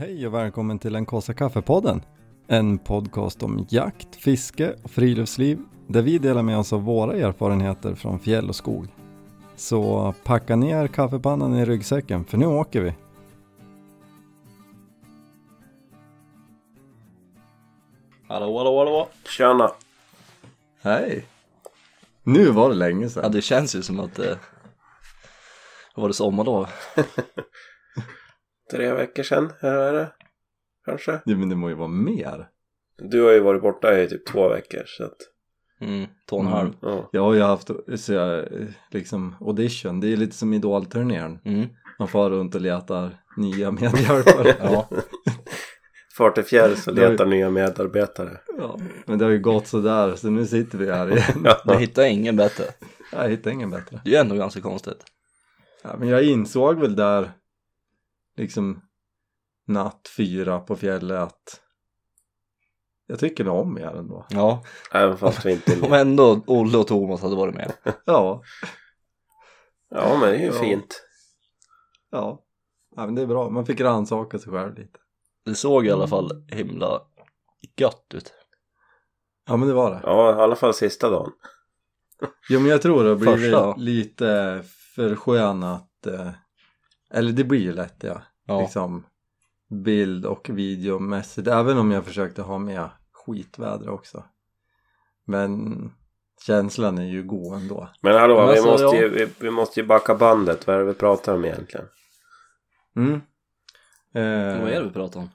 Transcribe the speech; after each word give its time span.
Hej 0.00 0.26
och 0.26 0.34
välkommen 0.34 0.78
till 0.78 0.92
den 0.92 1.06
kaffe 1.06 1.34
kaffepodden. 1.34 2.04
En 2.46 2.78
podcast 2.78 3.42
om 3.42 3.66
jakt, 3.68 4.16
fiske 4.16 4.74
och 4.82 4.90
friluftsliv 4.90 5.58
där 5.86 6.02
vi 6.02 6.18
delar 6.18 6.42
med 6.42 6.58
oss 6.58 6.72
av 6.72 6.82
våra 6.82 7.12
erfarenheter 7.16 7.94
från 7.94 8.18
fjäll 8.18 8.48
och 8.48 8.56
skog. 8.56 8.88
Så 9.56 10.14
packa 10.24 10.56
ner 10.56 10.86
kaffepannan 10.86 11.54
i 11.54 11.64
ryggsäcken 11.64 12.24
för 12.24 12.38
nu 12.38 12.46
åker 12.46 12.80
vi. 12.80 12.94
Hallå, 18.28 18.58
hallå, 18.58 18.78
hallå. 18.78 19.08
Tjena! 19.28 19.70
Hej! 20.82 21.26
Nu 22.22 22.50
var 22.50 22.68
det 22.68 22.74
länge 22.74 23.02
Ja, 23.02 23.08
sedan. 23.08 23.32
det 23.32 23.42
känns 23.42 23.74
ju 23.76 23.82
som 23.82 24.00
att 24.00 24.14
det 24.14 24.38
var 25.94 26.08
det 26.08 26.14
sommarlov. 26.14 26.68
Tre 28.70 28.92
veckor 28.94 29.22
sedan, 29.22 29.52
här 29.60 29.72
är 29.78 29.92
det. 29.92 30.12
Kanske. 30.84 31.12
Ja, 31.24 31.36
men 31.36 31.48
det 31.48 31.56
må 31.56 31.68
ju 31.68 31.74
vara 31.74 31.88
mer. 31.88 32.48
Du 32.98 33.22
har 33.22 33.30
ju 33.32 33.40
varit 33.40 33.62
borta 33.62 34.00
i 34.00 34.08
typ 34.08 34.26
två 34.26 34.48
veckor 34.48 34.82
så 34.86 35.04
att, 35.04 35.16
Mm, 35.80 36.06
två 36.30 36.36
och 36.36 36.42
en 36.42 36.48
halv. 36.48 36.70
ja. 36.82 37.08
Jag 37.12 37.22
har 37.22 37.34
ju 37.34 37.40
haft 37.40 37.70
så 37.96 38.12
jag, 38.12 38.44
liksom 38.90 39.36
audition, 39.40 40.00
det 40.00 40.12
är 40.12 40.16
lite 40.16 40.36
som 40.36 40.52
idolturnén. 40.54 41.38
Mm. 41.44 41.66
Man 41.98 42.08
far 42.08 42.30
runt 42.30 42.54
och 42.54 42.60
letar 42.60 43.10
nya 43.36 43.70
medhjälpare. 43.80 44.56
Ja, 44.60 44.88
Far 46.16 46.30
till 46.30 46.44
fjälls 46.44 46.86
och 46.88 46.94
Det 46.94 47.00
har 47.00 47.06
ju- 47.08 47.12
letar 47.12 47.26
nya 47.26 47.50
medarbetare. 47.50 48.40
Ja, 48.58 48.78
men 49.06 49.18
det 49.18 49.24
har 49.24 49.32
ju 49.32 49.38
gått 49.38 49.66
sådär 49.66 50.14
så 50.16 50.30
nu 50.30 50.46
sitter 50.46 50.78
vi 50.78 50.92
här 50.92 51.10
igen. 51.16 51.46
du 51.64 51.74
hittar 51.74 52.04
ingen 52.04 52.36
bättre. 52.36 52.64
Jag 53.12 53.28
hittar 53.28 53.50
ingen 53.50 53.70
bättre. 53.70 54.00
Det 54.04 54.16
är 54.16 54.20
ändå 54.20 54.34
ganska 54.34 54.60
konstigt. 54.60 55.04
Ja, 55.82 55.96
men 55.98 56.08
jag 56.08 56.22
insåg 56.22 56.80
väl 56.80 56.96
där 56.96 57.30
liksom 58.40 58.82
natt 59.66 60.10
fyra 60.16 60.60
på 60.60 60.76
fjället 60.76 61.18
att 61.18 61.60
jag 63.06 63.18
tycker 63.18 63.44
nog 63.44 63.58
om 63.58 63.78
er 63.78 63.86
ändå. 63.96 64.26
Ja, 64.30 64.64
Även 64.92 65.16
fast 65.16 65.46
vi 65.46 65.52
inte 65.52 65.72
är 65.72 65.84
om 65.84 65.90
med. 65.90 66.00
ändå 66.00 66.42
Olle 66.46 66.78
och 66.78 66.86
Thomas 66.86 67.22
hade 67.22 67.36
varit 67.36 67.54
med. 67.54 67.72
Ja, 68.04 68.42
Ja 69.90 70.18
men 70.20 70.28
det 70.30 70.36
är 70.36 70.40
ju 70.40 70.46
Ja. 70.46 70.52
fint. 70.52 71.02
ja. 72.10 72.42
ja 72.96 73.06
men 73.06 73.14
det 73.14 73.22
är 73.22 73.26
bra. 73.26 73.50
Man 73.50 73.66
fick 73.66 73.80
rannsaka 73.80 74.38
sig 74.38 74.52
själv 74.52 74.78
lite. 74.78 74.98
Det 75.44 75.54
såg 75.54 75.86
i 75.86 75.90
alla 75.90 76.06
fall 76.06 76.44
himla 76.48 77.02
gött 77.76 78.06
ut. 78.14 78.32
Ja 79.46 79.56
men 79.56 79.68
det 79.68 79.74
var 79.74 79.90
det. 79.90 80.00
Ja 80.04 80.30
i 80.38 80.42
alla 80.42 80.56
fall 80.56 80.74
sista 80.74 81.10
dagen. 81.10 81.32
Jo 82.48 82.60
men 82.60 82.70
jag 82.70 82.82
tror 82.82 83.04
det 83.04 83.16
blivit 83.16 83.40
Första. 83.40 83.74
lite 83.76 84.62
förskönat. 84.94 86.06
Eh, 86.06 86.30
eller 87.10 87.32
det 87.32 87.44
blir 87.44 87.60
ju 87.60 87.72
lätt 87.72 87.96
ja. 88.02 88.22
Ja, 88.50 88.60
Liksom 88.60 89.04
bild 89.68 90.26
och 90.26 90.50
videomässigt. 90.50 91.48
Även 91.48 91.78
om 91.78 91.90
jag 91.90 92.04
försökte 92.04 92.42
ha 92.42 92.58
med 92.58 92.90
skitväder 93.12 93.88
också. 93.88 94.24
Men 95.24 95.92
känslan 96.46 96.98
är 96.98 97.06
ju 97.06 97.22
god 97.22 97.54
ändå. 97.54 97.88
Men 98.00 98.14
hallå 98.14 98.36
Men 98.36 98.46
vi, 98.46 98.52
alltså, 98.52 98.70
måste 98.70 98.84
ja. 98.84 99.02
ju, 99.02 99.08
vi, 99.08 99.28
vi 99.40 99.50
måste 99.50 99.80
ju 99.80 99.86
backa 99.86 100.14
bandet. 100.14 100.66
Vad 100.66 100.76
är 100.76 100.80
det 100.80 100.86
vi 100.86 100.94
pratar 100.94 101.34
om 101.34 101.44
egentligen? 101.44 101.86
Mm. 102.96 103.14
Eh, 104.14 104.62
vad 104.62 104.70
är 104.70 104.80
det 104.80 104.86
vi 104.86 104.92
pratar 104.92 105.20
om? 105.20 105.30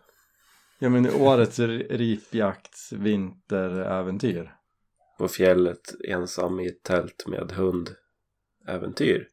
Ja 0.80 0.90
men 0.90 1.10
årets 1.22 1.60
ripjakts 1.60 2.92
vinteräventyr. 2.92 4.56
På 5.18 5.28
fjället 5.28 5.82
ensam 6.10 6.60
i 6.60 6.68
ett 6.68 6.84
tält 6.84 7.28
med 7.28 7.52
hund. 7.52 7.90
Äventyr. 8.68 9.28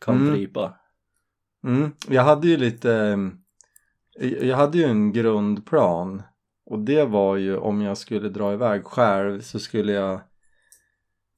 Kampripa. 0.00 0.66
Mm. 0.66 0.79
Jag 2.08 2.22
hade 2.22 2.48
ju 2.48 2.56
lite 2.56 2.92
eh, 4.20 4.28
Jag 4.28 4.56
hade 4.56 4.78
ju 4.78 4.84
en 4.84 5.12
grundplan 5.12 6.22
och 6.66 6.78
det 6.78 7.04
var 7.04 7.36
ju 7.36 7.56
om 7.56 7.80
jag 7.82 7.98
skulle 7.98 8.28
dra 8.28 8.52
iväg 8.52 8.84
själv 8.84 9.40
så 9.40 9.58
skulle 9.58 9.92
jag 9.92 10.20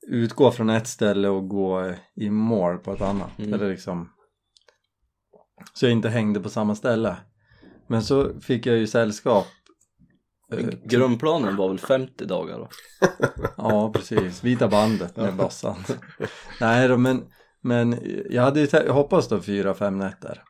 utgå 0.09 0.51
från 0.51 0.71
ett 0.71 0.87
ställe 0.87 1.29
och 1.29 1.49
gå 1.49 1.95
i 2.15 2.31
mål 2.31 2.79
på 2.79 2.93
ett 2.93 3.01
annat 3.01 3.39
Mm. 3.39 3.55
eller 3.55 3.69
liksom 3.71 4.13
så 5.75 5.87
jag 5.87 5.93
inte 5.93 6.09
hängde 6.09 6.41
på 6.41 6.49
samma 6.49 6.75
ställe 6.75 7.17
men 7.87 8.03
så 8.03 8.41
fick 8.41 8.67
jag 8.67 8.77
ju 8.77 8.87
sällskap 8.87 9.47
eh, 10.53 10.69
Grundplanen 10.85 11.57
var 11.57 11.69
väl 11.69 11.79
50 11.79 12.25
dagar 12.25 12.59
då? 12.59 12.69
Ja, 13.57 13.93
precis. 13.93 14.45
Vita 14.45 14.69
bandet 14.69 15.17
med 15.17 15.37
bössan. 15.37 15.77
Nej 16.61 16.89
då, 16.89 16.97
men, 16.97 17.25
men 17.63 17.99
jag 18.31 18.43
hade 18.43 18.61
ju 18.61 18.89
hoppats 18.89 19.29
då 19.29 19.41
fyra, 19.41 19.75
fem 19.75 19.99
nätter. 19.99 20.43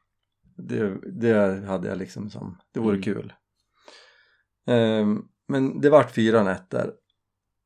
Det, 0.56 0.98
det 1.20 1.66
hade 1.66 1.88
jag 1.88 1.98
liksom 1.98 2.30
som, 2.30 2.58
det 2.74 2.80
vore 2.80 2.96
Mm. 2.96 3.02
kul. 3.02 3.32
Ehm, 4.66 5.22
men 5.48 5.80
det 5.80 5.90
vart 5.90 6.10
fyra 6.10 6.42
nätter. 6.42 6.92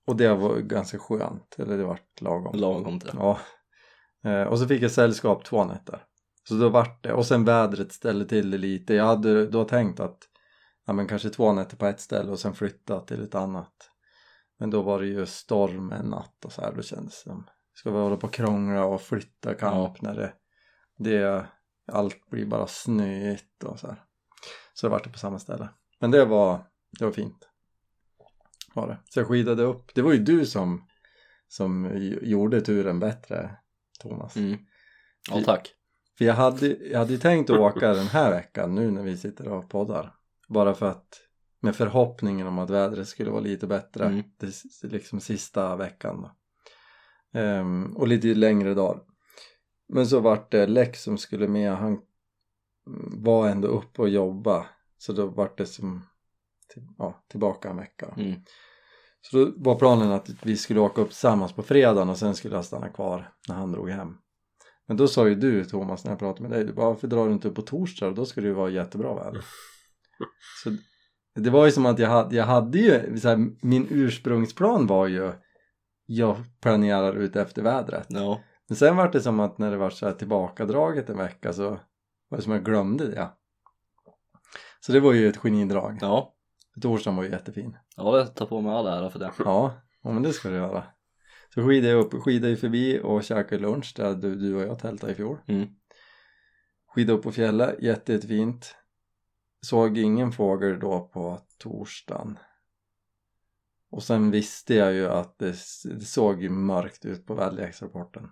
Och 0.07 0.17
det 0.17 0.35
var 0.35 0.59
ganska 0.59 0.99
skönt, 0.99 1.57
eller 1.59 1.79
det 1.79 1.85
vart 1.85 2.21
lagom. 2.21 2.57
Lagom 2.57 3.01
till. 3.01 3.11
Ja. 3.15 3.39
Eh, 4.25 4.43
och 4.43 4.59
så 4.59 4.67
fick 4.67 4.83
jag 4.83 4.91
sällskap 4.91 5.45
två 5.45 5.65
nätter. 5.65 6.03
Så 6.49 6.55
då 6.55 6.69
vart 6.69 7.03
det, 7.03 7.13
och 7.13 7.27
sen 7.27 7.45
vädret 7.45 7.93
ställde 7.93 8.25
till 8.25 8.51
det 8.51 8.59
lite. 8.59 8.95
Jag 8.95 9.05
hade 9.05 9.47
då 9.47 9.65
tänkt 9.65 10.01
att 10.01 10.19
ja, 10.87 10.93
men 10.93 11.07
kanske 11.07 11.31
två 11.31 11.53
nätter 11.53 11.77
på 11.77 11.87
ett 11.87 12.01
ställe 12.01 12.31
och 12.31 12.39
sen 12.39 12.55
flytta 12.55 13.01
till 13.01 13.25
ett 13.25 13.35
annat. 13.35 13.91
Men 14.59 14.71
då 14.71 14.83
var 14.83 15.01
det 15.01 15.07
ju 15.07 15.27
storm 15.27 15.93
en 15.93 16.07
natt 16.07 16.45
och 16.45 16.53
så 16.53 16.61
här, 16.61 16.73
då 16.73 16.83
kändes 16.83 17.25
det 17.25 17.31
som 17.31 17.47
ska 17.77 17.91
vi 17.91 17.99
hålla 17.99 18.17
på 18.17 18.27
och 18.27 18.33
krångla 18.33 18.85
och 18.85 19.03
flytta 19.03 19.55
kamp 19.55 20.03
när 20.03 20.15
det, 20.15 20.33
det 20.97 21.47
allt 21.93 22.31
blir 22.31 22.47
bara 22.47 22.67
snöigt 22.67 23.65
och 23.65 23.79
så 23.79 23.87
här. 23.87 24.03
Så 24.75 24.87
det 24.87 24.91
vart 24.91 25.05
det 25.05 25.11
på 25.11 25.19
samma 25.19 25.39
ställe. 25.39 25.69
Men 26.01 26.11
det 26.11 26.25
var, 26.25 26.65
det 26.99 27.05
var 27.05 27.13
fint. 27.13 27.49
Var 28.75 28.89
det. 28.89 28.99
Så 29.05 29.21
jag 29.21 29.27
skidade 29.27 29.63
upp. 29.63 29.95
Det 29.95 30.03
var 30.03 30.13
ju 30.13 30.19
du 30.19 30.47
som, 30.47 30.89
som 31.49 31.91
gjorde 32.23 32.61
turen 32.61 33.01
bättre, 33.01 33.57
Thomas. 34.01 34.37
Mm. 34.37 34.59
Ja, 35.31 35.43
tack. 35.45 35.73
För 36.19 36.25
jag 36.25 36.35
hade, 36.35 36.67
jag 36.67 36.99
hade 36.99 37.13
ju 37.13 37.19
tänkt 37.19 37.51
att 37.51 37.59
åka 37.59 37.95
den 37.95 38.07
här 38.07 38.31
veckan 38.31 38.75
nu 38.75 38.91
när 38.91 39.03
vi 39.03 39.17
sitter 39.17 39.49
och 39.49 39.71
poddar. 39.71 40.15
Bara 40.49 40.75
för 40.75 40.91
att 40.91 41.23
med 41.61 41.77
förhoppningen 41.77 42.47
om 42.47 42.59
att 42.59 42.71
vädret 42.71 43.09
skulle 43.09 43.31
vara 43.31 43.41
lite 43.41 43.67
bättre 43.67 44.05
Mm. 44.07 44.23
det, 44.37 44.93
liksom 44.93 45.21
sista 45.21 45.77
veckan 45.77 46.23
då. 46.23 46.37
Ehm, 47.37 47.97
och 47.97 48.09
lite 48.09 48.27
längre 48.27 48.75
dagar. 48.75 49.03
Men 49.89 50.07
så 50.07 50.21
vart 50.21 50.51
det 50.51 50.67
Lex 50.67 51.03
som 51.03 51.19
skulle 51.19 51.49
med, 51.49 51.73
han 51.73 51.93
mm, 51.93 53.23
var 53.23 53.49
ändå 53.49 53.69
uppe 53.69 54.03
och 54.03 54.09
jobba. 54.09 54.67
Så 54.99 55.13
då 55.13 55.27
vart 55.27 55.59
det 55.59 55.67
som 55.67 56.07
till, 56.75 56.83
ja, 56.99 57.25
tillbaka 57.29 57.71
en 57.71 57.77
vecka. 57.77 58.15
Mm. 58.17 58.41
Så 59.21 59.37
då 59.37 59.53
var 59.57 59.79
planen 59.79 60.13
att 60.13 60.31
vi 60.43 60.57
skulle 60.57 60.81
åka 60.81 61.01
upp 61.01 61.09
tillsammans 61.09 61.53
på 61.53 61.63
fredagen 61.63 62.09
och 62.09 62.19
sen 62.19 62.35
skulle 62.35 62.55
jag 62.55 62.65
stanna 62.65 62.89
kvar 62.89 63.33
när 63.49 63.55
han 63.55 63.73
drog 63.73 63.91
hem. 63.91 64.17
Men 64.87 64.97
då 64.97 65.09
sa 65.09 65.29
ju 65.29 65.35
du 65.35 65.65
Thomas 65.65 66.05
när 66.05 66.13
jag 66.13 66.19
pratade 66.19 66.49
med 66.49 66.59
dig, 66.59 66.75
varför 66.75 67.09
drar 67.09 67.27
du 67.27 67.33
inte 67.33 67.49
upp 67.49 67.55
på 67.55 67.63
torsdag? 67.63 68.11
Då 68.11 68.27
skulle 68.27 68.47
det 68.47 68.49
ju 68.49 68.55
vara 68.55 68.71
jättebra 68.71 69.15
väder. 69.15 69.45
Så 70.65 70.71
det 71.41 71.51
var 71.51 71.65
ju 71.65 71.73
som 71.73 71.87
att 71.87 71.99
jag 71.99 72.09
hade, 72.09 72.37
jag 72.37 72.45
hade 72.45 72.79
ju, 72.79 73.19
så 73.19 73.29
här, 73.29 73.51
min 73.63 73.87
ursprungsplan 73.91 74.87
var 74.87 75.07
ju 75.07 75.33
jag 76.07 76.37
planerar 76.61 77.17
ut 77.17 77.37
efter 77.37 77.63
vädret. 77.63 78.07
Ja. 78.09 78.41
Men 78.69 78.77
sen 78.77 78.97
var 78.97 79.13
det 79.13 79.21
som 79.21 79.41
att 79.41 79.59
när 79.59 79.71
det 79.71 79.77
var 79.77 79.91
så 79.91 80.07
här 80.07 80.13
tillbakadraget 80.13 81.11
en 81.11 81.19
vecka 81.19 81.53
så 81.53 81.71
var 82.29 82.39
det 82.39 82.43
som 82.43 82.53
att 82.53 82.57
jag 82.57 82.65
glömde 82.65 83.07
det. 83.07 83.29
Så 84.81 84.93
det 84.93 85.01
var 85.01 85.13
ju 85.13 85.29
ett 85.29 85.37
genidrag. 85.37 85.99
Ja. 86.01 86.35
Torsdagen 86.83 87.17
var 87.17 87.25
ju 87.25 87.31
jättefin. 87.31 87.77
Ja, 87.97 88.19
jag 88.19 88.35
tar 88.35 88.47
på 88.47 88.61
mig 88.61 88.73
all 88.73 88.87
ära 88.87 89.11
för 89.11 89.19
det. 89.19 89.33
Ja, 89.39 89.75
ja 90.03 90.11
men 90.11 90.23
det 90.23 90.33
ska 90.33 90.49
du 90.49 90.55
göra. 90.55 90.85
Så 91.55 91.67
skidade 91.67 91.93
jag 91.93 92.05
upp, 92.05 92.23
skidade 92.23 92.51
ju 92.51 92.57
förbi 92.57 93.01
och 93.03 93.25
käkade 93.25 93.63
lunch 93.63 93.95
där 93.97 94.15
du, 94.15 94.35
du 94.35 94.55
och 94.55 94.63
jag 94.63 94.79
tältade 94.79 95.13
i 95.13 95.15
fjol. 95.15 95.39
Mm. 95.47 95.69
Skidade 96.87 97.19
upp 97.19 97.25
på 97.25 97.33
fjället, 97.33 97.83
jätte, 97.83 98.13
jättefint. 98.13 98.75
Såg 99.61 99.99
ingen 99.99 100.33
fågel 100.33 100.81
då 100.81 101.11
på 101.13 101.41
torsdagen. 101.59 102.39
Och 103.97 104.03
sen 104.03 104.31
visste 104.31 104.75
jag 104.75 104.93
ju 104.93 105.09
att 105.09 105.39
det, 105.39 105.55
det 105.85 106.05
såg 106.05 106.43
ju 106.43 106.49
mörkt 106.51 107.05
ut 107.05 107.27
på 107.27 107.35
väderleksrapporten. 107.35 108.31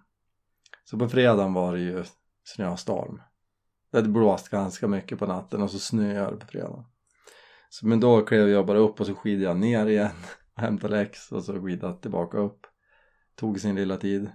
Så 0.85 0.99
på 0.99 1.09
fredagen 1.09 1.53
var 1.53 1.73
det 1.73 1.81
ju 1.81 2.05
snöstorm. 2.45 3.21
Det 3.91 3.99
hade 3.99 4.09
blåst 4.09 4.49
ganska 4.49 4.89
mycket 4.89 5.19
på 5.19 5.27
natten 5.27 5.63
och 5.63 5.71
så 5.71 5.79
snöade 5.79 6.31
det 6.31 6.37
på 6.41 6.47
fredagen. 6.47 6.85
Så, 7.69 7.87
men 7.87 8.01
då 8.01 8.25
klev 8.25 8.49
jag 8.49 8.67
bara 8.67 8.79
upp 8.79 9.01
och 9.01 9.07
så 9.07 9.15
skidade 9.15 9.45
jag 9.45 9.57
ner 9.57 9.87
igen 9.87 10.11
och 10.55 10.61
hämtade 10.63 10.97
läx 10.97 11.33
och 11.33 11.45
så 11.45 11.63
skidade 11.63 12.01
tillbaka 12.01 12.39
upp. 12.39 12.67
Tog 13.35 13.61
sin 13.61 13.75
lilla 13.75 13.97
tid. 13.97 14.31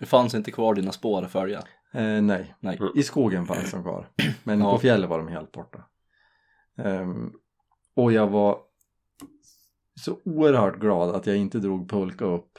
Det 0.00 0.06
fanns 0.06 0.34
inte 0.34 0.50
kvar 0.52 0.74
dina 0.74 0.92
spår 0.92 1.22
att 1.22 1.32
följa. 1.32 1.58
Eh, 1.92 2.22
nej, 2.22 2.54
Nej. 2.60 2.78
i 2.94 3.02
skogen 3.02 3.46
fanns 3.46 3.70
de 3.70 3.82
kvar. 3.82 4.10
Men 4.44 4.60
Ja. 4.60 4.72
på 4.72 4.78
fjället 4.78 5.10
var 5.10 5.18
de 5.18 5.28
helt 5.28 5.52
borta. 5.52 5.84
Ehm, 6.78 7.32
och 7.94 8.12
jag 8.12 8.26
var 8.26 8.58
så 10.00 10.18
oerhört 10.24 10.80
glad 10.80 11.14
att 11.14 11.26
jag 11.26 11.36
inte 11.36 11.58
drog 11.58 11.90
pulka 11.90 12.24
upp 12.24 12.58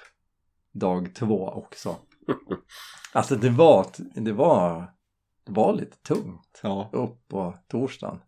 dag 0.73 1.15
två 1.15 1.47
också. 1.49 1.95
Alltså 3.13 3.35
det 3.35 3.49
var, 3.49 3.87
det 4.15 4.31
var, 4.31 4.91
det 5.45 5.51
var 5.51 5.73
lite 5.73 5.97
tungt 5.97 6.59
Ja. 6.63 6.89
upp 6.93 7.27
på 7.27 7.57
torsdagen. 7.67 8.19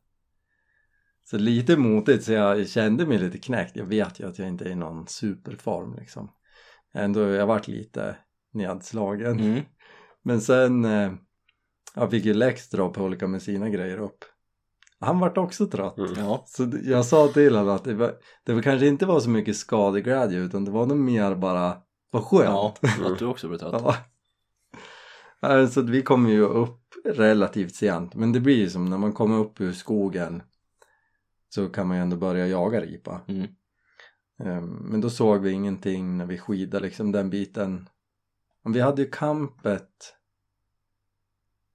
Så 1.23 1.37
lite 1.37 1.77
motigt 1.77 2.23
så 2.23 2.31
jag 2.31 2.69
kände 2.69 3.05
mig 3.05 3.17
lite 3.17 3.37
knäckt. 3.37 3.75
Jag 3.75 3.85
vet 3.85 4.19
ju 4.19 4.27
att 4.27 4.39
jag 4.39 4.47
inte 4.47 4.65
är 4.65 4.69
i 4.69 4.75
någon 4.75 5.07
superform 5.07 5.95
liksom. 5.95 6.31
Ändå, 6.93 7.19
jag 7.19 7.47
varit 7.47 7.67
lite 7.67 8.17
nedslagen. 8.53 9.39
Mm. 9.39 9.63
Men 10.23 10.41
sen, 10.41 10.85
eh, 10.85 11.13
jag 11.95 12.11
fick 12.11 12.25
ju 12.25 12.33
Lex 12.33 12.69
dra 12.69 12.89
på 12.89 13.03
olika 13.03 13.27
med 13.27 13.41
sina 13.41 13.69
grejer 13.69 13.97
upp. 13.97 14.25
Han 14.99 15.19
vart 15.19 15.37
också 15.37 15.67
trött. 15.67 15.97
Mm. 15.97 16.13
Ja. 16.17 16.43
Så 16.47 16.71
jag 16.83 17.05
sa 17.05 17.27
till 17.27 17.55
honom 17.55 17.75
att 17.75 17.83
det, 17.83 17.93
var, 17.93 18.13
det 18.45 18.53
var 18.53 18.61
kanske 18.61 18.87
inte 18.87 19.05
var 19.05 19.19
så 19.19 19.29
mycket 19.29 19.57
skadeglädje 19.57 20.39
utan 20.39 20.65
det 20.65 20.71
var 20.71 20.85
nog 20.85 20.97
mer 20.97 21.35
bara, 21.35 21.77
vad 22.11 22.23
skönt. 22.23 22.45
ja, 22.45 22.75
att 23.11 23.19
du 23.19 23.25
också 23.25 23.47
blir 23.47 23.57
trött. 23.57 23.81
Ja. 23.85 23.95
Ja, 25.39 25.67
Så 25.67 25.81
vi 25.81 26.01
kommer 26.01 26.29
ju 26.29 26.41
upp 26.41 26.81
relativt 27.05 27.75
sent 27.75 28.15
men 28.15 28.31
det 28.31 28.39
blir 28.39 28.55
ju 28.57 28.69
som 28.69 28.85
när 28.85 28.97
man 28.97 29.13
kommer 29.13 29.37
upp 29.37 29.61
ur 29.61 29.71
skogen 29.73 30.43
så 31.49 31.69
kan 31.69 31.87
man 31.87 31.97
ju 31.97 32.03
ändå 32.03 32.17
börja 32.17 32.47
jaga 32.47 32.81
ripa. 32.81 33.21
Mm. 33.27 33.47
Ehm, 34.43 34.65
Men 34.65 35.01
då 35.01 35.09
såg 35.09 35.41
vi 35.41 35.51
ingenting 35.51 36.17
när 36.17 36.25
vi 36.25 36.37
skidade 36.37 36.85
liksom 36.85 37.11
den 37.11 37.29
biten. 37.29 37.89
Vi 38.73 38.79
hade 38.79 39.01
ju 39.01 39.09
kampet 39.09 40.16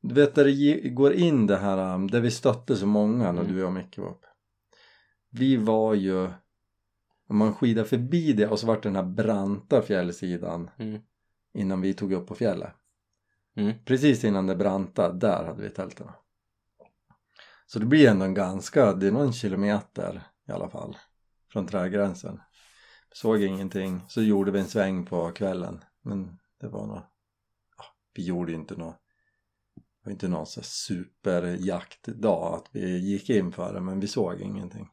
du 0.03 0.15
vet 0.15 0.35
där 0.35 0.45
det 0.45 0.89
går 0.89 1.13
in 1.13 1.47
det 1.47 1.57
här 1.57 1.95
um, 1.95 2.11
där 2.11 2.21
vi 2.21 2.31
stötte 2.31 2.77
så 2.77 2.87
många 2.87 3.33
när 3.33 3.41
Mm. 3.43 3.53
du 3.57 3.65
och 3.65 3.73
Micke 3.73 3.99
var 3.99 4.09
uppe. 4.11 4.27
Vi 5.31 5.57
var 5.57 5.95
ju 5.95 6.31
om 7.29 7.37
man 7.39 7.55
skidar 7.55 7.85
förbi 7.85 8.33
det 8.33 8.49
och 8.49 8.59
så 8.59 8.67
vart 8.67 8.83
det 8.83 8.89
den 8.89 8.97
här 8.97 9.03
branta 9.03 9.83
fjällsidan 9.83 10.71
Mm. 10.79 11.01
innan 11.55 11.81
vi 11.81 11.95
tog 11.95 12.13
upp 12.13 12.27
på 12.27 12.35
fjället. 12.35 12.73
Mm. 13.57 13.73
Precis 13.85 14.25
innan 14.25 14.47
det 14.47 14.57
branta, 14.57 15.13
där 15.13 15.45
hade 15.45 15.63
vi 15.63 15.71
tälten. 15.71 16.09
Så 17.67 17.79
det 17.79 17.87
blir 17.87 18.09
ändå 18.09 18.25
en 18.25 18.35
ganska, 18.35 18.93
det 18.93 19.07
är 19.07 19.13
någon 19.13 19.33
kilometer 19.33 20.23
i 20.49 20.53
alla 20.53 20.69
fall 20.71 20.97
från 21.53 21.67
trädgränsen. 21.67 22.41
Såg 23.15 23.43
ingenting, 23.43 24.01
så 24.09 24.23
gjorde 24.23 24.51
vi 24.51 24.59
en 24.61 24.67
sväng 24.69 25.07
på 25.07 25.31
kvällen. 25.31 25.85
Men 26.03 26.39
det 26.61 26.69
var 26.69 26.87
nog, 26.87 26.97
ja, 27.79 27.85
vi 28.15 28.25
gjorde 28.25 28.53
inte 28.53 28.77
något, 28.77 28.97
var 30.05 30.13
inte 30.13 30.29
någon 30.29 30.47
så 30.47 30.63
superjaktdag 30.63 32.55
att 32.55 32.69
vi 32.73 32.99
gick 32.99 33.31
in 33.31 33.53
för 33.53 33.75
det, 33.75 33.81
men 33.81 34.01
vi 34.01 34.09
såg 34.09 34.41
ingenting. 34.41 34.89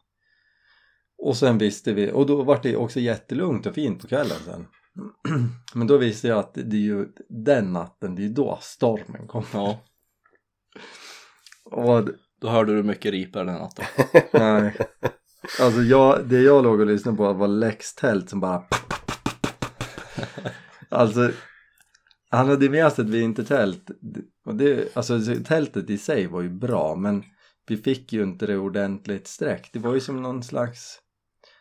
Och 1.18 1.38
sen 1.38 1.58
visste 1.58 1.94
vi, 1.94 2.12
och 2.12 2.26
då 2.26 2.44
var 2.44 2.60
det 2.64 2.76
också 2.76 3.00
jättelugnt 3.00 3.66
och 3.66 3.76
fint 3.76 4.02
på 4.02 4.08
kvällen 4.08 4.38
sen. 4.46 4.68
Men 5.74 5.88
då 5.88 5.98
visste 5.98 6.28
jag 6.28 6.40
att 6.40 6.54
det 6.54 6.78
är 6.78 6.82
ju 6.82 7.08
den 7.30 7.74
natten, 7.74 8.16
det 8.16 8.22
är 8.22 8.24
ju 8.24 8.34
då 8.34 8.58
stormen 8.62 9.28
kom. 9.28 9.44
Ja, 9.54 9.80
Och 11.64 12.10
då 12.42 12.50
hörde 12.50 12.76
du 12.76 12.84
mycket 12.84 13.12
ripor 13.12 13.44
den 13.44 13.56
natten. 13.56 13.86
nej, 14.34 14.78
alltså 15.62 15.82
jag, 15.82 16.28
det 16.28 16.42
jag 16.42 16.64
låg 16.64 16.80
och 16.80 16.86
lyssnade 16.86 17.18
på 17.18 17.34
var 17.34 17.48
Lex 17.48 17.96
tält 17.96 18.30
som 18.30 18.40
bara 18.40 18.64
Alltså 20.90 21.32
han 22.30 22.50
hade 22.50 22.70
med 22.70 22.94
sig 22.94 23.06
ett 23.06 23.12
vintertält 23.12 23.92
och 24.50 24.56
det, 24.56 24.98
alltså 24.98 25.20
tältet 25.46 25.90
i 25.90 25.98
sig 25.98 26.28
var 26.28 26.42
ju 26.42 26.50
bra 26.50 26.96
men 26.96 27.24
vi 27.68 27.78
fick 27.78 28.14
ju 28.14 28.24
inte 28.24 28.46
det 28.46 28.58
ordentligt 28.58 29.28
sträckt. 29.28 29.74
Det 29.74 29.80
var 29.80 29.94
ju 29.94 30.00
som 30.00 30.22
någon 30.22 30.44
slags 30.44 31.00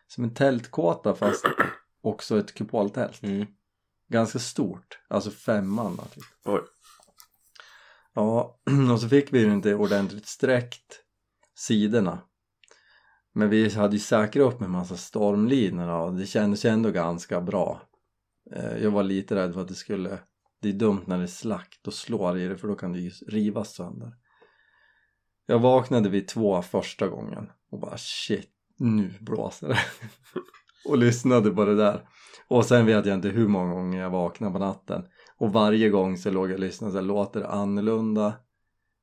som 0.06 0.24
en 0.24 0.34
tältkåta 0.34 1.14
fast 1.14 1.44
också 2.02 2.38
ett 2.38 2.54
kupoltält. 2.54 3.22
Mm. 3.22 3.46
Ganska 4.08 4.38
stort, 4.38 4.98
alltså 5.08 5.30
femman 5.30 5.96
typ. 6.14 6.24
Oj. 6.44 6.60
Ja, 8.14 8.58
och 8.92 9.00
så 9.00 9.08
fick 9.08 9.32
vi 9.32 9.38
ju 9.38 9.52
inte 9.52 9.74
ordentligt 9.74 10.26
sträckt 10.26 11.00
sidorna. 11.54 12.18
Men 13.32 13.50
vi 13.50 13.70
hade 13.70 13.96
ju 13.96 14.00
säkrat 14.00 14.54
upp 14.54 14.60
med 14.60 14.70
massa 14.70 14.96
stormlinor 14.96 15.88
och 15.88 16.14
det 16.14 16.26
kändes 16.26 16.64
ju 16.64 16.68
ändå 16.68 16.90
ganska 16.90 17.40
bra. 17.40 17.82
Eh, 18.52 18.76
Jag 18.82 18.90
var 18.90 19.02
lite 19.02 19.34
rädd 19.34 19.54
för 19.54 19.60
att 19.60 19.68
det 19.68 19.74
skulle, 19.74 20.18
det 20.60 20.68
är 20.68 20.72
dumt 20.72 21.02
när 21.06 21.16
det 21.16 21.22
är 21.22 21.26
slakt 21.26 21.86
och 21.86 21.94
slår 21.94 22.38
i 22.38 22.48
det 22.48 22.56
för 22.56 22.68
då 22.68 22.74
kan 22.74 22.92
det 22.92 22.98
ju 22.98 23.10
rivas 23.10 23.74
sönder. 23.74 24.12
Jag 25.46 25.58
vaknade 25.58 26.08
vid 26.08 26.28
två 26.28 26.62
första 26.62 27.08
gången 27.08 27.50
och 27.70 27.80
bara 27.80 27.98
shit, 27.98 28.50
nu 28.76 29.14
blåser 29.20 29.68
det. 29.68 29.78
och 30.88 30.98
lyssnade 30.98 31.50
på 31.50 31.64
det 31.64 31.76
där. 31.76 32.08
Och 32.48 32.64
sen 32.64 32.86
vet 32.86 33.06
jag 33.06 33.14
inte 33.14 33.28
hur 33.28 33.48
många 33.48 33.74
gånger 33.74 34.00
jag 34.00 34.10
vaknade 34.10 34.52
på 34.52 34.58
natten. 34.58 35.04
Och 35.36 35.52
varje 35.52 35.88
gång 35.88 36.16
så 36.16 36.30
låg 36.30 36.48
jag 36.48 36.54
och 36.54 36.60
lyssnade 36.60 36.92
så 36.92 36.98
här, 36.98 37.04
låter 37.04 37.40
det 37.40 37.48
annorlunda? 37.48 38.32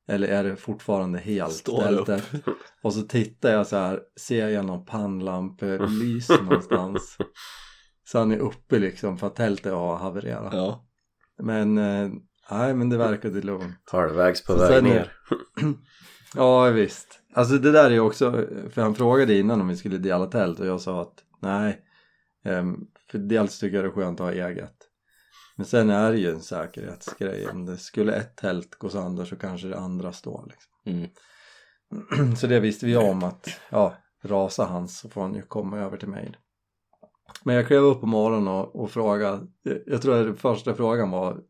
Eller 0.08 0.28
är 0.28 0.44
det 0.44 0.56
fortfarande 0.56 1.18
helt 1.18 1.52
Står? 1.52 2.20
Och 2.82 2.94
så 2.94 3.02
tittar 3.02 3.52
jag 3.52 3.66
så 3.66 3.76
här, 3.76 4.00
ser 4.16 4.48
jag 4.48 4.64
någon 4.64 4.84
pannlampelys 4.84 6.28
någonstans? 6.42 7.18
Så 8.04 8.18
han 8.18 8.32
är 8.32 8.38
uppe 8.38 8.78
liksom 8.78 9.18
för 9.18 9.26
att 9.26 9.36
tältet 9.36 9.72
har 9.72 9.96
havererat. 9.96 10.54
Ja. 10.54 10.86
Men, 11.42 11.78
eh, 11.78 12.10
nej 12.50 12.74
men 12.74 12.88
det 12.88 12.96
verkade 12.96 13.40
lugnt. 13.40 13.90
Halvvägs 13.92 14.44
på 14.44 14.52
Så 14.52 14.58
väg 14.58 14.68
sen- 14.70 14.84
ner. 14.84 15.12
Ja 16.34 16.64
visst. 16.70 17.20
Alltså 17.34 17.58
det 17.58 17.72
där 17.72 17.90
är 17.90 18.00
också, 18.00 18.32
för 18.70 18.82
han 18.82 18.94
frågade 18.94 19.34
innan 19.38 19.60
om 19.60 19.68
vi 19.68 19.76
skulle 19.76 19.98
dela 19.98 20.26
tält 20.26 20.60
och 20.60 20.66
jag 20.66 20.80
sa 20.80 21.02
att 21.02 21.14
nej. 21.42 21.80
ehm, 22.44 22.76
För 23.10 23.18
dels 23.18 23.58
tycker 23.58 23.76
jag 23.76 23.84
det 23.84 23.88
är 23.88 23.92
skönt 23.92 24.20
att 24.20 24.26
ha 24.26 24.32
eget. 24.48 24.74
Men 25.56 25.66
sen 25.66 25.90
är 25.90 26.12
det 26.12 26.18
ju 26.18 26.30
en 26.30 26.40
säkerhetsgrej. 26.40 27.48
Om 27.48 27.66
det 27.66 27.76
skulle 27.76 28.12
ett 28.14 28.36
tält 28.36 28.74
gå 28.78 28.88
sönder 28.88 29.24
så 29.24 29.36
kanske 29.36 29.68
det 29.68 29.78
andra 29.78 30.12
står 30.12 30.46
liksom. 30.50 30.72
Mm. 30.86 32.36
Så 32.36 32.46
det 32.46 32.60
visste 32.60 32.86
vi 32.86 32.96
om 32.96 33.22
att, 33.24 33.48
ja, 33.70 33.94
rasar 34.22 34.66
hans 34.66 34.98
så 34.98 35.08
får 35.08 35.20
han 35.22 35.34
ju 35.34 35.42
komma 35.42 35.78
över 35.78 35.96
till 35.96 36.08
mig. 36.08 36.34
Men 37.44 37.54
jag 37.54 37.66
klev 37.66 37.82
upp 37.82 38.00
på 38.00 38.06
morgonen 38.06 38.48
och, 38.48 38.76
och 38.76 38.90
frågade, 38.90 39.46
jag, 39.62 39.78
jag 39.86 40.02
tror 40.02 40.20
att 40.20 40.26
den 40.26 40.36
första 40.36 40.74
frågan 40.74 41.10
var 41.10 41.40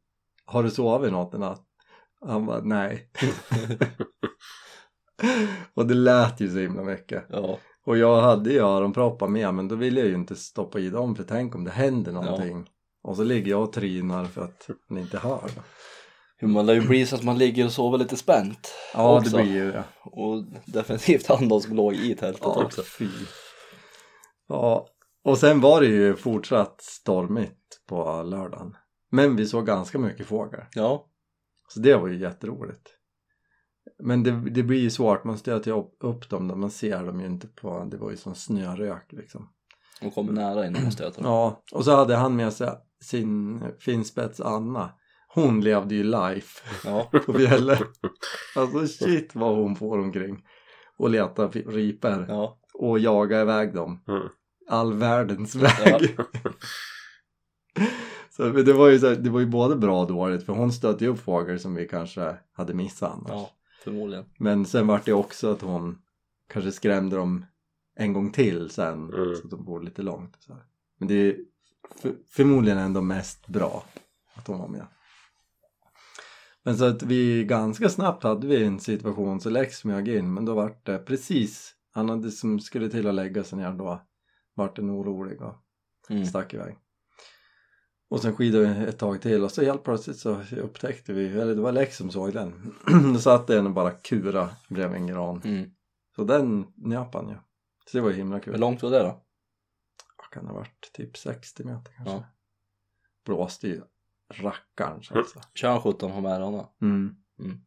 Har 0.45 0.63
du 0.63 0.71
sovit 0.71 1.13
något 1.13 1.35
i 1.35 1.39
natt? 1.39 1.63
Han 2.27 2.47
bara 2.47 2.61
nej. 2.61 3.11
och 5.75 5.87
det 5.87 5.95
lät 5.95 6.41
ju 6.41 6.51
så 6.51 6.59
himla 6.59 6.83
mycket. 6.83 7.25
Ja. 7.31 7.59
Och 7.87 7.99
jag 7.99 8.21
hade 8.21 8.53
ju 8.53 8.59
öronproppar 8.59 9.29
med 9.29 9.55
men 9.55 9.69
då 9.69 9.75
ville 9.75 10.01
jag 10.01 10.09
ju 10.09 10.15
inte 10.15 10.37
stoppa 10.37 10.79
i 10.79 10.91
dem 10.91 11.17
för 11.17 11.25
tänk 11.25 11.55
om 11.55 11.65
det 11.65 11.71
händer 11.71 12.13
någonting. 12.13 12.69
Och 13.03 13.17
så 13.17 13.25
ligger 13.25 13.51
jag 13.51 13.63
och 13.63 13.73
trinar 13.73 14.25
för 14.25 14.43
att 14.43 14.71
ni 14.89 15.01
inte 15.01 15.19
hör. 15.19 15.51
Man 16.43 16.67
lär 16.67 16.75
ju 16.75 16.81
bli 16.81 17.07
så 17.07 17.17
att 17.17 17.23
man 17.23 17.39
ligger 17.39 17.65
och 17.65 17.73
sover 17.73 17.99
lite 17.99 18.17
spänt. 18.17 18.75
Ja 18.95 19.19
också. 19.19 19.37
det 19.37 19.43
blir 19.43 19.55
ju 19.55 19.73
det. 19.73 19.85
Och 20.05 20.45
definitivt 20.65 21.27
han 21.29 21.49
de 21.49 21.61
som 21.61 21.77
låg 21.77 21.95
i 21.95 22.15
tältet 22.15 22.43
Ja, 22.45 22.65
också. 22.65 22.83
fy. 22.83 23.09
Ja, 24.49 24.87
och 25.27 25.39
sen 25.39 25.61
var 25.61 25.81
det 25.81 25.87
ju 25.87 26.17
fortsatt 26.17 26.83
stormigt 26.83 27.83
på 27.89 28.23
lördagen. 28.23 28.77
Men 29.11 29.37
vi 29.37 29.47
såg 29.47 29.67
ganska 29.67 29.99
mycket 29.99 30.27
fåglar. 30.27 30.69
Ja. 30.75 31.07
Så 31.69 31.81
det 31.81 31.97
var 31.97 32.09
ju 32.09 32.17
jätteroligt. 32.19 32.89
Men 34.03 34.23
det, 34.23 34.31
det 34.51 34.63
blir 34.63 34.81
ju 34.81 34.91
svårt, 34.91 35.25
man 35.25 35.39
stöter 35.39 35.71
ju 35.71 35.77
upp, 36.01 36.31
dem 36.31 36.49
där 36.49 36.55
man 36.57 36.71
ser 36.71 37.05
dem 37.05 37.21
ju 37.21 37.27
inte 37.27 37.49
på, 37.49 37.85
det 37.91 37.97
var 37.97 38.11
ju 38.11 38.17
som 38.17 38.35
snörök 38.35 39.13
liksom. 39.13 39.49
De 40.01 40.11
kommer 40.11 40.33
nära 40.33 40.67
innan 40.67 40.83
man 40.83 40.93
stöter 40.93 41.23
dem. 41.23 41.33
Ja, 41.33 41.63
och 41.73 41.85
så 41.85 41.97
hade 41.97 42.17
han 42.17 42.37
med 42.37 42.53
sig 42.53 42.71
sin 43.05 43.63
finspets 43.81 44.41
Anna. 44.41 44.91
Hon 45.35 45.61
levde 45.61 45.95
ju 45.95 46.03
life 46.05 46.65
Ja. 46.85 47.11
på 47.27 47.33
fjället. 47.33 47.83
Alltså 48.57 48.87
shit 48.87 49.35
vad 49.35 49.57
hon 49.57 49.77
får 49.77 49.99
omkring. 49.99 50.45
Och 50.99 51.11
letar 51.11 51.49
fi- 51.49 51.65
ripor. 51.69 52.27
Ja. 52.29 52.59
och 52.75 52.99
jaga 52.99 53.41
iväg 53.41 53.75
dem 53.75 54.05
Mm. 54.09 54.29
All 54.69 54.93
världens 54.93 55.55
väg 55.55 56.17
så 58.31 58.43
men 58.43 58.65
det 58.65 58.73
var 58.73 58.89
ju 58.89 58.99
så, 58.99 59.15
det 59.15 59.31
var 59.31 59.41
ju 59.41 59.47
både 59.47 59.77
bra 59.77 60.01
och 60.03 60.09
dåligt 60.09 60.47
för 60.47 60.53
hon 60.53 60.73
stötte 60.73 61.05
ju 61.05 61.11
upp 61.11 61.21
fåglar 61.21 61.57
som 61.57 61.75
vi 61.75 61.89
kanske 61.89 62.37
hade 62.53 62.75
missat 62.75 63.13
annars 63.13 63.31
Ja. 63.31 63.51
Förmodligen. 63.85 64.25
men 64.39 64.65
sen 64.67 64.87
var 64.87 65.01
det 65.05 65.13
också 65.13 65.53
att 65.53 65.63
hon 65.63 65.99
kanske 66.53 66.73
skrämde 66.73 67.17
dem 67.17 67.45
en 67.97 68.13
gång 68.13 68.33
till 68.33 68.71
sen 68.71 69.13
Mm. 69.15 69.35
så 69.37 69.45
att 69.45 69.51
de 69.51 69.65
bor 69.65 69.83
lite 69.83 70.03
långt 70.03 70.37
så 70.41 70.53
här. 70.53 70.63
men 70.99 71.09
det 71.09 71.15
är 71.15 71.37
för, 72.01 72.13
förmodligen 72.31 72.79
ändå 72.79 73.01
mest 73.03 73.47
bra 73.47 73.85
att 74.35 74.47
hon 74.47 74.59
var 74.59 74.69
med 74.69 74.87
men 76.63 76.77
så 76.79 76.85
att 76.85 77.03
vi 77.03 77.45
ganska 77.45 77.89
snabbt 77.89 78.23
hade 78.23 78.47
vi 78.47 78.65
en 78.65 78.81
situation 78.81 79.41
så 79.41 79.51
Lex 79.51 79.77
smög 79.77 80.09
in 80.09 80.35
men 80.35 80.45
då 80.45 80.55
var 80.55 80.77
det 80.83 80.99
precis 80.99 81.75
han 81.93 82.09
hade 82.09 82.31
som 82.31 82.61
skulle 82.61 82.89
till 82.91 83.07
att 83.07 83.15
lägga 83.15 83.45
sig 83.45 83.59
ner 83.59 83.73
då 83.73 84.01
vart 84.57 84.77
den 84.77 84.91
orolig 84.91 85.43
och 85.43 85.55
Mm. 86.11 86.25
stack 86.27 86.55
iväg 86.55 86.77
och 88.09 88.21
sen 88.23 88.37
skidade 88.37 88.67
vi 88.75 88.85
ett 88.87 88.99
tag 88.99 89.23
till 89.23 89.45
och 89.45 89.51
så 89.51 89.63
helt 89.65 89.85
plötsligt 89.85 90.17
så 90.19 90.43
upptäckte 90.57 91.13
vi, 91.13 91.27
eller 91.41 91.55
det 91.55 91.61
var 91.61 91.73
Lex 91.73 91.97
som 91.97 92.11
såg 92.11 92.33
den 92.33 92.75
då 93.13 93.19
satt 93.19 93.51
en 93.51 93.67
och 93.67 93.73
bara 93.73 93.91
kura 93.91 94.49
bredvid 94.69 94.97
en 95.01 95.07
gran 95.07 95.43
Mm. 95.45 95.71
så 96.17 96.25
den 96.25 96.67
njöp 96.77 97.15
han 97.15 97.29
ju 97.29 97.35
så 97.87 97.99
det 97.99 98.01
var 98.01 98.11
ju 98.11 98.17
himla 98.17 98.41
kul 98.41 98.53
Hur 98.53 98.61
långt 98.61 98.83
var 98.83 98.91
det 98.91 98.99
då? 98.99 99.25
Vad 100.19 100.31
kan 100.31 100.45
det 100.45 100.51
ha 100.51 100.59
varit? 100.59 100.91
Typ 100.93 101.17
60 101.17 101.65
meter 101.65 101.93
kanske 101.97 102.15
Ja. 102.15 102.25
blåste 103.25 103.69
ju 103.69 103.83
rackarns 104.35 105.13
alltså 105.13 105.41
Kör 105.55 105.71
han 105.71 105.81
17 105.83 106.11
har 106.11 106.21
med 106.21 106.41
honom? 106.43 106.67
mm. 106.83 107.17
Mm. 107.39 107.61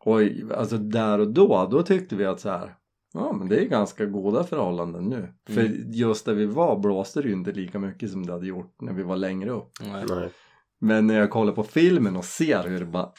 och 0.00 0.20
alltså 0.58 0.78
där 0.78 1.18
och 1.18 1.28
då 1.32 1.68
då 1.70 1.82
tyckte 1.82 2.16
vi 2.16 2.24
att 2.26 2.40
så 2.40 2.50
här 2.50 2.77
Ja 3.12 3.32
men 3.32 3.48
det 3.48 3.60
är 3.60 3.64
ganska 3.64 4.06
goda 4.06 4.44
förhållanden 4.44 5.04
nu. 5.04 5.34
För 5.54 5.62
just 5.94 6.24
där 6.24 6.34
vi 6.34 6.46
var 6.46 6.78
blåste 6.78 7.22
det 7.22 7.28
ju 7.28 7.34
inte 7.34 7.52
lika 7.52 7.78
mycket 7.78 8.10
som 8.10 8.26
det 8.26 8.32
hade 8.32 8.46
gjort 8.46 8.80
när 8.80 8.92
vi 8.92 9.02
var 9.02 9.16
längre 9.16 9.50
upp. 9.50 9.70
Nej. 9.80 10.04
Nej. 10.08 10.30
Men 10.80 11.06
när 11.06 11.18
jag 11.18 11.30
kollar 11.30 11.52
på 11.52 11.62
filmen 11.64 12.16
och 12.16 12.24
ser 12.24 12.68
hur 12.68 12.80
det 12.80 12.86
bara 12.86 13.12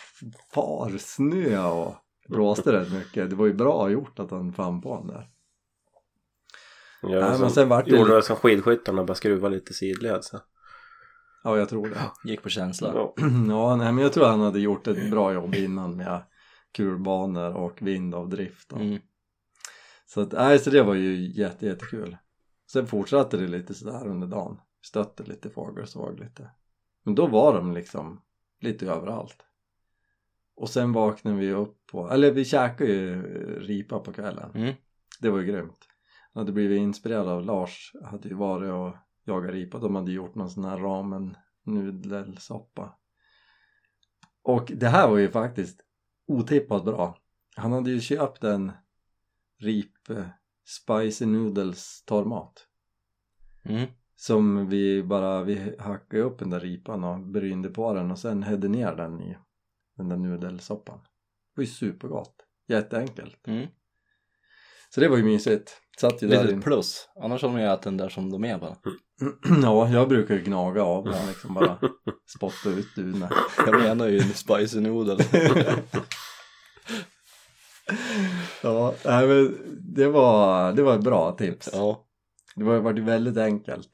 far 0.53 0.97
snö 0.97 1.69
och 1.69 1.95
blåste 2.27 2.71
rätt 2.71 2.93
mycket. 2.93 3.29
Det 3.29 3.35
var 3.35 3.45
ju 3.45 3.53
bra 3.53 3.89
gjort 3.89 4.19
att 4.19 4.31
han 4.31 4.53
fann 4.53 4.81
på 4.81 4.97
den 4.97 5.07
där. 5.07 5.29
Ja, 7.01 7.09
Nej, 7.09 7.31
som, 7.31 7.41
men 7.41 7.51
sen 7.51 7.69
vart 7.69 7.85
det 7.85 7.97
gjorde 7.97 8.15
det 8.15 8.21
som 8.21 8.35
skidskyttarna, 8.35 9.03
bara 9.03 9.15
skruva 9.15 9.49
lite 9.49 9.73
sidled 9.73 10.23
så. 10.23 10.39
Ja 11.43 11.57
jag 11.57 11.69
tror 11.69 11.89
det. 11.89 11.97
Gick 12.29 12.43
på 12.43 12.49
känsla. 12.49 12.91
Ja. 12.95 13.13
Ja 13.49 13.75
nej 13.75 13.93
men 13.93 14.03
jag 14.03 14.13
tror 14.13 14.25
han 14.25 14.41
hade 14.41 14.59
gjort 14.59 14.87
ett 14.87 15.11
bra 15.11 15.33
jobb 15.33 15.55
innan 15.55 15.97
med 15.97 16.21
kulbanor 16.75 17.53
och 17.53 17.81
vindavdrift. 17.81 18.73
Och. 18.73 18.79
Mm. 18.79 18.99
Så 20.09 20.21
att, 20.21 20.31
nej, 20.31 20.59
så 20.59 20.69
det 20.69 20.83
var 20.83 20.93
ju 20.93 21.31
jätte, 21.31 21.65
jättekul. 21.65 22.17
Sen 22.71 22.87
fortsatte 22.87 23.37
det 23.37 23.47
lite 23.47 23.73
sådär 23.73 24.07
under 24.07 24.27
dagen. 24.27 24.61
Stötte 24.81 25.23
lite 25.23 25.49
fåglar, 25.49 25.85
såg 25.85 26.19
lite. 26.19 26.49
Men 27.03 27.15
då 27.15 27.27
var 27.27 27.53
de 27.53 27.73
liksom 27.73 28.21
lite 28.59 28.85
överallt. 28.85 29.45
Och 30.55 30.69
sen 30.69 30.93
vaknade 30.93 31.37
vi 31.37 31.53
upp 31.53 31.85
på, 31.91 32.09
eller 32.09 32.31
vi 32.31 32.45
käkade 32.45 32.91
ju 32.91 33.21
ripa 33.59 33.99
på 33.99 34.13
kvällen. 34.13 34.51
Mm. 34.55 34.73
Det 35.19 35.29
var 35.29 35.39
ju 35.39 35.45
grymt. 35.45 35.87
Jag 36.33 36.41
hade 36.41 36.51
blivit 36.51 36.79
inspirerad 36.79 37.27
av 37.27 37.45
Lars, 37.45 37.93
hade 38.03 38.29
ju 38.29 38.35
varit 38.35 38.71
och 38.71 38.95
jagat 39.23 39.51
ripa. 39.51 39.79
De 39.79 39.95
hade 39.95 40.11
gjort 40.11 40.35
någon 40.35 40.49
sån 40.49 40.65
här 40.65 40.77
ramen 40.77 41.37
nudelsoppa. 41.63 42.97
Och 44.43 44.71
det 44.75 44.87
här 44.87 45.09
var 45.09 45.17
ju 45.17 45.29
faktiskt 45.29 45.81
otippat 46.27 46.85
bra. 46.85 47.17
Han 47.55 47.71
hade 47.71 47.91
ju 47.91 47.99
köpt 47.99 48.43
en 48.43 48.71
rip 49.59 50.09
eh, 50.09 50.25
spicy 50.65 51.25
noodles 51.25 52.03
torrmat. 52.05 52.65
Mm. 53.65 53.87
Som 54.15 54.69
vi 54.69 55.03
bara, 55.03 55.43
vi 55.43 55.75
hackade 55.79 56.23
upp 56.23 56.39
den 56.39 56.49
där 56.49 56.59
ripan 56.59 57.03
och 57.03 57.19
brynde 57.19 57.69
på 57.69 57.93
den 57.93 58.11
och 58.11 58.19
sen 58.19 58.43
hädde 58.43 58.67
ner 58.67 58.95
den 58.95 59.21
i 59.21 59.37
den 59.97 60.09
där 60.09 60.17
nudelsoppan. 60.17 60.99
Det 60.99 61.61
var 61.61 61.63
ju 61.63 61.67
supergott. 61.69 62.35
Jätteenkelt. 62.67 63.47
Mm. 63.47 63.67
Så 64.89 65.01
det 65.01 65.07
var 65.07 65.17
ju 65.17 65.23
mysigt. 65.23 65.81
Satt 65.99 66.23
ju 66.23 66.27
där 66.27 66.35
Litet 66.41 66.51
in. 66.51 66.61
plus. 66.61 67.09
Annars 67.15 67.41
har 67.41 67.49
de 67.49 67.59
ju 67.59 67.65
ätit 67.65 67.83
den 67.83 67.97
där 67.97 68.09
som 68.09 68.29
de 68.31 68.43
är 68.45 68.57
bara. 68.57 68.75
ja, 69.61 69.89
jag 69.89 70.09
brukar 70.09 70.35
ju 70.35 70.41
gnaga 70.41 70.83
av 70.83 71.05
den 71.05 71.27
liksom 71.27 71.53
bara 71.53 71.79
spotta 72.25 72.69
ut 72.69 72.95
dunet. 72.95 73.31
Jag 73.57 73.81
menar 73.81 74.07
ju 74.07 74.19
en 74.19 74.33
spicy 74.33 74.79
noodle. 74.79 75.25
ja, 78.63 78.93
nej, 79.05 79.27
men 79.27 79.57
det 79.95 80.07
var, 80.07 80.73
det 80.73 80.83
var 80.83 80.95
ett 80.95 81.03
bra 81.03 81.31
tips. 81.31 81.69
ja. 81.73 82.05
Det 82.55 82.63
var 82.63 82.77
varit 82.79 83.03
väldigt 83.03 83.37
enkelt. 83.37 83.89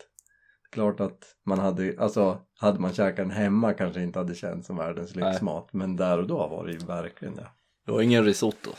Klart 0.72 1.00
att 1.00 1.36
man 1.46 1.60
hade, 1.60 1.96
alltså 2.00 2.40
hade 2.60 2.80
man 2.80 2.94
käkat 2.94 3.16
den 3.18 3.32
hemma 3.32 3.74
kanske 3.74 4.02
inte 4.02 4.20
hade 4.20 4.36
känts 4.36 4.68
som 4.68 4.76
världens 4.78 5.16
lyxmat. 5.16 5.74
Men 5.74 5.96
där 5.96 6.18
och 6.18 6.28
då 6.28 6.48
var 6.48 6.66
det 6.66 6.72
ju 6.72 6.78
verkligen 6.78 7.36
det. 7.36 7.48
Det 7.86 7.92
var 7.92 8.02
ingen 8.02 8.26
risotto. 8.26 8.70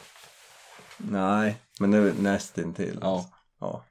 Nej, 0.98 1.56
men 1.80 1.90
det 1.90 1.98
är 1.98 2.12
nästintill. 2.20 2.98
Ja. 3.02 3.08
Alltså. 3.16 3.28
ja. 3.60 3.84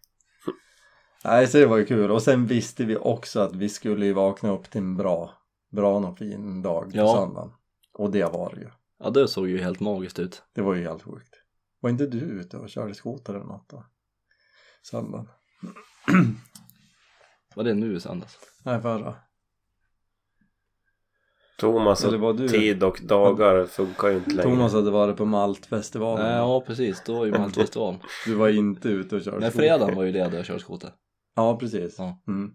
Nej, 1.23 1.47
så 1.47 1.57
det 1.57 1.65
var 1.65 1.77
ju 1.77 1.85
kul. 1.85 2.11
Och 2.11 2.21
sen 2.21 2.45
visste 2.47 2.85
vi 2.85 2.97
också 2.97 3.39
att 3.39 3.55
vi 3.55 3.69
skulle 3.69 4.05
ju 4.05 4.13
vakna 4.13 4.51
upp 4.51 4.69
till 4.69 4.81
en 4.81 4.97
bra, 4.97 5.33
bra 5.71 5.97
och 5.97 6.17
fin 6.17 6.61
dag 6.61 6.83
på 6.91 6.97
Ja. 6.97 7.15
söndagen. 7.15 7.51
Och 7.93 8.11
det 8.11 8.23
var 8.33 8.51
det 8.55 8.61
ju. 8.61 8.69
Ja 9.05 9.11
det 9.11 9.27
såg 9.27 9.47
ju 9.49 9.57
helt 9.57 9.79
magiskt 9.79 10.19
ut. 10.19 10.43
Det 10.53 10.61
var 10.61 10.73
ju 10.73 10.83
helt 10.83 11.03
sjukt. 11.03 11.35
Var 11.79 11.89
inte 11.89 12.05
du 12.05 12.19
ute 12.19 12.57
och 12.57 12.69
körde 12.69 12.93
skoter 12.93 13.33
eller 13.33 13.45
något 13.45 13.69
då? 13.69 13.85
Söndagen? 14.81 15.27
Var 17.55 17.63
det 17.63 17.73
nu 17.73 17.95
i 17.95 17.99
söndags? 17.99 18.39
Nej, 18.63 18.81
förra. 18.81 19.15
Thomas 21.57 22.03
Eller 22.03 22.15
och 22.15 22.21
var 22.21 22.33
du? 22.33 22.49
tid 22.49 22.83
och 22.83 22.99
dagar 23.03 23.65
funkar 23.65 24.07
ju 24.07 24.17
inte 24.17 24.29
längre. 24.29 24.43
Thomas 24.43 24.73
hade 24.73 24.91
varit 24.91 25.17
på 25.17 25.25
Maltfestivalen. 25.25 26.25
Nej, 26.25 26.35
ja 26.35 26.61
precis, 26.61 27.03
då 27.05 27.15
var 27.19 27.25
ju 27.25 27.31
Maltfestivalen. 27.31 27.99
Du 28.25 28.35
var 28.35 28.49
inte 28.49 28.89
ute 28.89 29.15
och 29.15 29.21
körde 29.21 29.39
Nej 29.39 29.51
skoter. 29.51 29.67
fredagen 29.67 29.95
var 29.95 30.03
ju 30.03 30.11
det 30.11 30.29
där 30.29 30.37
jag 30.37 30.45
körde 30.45 30.59
skoter. 30.59 30.91
Ja, 31.35 31.57
precis. 31.59 31.95
Ja. 31.97 32.23
Mm. 32.27 32.53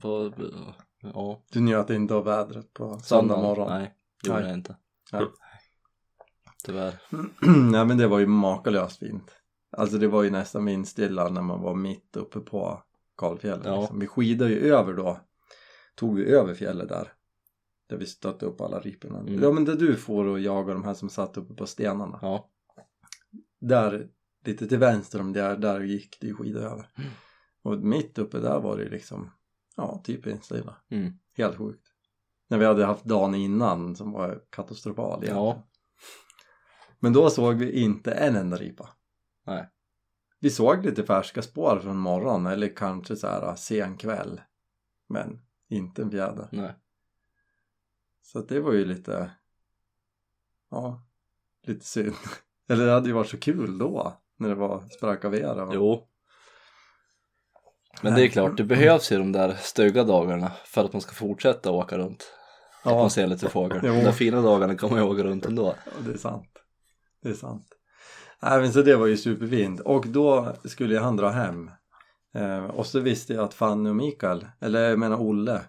På, 0.00 0.32
ja, 1.00 1.42
Du 1.52 1.60
njöt 1.60 1.90
inte 1.90 2.14
av 2.14 2.24
vädret 2.24 2.74
på 2.74 2.98
söndag 2.98 3.36
morgon? 3.36 3.68
Nej, 3.68 3.94
det 4.22 4.28
gjorde 4.28 4.46
jag 4.46 4.54
inte. 4.54 4.76
Nej. 5.12 5.26
Tyvärr. 6.64 6.94
Nej 7.70 7.84
men 7.84 7.98
det 7.98 8.06
var 8.06 8.18
ju 8.18 8.26
makalöst 8.26 8.98
fint. 8.98 9.34
Alltså 9.70 9.98
det 9.98 10.08
var 10.08 10.22
ju 10.22 10.30
nästan 10.30 10.64
vindstilla 10.64 11.28
när 11.28 11.42
man 11.42 11.60
var 11.60 11.74
mitt 11.74 12.16
uppe 12.16 12.40
på 12.40 12.82
kalfjället. 13.16 13.66
Ja. 13.66 13.80
Liksom. 13.80 13.98
Vi 13.98 14.06
skidade 14.06 14.50
ju 14.50 14.74
över 14.74 14.94
då. 14.94 15.20
Tog 15.94 16.16
vi 16.16 16.24
över 16.24 16.54
fjället 16.54 16.88
där. 16.88 17.12
Där 17.88 17.96
vi 17.96 18.06
stötte 18.06 18.46
upp 18.46 18.60
alla 18.60 18.80
riporna. 18.80 19.18
Mm. 19.18 19.42
Ja 19.42 19.52
men 19.52 19.64
där 19.64 19.76
du 19.76 19.96
får 19.96 20.24
och 20.24 20.40
jaga 20.40 20.72
de 20.72 20.84
här 20.84 20.94
som 20.94 21.08
satt 21.08 21.36
uppe 21.36 21.54
på 21.54 21.66
stenarna. 21.66 22.18
Ja. 22.22 22.50
Där, 23.60 24.08
lite 24.44 24.66
till 24.66 24.78
vänster 24.78 25.20
om 25.20 25.32
där, 25.32 25.56
där 25.56 25.80
gick 25.80 26.20
det 26.20 26.26
ju 26.26 26.34
skidor 26.34 26.62
över. 26.62 26.90
Mm. 26.96 27.10
Och 27.62 27.78
mitt 27.78 28.18
uppe 28.18 28.38
där 28.38 28.60
var 28.60 28.76
det 28.76 28.88
liksom, 28.88 29.30
ja 29.78 30.00
typ 30.04 30.26
vindstilla. 30.26 30.76
Mm. 30.88 31.12
Helt 31.36 31.56
sjukt. 31.56 31.92
När 32.48 32.58
vi 32.58 32.64
hade 32.64 32.84
haft 32.84 33.04
dagen 33.04 33.34
innan 33.34 33.96
som 33.96 34.12
var 34.12 34.42
katastrofal 34.50 35.24
egentligen. 35.24 35.36
Ja. 35.36 35.62
Men 36.98 37.12
då 37.12 37.30
såg 37.30 37.54
vi 37.54 37.82
inte 37.82 38.12
en 38.12 38.36
enda 38.36 38.56
ripa. 38.56 38.88
Nej. 39.46 39.68
Vi 40.40 40.50
såg 40.50 40.84
lite 40.84 41.04
färska 41.04 41.42
spår 41.42 41.78
från 41.78 41.96
morgon 41.96 42.46
eller 42.46 42.76
kanske 42.76 43.16
så 43.16 43.26
här 43.26 43.54
sen 43.54 43.96
kväll. 43.96 44.40
Men 45.08 45.40
inte 45.68 46.02
en 46.02 46.10
fjäder. 46.10 46.48
Nej. 46.52 46.74
Så 48.22 48.40
det 48.40 48.60
var 48.60 48.72
ju 48.72 48.84
lite, 48.84 49.30
ja, 50.70 51.06
lite 51.62 51.84
synd. 51.84 52.14
Eller 52.68 52.86
det 52.86 52.92
hade 52.92 53.08
ju 53.08 53.14
varit 53.14 53.30
så 53.30 53.38
kul 53.38 53.78
då 53.78 54.20
när 54.36 54.48
det 54.48 54.54
var 54.54 54.80
sprack 54.80 55.24
av 55.24 55.34
er. 55.34 55.54
va? 55.54 55.70
Jo. 55.74 56.07
Men 58.02 58.14
det 58.14 58.22
är 58.22 58.28
klart, 58.28 58.56
det 58.56 58.64
behövs 58.64 59.12
ju 59.12 59.18
de 59.18 59.32
där 59.32 59.56
stygga 59.60 60.04
dagarna 60.04 60.52
för 60.64 60.84
att 60.84 60.92
man 60.92 61.02
ska 61.02 61.12
fortsätta 61.12 61.70
åka 61.70 61.98
runt. 61.98 62.32
Att 62.82 62.92
Ja, 62.92 62.98
man 62.98 63.10
ser 63.10 63.26
lite. 63.26 63.50
Jo. 63.54 63.68
De 63.68 63.80
där 63.80 64.12
fina 64.12 64.42
dagarna 64.42 64.74
kan 64.74 64.90
man 64.90 65.02
åka 65.02 65.22
runt 65.22 65.46
ändå. 65.46 65.74
Ja, 65.84 65.92
det 66.06 66.12
är 66.12 66.18
sant. 66.18 66.48
Det 67.22 67.28
är 67.28 67.34
sant. 67.34 67.66
Men 68.40 68.72
så 68.72 68.82
det 68.82 68.96
var 68.96 69.06
ju 69.06 69.16
superfint. 69.16 69.80
Och 69.80 70.06
då 70.08 70.56
skulle 70.64 70.94
jag 70.94 71.02
han 71.02 71.16
dra 71.16 71.28
hem. 71.28 71.70
Eh, 72.34 72.64
och 72.64 72.86
så 72.86 73.00
visste 73.00 73.32
jag 73.32 73.44
att 73.44 73.54
Fanny 73.54 73.90
och 73.90 73.96
Mikael, 73.96 74.46
eller 74.60 74.90
jag 74.90 74.98
menar 74.98 75.16
Olle. 75.16 75.60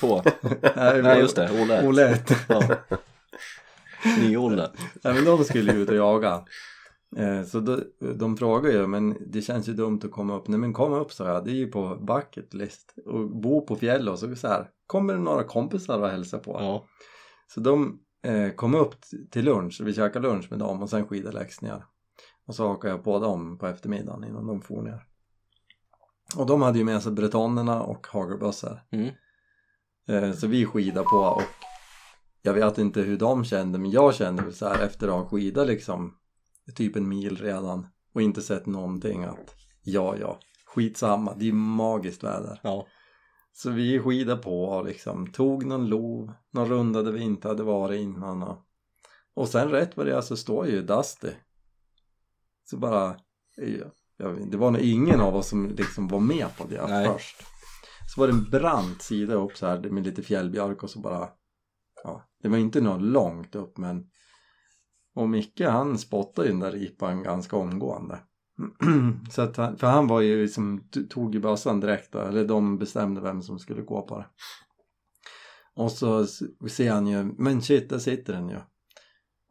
Två. 0.00 0.22
Nej, 0.76 1.02
Nej 1.02 1.20
just 1.20 1.36
det, 1.36 1.62
Olle. 1.62 1.88
Olle 1.88 2.08
ett. 2.08 2.32
Ja. 2.48 2.62
Ny-Olle. 4.18 4.70
Nej 5.04 5.14
men 5.14 5.24
de 5.24 5.44
skulle 5.44 5.72
ju 5.72 5.82
ut 5.82 5.88
och 5.88 5.96
jaga. 5.96 6.44
Eh, 7.16 7.42
så 7.44 7.60
då, 7.60 7.80
de 8.14 8.36
frågade 8.36 8.74
ju, 8.74 8.86
men 8.86 9.16
det 9.26 9.42
känns 9.42 9.68
ju 9.68 9.72
dumt 9.72 10.00
att 10.04 10.10
komma 10.10 10.36
upp. 10.36 10.48
Nej 10.48 10.58
men 10.58 10.72
kom 10.72 10.92
upp 10.92 11.12
sa 11.12 11.28
jag, 11.28 11.44
det 11.44 11.50
är 11.50 11.54
ju 11.54 11.66
på 11.66 11.96
bucket 11.96 12.54
list. 12.54 12.94
Och 13.06 13.30
bo 13.30 13.66
på 13.66 13.76
fjället 13.76 14.12
och 14.12 14.18
så, 14.18 14.36
så 14.36 14.48
här, 14.48 14.68
kommer 14.86 15.14
det 15.14 15.20
några 15.20 15.44
kompisar 15.44 15.98
och 15.98 16.08
hälsa 16.08 16.38
på. 16.38 16.52
Ja. 16.52 16.84
Så 17.54 17.60
de 17.60 18.00
eh, 18.22 18.50
kom 18.50 18.74
upp 18.74 18.94
till 19.30 19.44
lunch, 19.44 19.80
vi 19.84 19.94
käkade 19.94 20.28
lunch 20.28 20.46
med 20.50 20.58
dem 20.58 20.82
och 20.82 20.90
sen 20.90 21.06
ner. 21.60 21.84
Och 22.46 22.54
så 22.54 22.68
hakade 22.68 22.94
jag 22.94 23.04
på 23.04 23.18
dem 23.18 23.58
på 23.58 23.66
eftermiddagen 23.66 24.24
innan 24.24 24.46
de 24.46 24.62
for 24.62 24.82
ner. 24.82 25.06
Och 26.36 26.46
de 26.46 26.62
hade 26.62 26.78
ju 26.78 26.84
med 26.84 27.02
sig 27.02 27.12
bretonnerna 27.12 27.82
och 27.82 28.06
hagelbössor. 28.06 28.80
Mm. 28.90 29.10
Eh, 30.08 30.32
så 30.32 30.46
vi 30.46 30.66
skidade 30.66 31.06
på 31.06 31.16
och 31.16 31.42
jag 32.42 32.54
vet 32.54 32.78
inte 32.78 33.00
hur 33.00 33.18
de 33.18 33.44
kände 33.44 33.78
men 33.78 33.90
jag 33.90 34.14
kände 34.14 34.42
väl 34.42 34.54
så 34.54 34.68
här 34.68 34.84
efter 34.84 35.08
att 35.08 35.14
ha 35.14 35.28
skidat 35.28 35.66
liksom 35.66 36.14
typ 36.70 36.96
en 36.96 37.08
mil 37.08 37.36
redan 37.36 37.86
och 38.14 38.22
inte 38.22 38.42
sett 38.42 38.66
någonting 38.66 39.24
att 39.24 39.54
ja 39.82 40.16
ja 40.16 40.38
skitsamma 40.74 41.34
det 41.34 41.48
är 41.48 41.52
magiskt 41.52 42.24
väder. 42.24 42.60
Ja. 42.62 42.86
Så 43.52 43.70
vi 43.70 44.00
skidade 44.00 44.42
på 44.42 44.64
och 44.64 44.84
liksom 44.84 45.32
tog 45.32 45.66
någon 45.66 45.86
lov, 45.86 46.32
någon 46.50 46.68
runda 46.68 47.02
där 47.02 47.12
vi 47.12 47.22
inte 47.22 47.48
hade 47.48 47.62
varit 47.62 48.00
innan 48.00 48.42
och, 48.42 48.58
och 49.34 49.48
sen 49.48 49.68
rätt 49.68 49.96
vad 49.96 50.06
det 50.06 50.16
är 50.16 50.20
så 50.20 50.36
står 50.36 50.66
ju 50.66 50.82
Dusty. 50.82 51.30
Så 52.64 52.76
bara, 52.76 53.16
ja, 54.16 54.34
det 54.50 54.56
var 54.56 54.70
nog 54.70 54.80
ingen 54.80 55.20
av 55.20 55.36
oss 55.36 55.48
som 55.48 55.68
liksom 55.68 56.08
var 56.08 56.20
med 56.20 56.56
på 56.58 56.64
det 56.64 56.86
Nej. 56.86 57.06
först. 57.06 57.42
Så 58.14 58.20
var 58.20 58.28
det 58.28 58.32
en 58.32 58.50
brant 58.50 59.02
sida 59.02 59.34
upp 59.34 59.56
så 59.56 59.66
här 59.66 59.78
med 59.78 60.04
lite 60.04 60.22
fjällbjörk 60.22 60.82
och 60.82 60.90
så 60.90 61.00
bara, 61.00 61.28
ja, 62.04 62.28
det 62.42 62.48
var 62.48 62.58
inte 62.58 62.80
något 62.80 63.02
långt 63.02 63.54
upp 63.54 63.78
men 63.78 64.10
och 65.20 65.28
Micke 65.28 65.60
han 65.60 65.98
spottade 65.98 66.48
ju 66.48 66.52
den 66.52 66.60
där 66.60 66.72
ripan 66.72 67.22
ganska 67.22 67.56
omgående. 67.56 68.18
så 69.30 69.42
att 69.42 69.56
han, 69.56 69.76
för 69.76 69.86
han 69.86 70.06
var 70.06 70.20
ju 70.20 70.42
liksom, 70.42 70.88
tog 71.10 71.34
ju 71.34 71.40
bössan 71.40 71.80
direkt 71.80 72.12
då, 72.12 72.18
eller 72.18 72.44
de 72.44 72.78
bestämde 72.78 73.20
vem 73.20 73.42
som 73.42 73.58
skulle 73.58 73.82
gå 73.82 74.02
på 74.02 74.18
det. 74.18 74.26
Och 75.74 75.92
så 75.92 76.26
ser 76.70 76.92
han 76.92 77.06
ju, 77.06 77.22
men 77.22 77.62
shit 77.62 77.90
där 77.90 77.98
sitter 77.98 78.32
den 78.32 78.48
ju. 78.48 78.58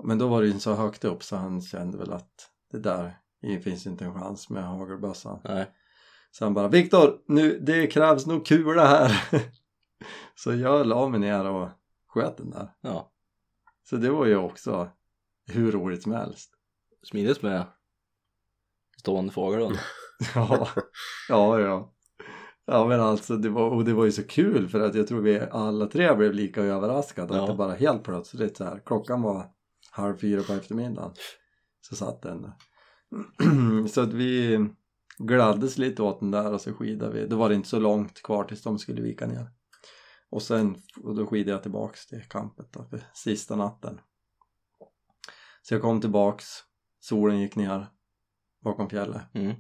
Men 0.04 0.18
då 0.18 0.28
var 0.28 0.42
det 0.42 0.48
ju 0.48 0.60
så 0.60 0.74
högt 0.74 1.06
upp 1.06 1.24
så 1.24 1.36
han 1.36 1.62
kände 1.62 1.98
väl 1.98 2.14
att 2.14 2.50
det 2.72 2.80
där 2.80 3.18
det 3.42 3.60
finns 3.60 3.88
inte 3.88 4.06
en 4.06 4.14
chans 4.14 4.50
med 4.50 4.64
hagelbössan. 4.64 5.40
Nej. 5.44 5.72
Så 6.32 6.46
han 6.46 6.54
bara 6.54 6.68
Viktor, 6.68 7.22
nu 7.28 7.60
det 7.60 7.88
krävs 7.88 8.26
nog 8.26 8.46
kula 8.46 8.88
här. 8.88 9.24
så 10.36 10.54
jag 10.54 10.88
la 10.88 11.10
mig 11.10 11.20
ner 11.20 11.46
och 11.46 11.70
sköt 12.08 12.38
den 12.38 12.50
där. 12.50 12.72
Ja. 12.82 13.12
Så 13.90 13.96
det 13.96 14.10
var 14.10 14.26
ju 14.26 14.36
också 14.36 14.90
hur 15.52 15.72
roligt 15.72 16.04
som 16.04 16.12
helst. 16.12 16.52
Smidigt 17.04 17.42
med 17.42 17.66
stående 19.00 19.34
fågelhund. 19.34 19.78
Ja, 20.36 20.70
ja, 21.30 21.60
ja. 21.60 21.94
Ja 22.66 22.88
men 22.88 23.00
alltså 23.02 23.38
det 23.38 23.50
var, 23.50 23.70
och 23.70 23.86
det 23.86 23.94
var 23.94 24.06
ju 24.06 24.12
så 24.12 24.24
kul 24.24 24.68
för 24.70 24.80
att 24.80 24.96
jag 24.96 25.08
tror 25.08 25.22
vi 25.22 25.40
alla 25.40 25.86
tre 25.88 26.16
blev 26.16 26.34
lika 26.34 26.62
överraskade 26.62 27.36
Ja. 27.36 27.42
att 27.42 27.48
det 27.50 27.56
bara 27.56 27.74
helt 27.74 28.04
plötsligt 28.04 28.58
så 28.58 28.64
här 28.64 28.82
klockan 28.86 29.22
var 29.22 29.46
halv 29.92 30.18
fyra 30.18 30.44
på 30.44 30.54
eftermiddagen 30.54 31.12
så 31.82 31.96
satt 31.96 32.22
den 32.22 32.42
där. 32.42 32.54
så 33.88 34.02
att 34.02 34.14
vi 34.14 34.60
gladdes 35.18 35.78
lite 35.78 36.04
åt 36.04 36.20
den 36.20 36.32
där 36.32 36.54
och 36.54 36.62
så 36.62 36.74
skidade 36.74 37.14
vi. 37.14 37.28
Då 37.28 37.38
var 37.38 37.50
det 37.50 37.56
inte 37.56 37.70
så 37.70 37.80
långt 37.80 38.22
kvar 38.24 38.44
tills 38.44 38.64
de 38.64 38.80
skulle 38.80 39.02
vika 39.02 39.28
ner. 39.28 39.50
Och 40.30 40.42
sen 40.42 40.76
och 41.04 41.16
då 41.16 41.28
skidade 41.28 41.52
jag 41.52 41.62
tillbaks 41.62 42.08
till 42.08 42.24
campet 42.30 42.74
då 42.74 42.86
för 42.90 43.02
sista 43.14 43.56
natten. 43.56 44.00
Så 45.70 45.76
jag 45.76 45.82
kom 45.82 46.02
tillbaks, 46.02 46.46
solen 47.00 47.40
gick 47.40 47.56
ner 47.56 47.88
bakom 48.64 48.90
fjället 48.90 49.22
Mm. 49.34 49.56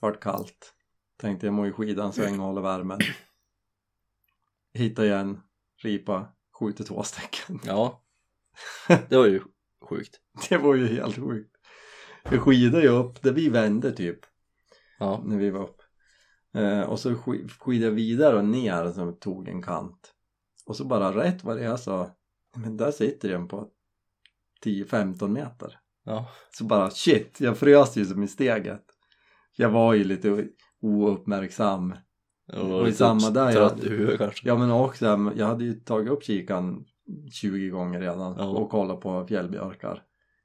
vart 0.00 0.20
kallt. 0.22 0.74
Tänkte 1.16 1.46
jag 1.46 1.54
må 1.54 1.66
ju 1.66 1.72
skida 1.72 2.04
en 2.04 2.12
sväng 2.12 2.40
och 2.40 2.46
hålla 2.46 2.60
värmen. 2.60 2.98
Hitta 4.74 5.04
igen, 5.04 5.40
ripa, 5.82 6.26
skjuter 6.60 6.84
två 6.84 7.02
stycken. 7.02 7.60
Ja. 7.64 8.04
Det 9.08 9.16
var 9.16 9.26
ju 9.26 9.40
sjukt. 9.88 10.20
Det 10.48 10.58
var 10.58 10.74
ju 10.74 10.86
helt 10.86 11.16
sjukt. 11.16 11.56
Vi 12.30 12.38
skidade 12.38 12.82
ju 12.82 12.88
upp 12.88 13.22
där 13.22 13.32
vi 13.32 13.48
vände 13.48 13.92
typ 13.92 14.18
Ja. 14.98 15.22
när 15.24 15.36
vi 15.36 15.50
var 15.50 15.62
upp. 15.62 15.82
Eh, 16.54 16.80
och 16.80 17.00
så 17.00 17.10
sk- 17.10 17.48
skidade 17.48 17.86
jag 17.90 17.94
vidare 17.96 18.36
och 18.36 18.44
ner 18.44 18.92
som 18.92 19.18
tog 19.18 19.48
en 19.48 19.62
kant. 19.62 20.14
Och 20.66 20.76
så 20.76 20.84
bara 20.84 21.16
rätt 21.16 21.44
vad 21.44 21.56
det 21.56 21.64
är 21.64 21.76
så, 21.76 22.10
men 22.56 22.76
där 22.76 22.90
sitter 22.90 23.28
den 23.28 23.48
på 23.48 23.70
10-15 24.64 25.28
meter. 25.28 25.78
Ja. 26.04 26.28
Så 26.50 26.64
bara 26.64 26.90
shit, 26.90 27.40
jag 27.40 27.58
frös 27.58 27.96
ju 27.96 28.04
som 28.04 28.22
i 28.22 28.28
steget. 28.28 28.84
Jag 29.56 29.70
var 29.70 29.94
ju 29.94 30.04
lite 30.04 30.48
ouppmärksam. 30.82 31.94
Och, 32.52 32.80
Och 32.80 32.88
i 32.88 32.92
samma 32.92 33.30
där, 33.30 33.52
Trött 33.52 33.74
jag- 33.76 33.86
i 33.86 33.88
huvudet 33.88 34.18
kanske. 34.18 34.48
Ja 34.48 34.56
men 34.56 34.70
också, 34.70 35.32
jag 35.36 35.46
hade 35.46 35.64
ju 35.64 35.72
tagit 35.74 36.10
upp 36.10 36.24
kikan 36.24 36.84
20 37.32 37.68
gånger 37.68 38.00
redan 38.00 38.34
Ja. 38.38 38.44
och 38.48 38.70
kollat 38.70 39.00
på 39.00 39.26
fjällbjörkar 39.26 40.02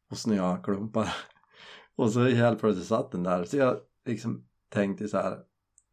och 0.09 0.17
snöklumpar. 0.17 1.13
Och 1.95 2.11
så 2.11 2.23
helt 2.23 2.59
plötsligt 2.59 2.87
satt 2.87 3.11
den 3.11 3.23
där. 3.23 3.43
Så 3.43 3.57
jag 3.57 3.77
liksom 4.05 4.45
tänkte 4.69 5.07
så 5.07 5.17
här. 5.17 5.37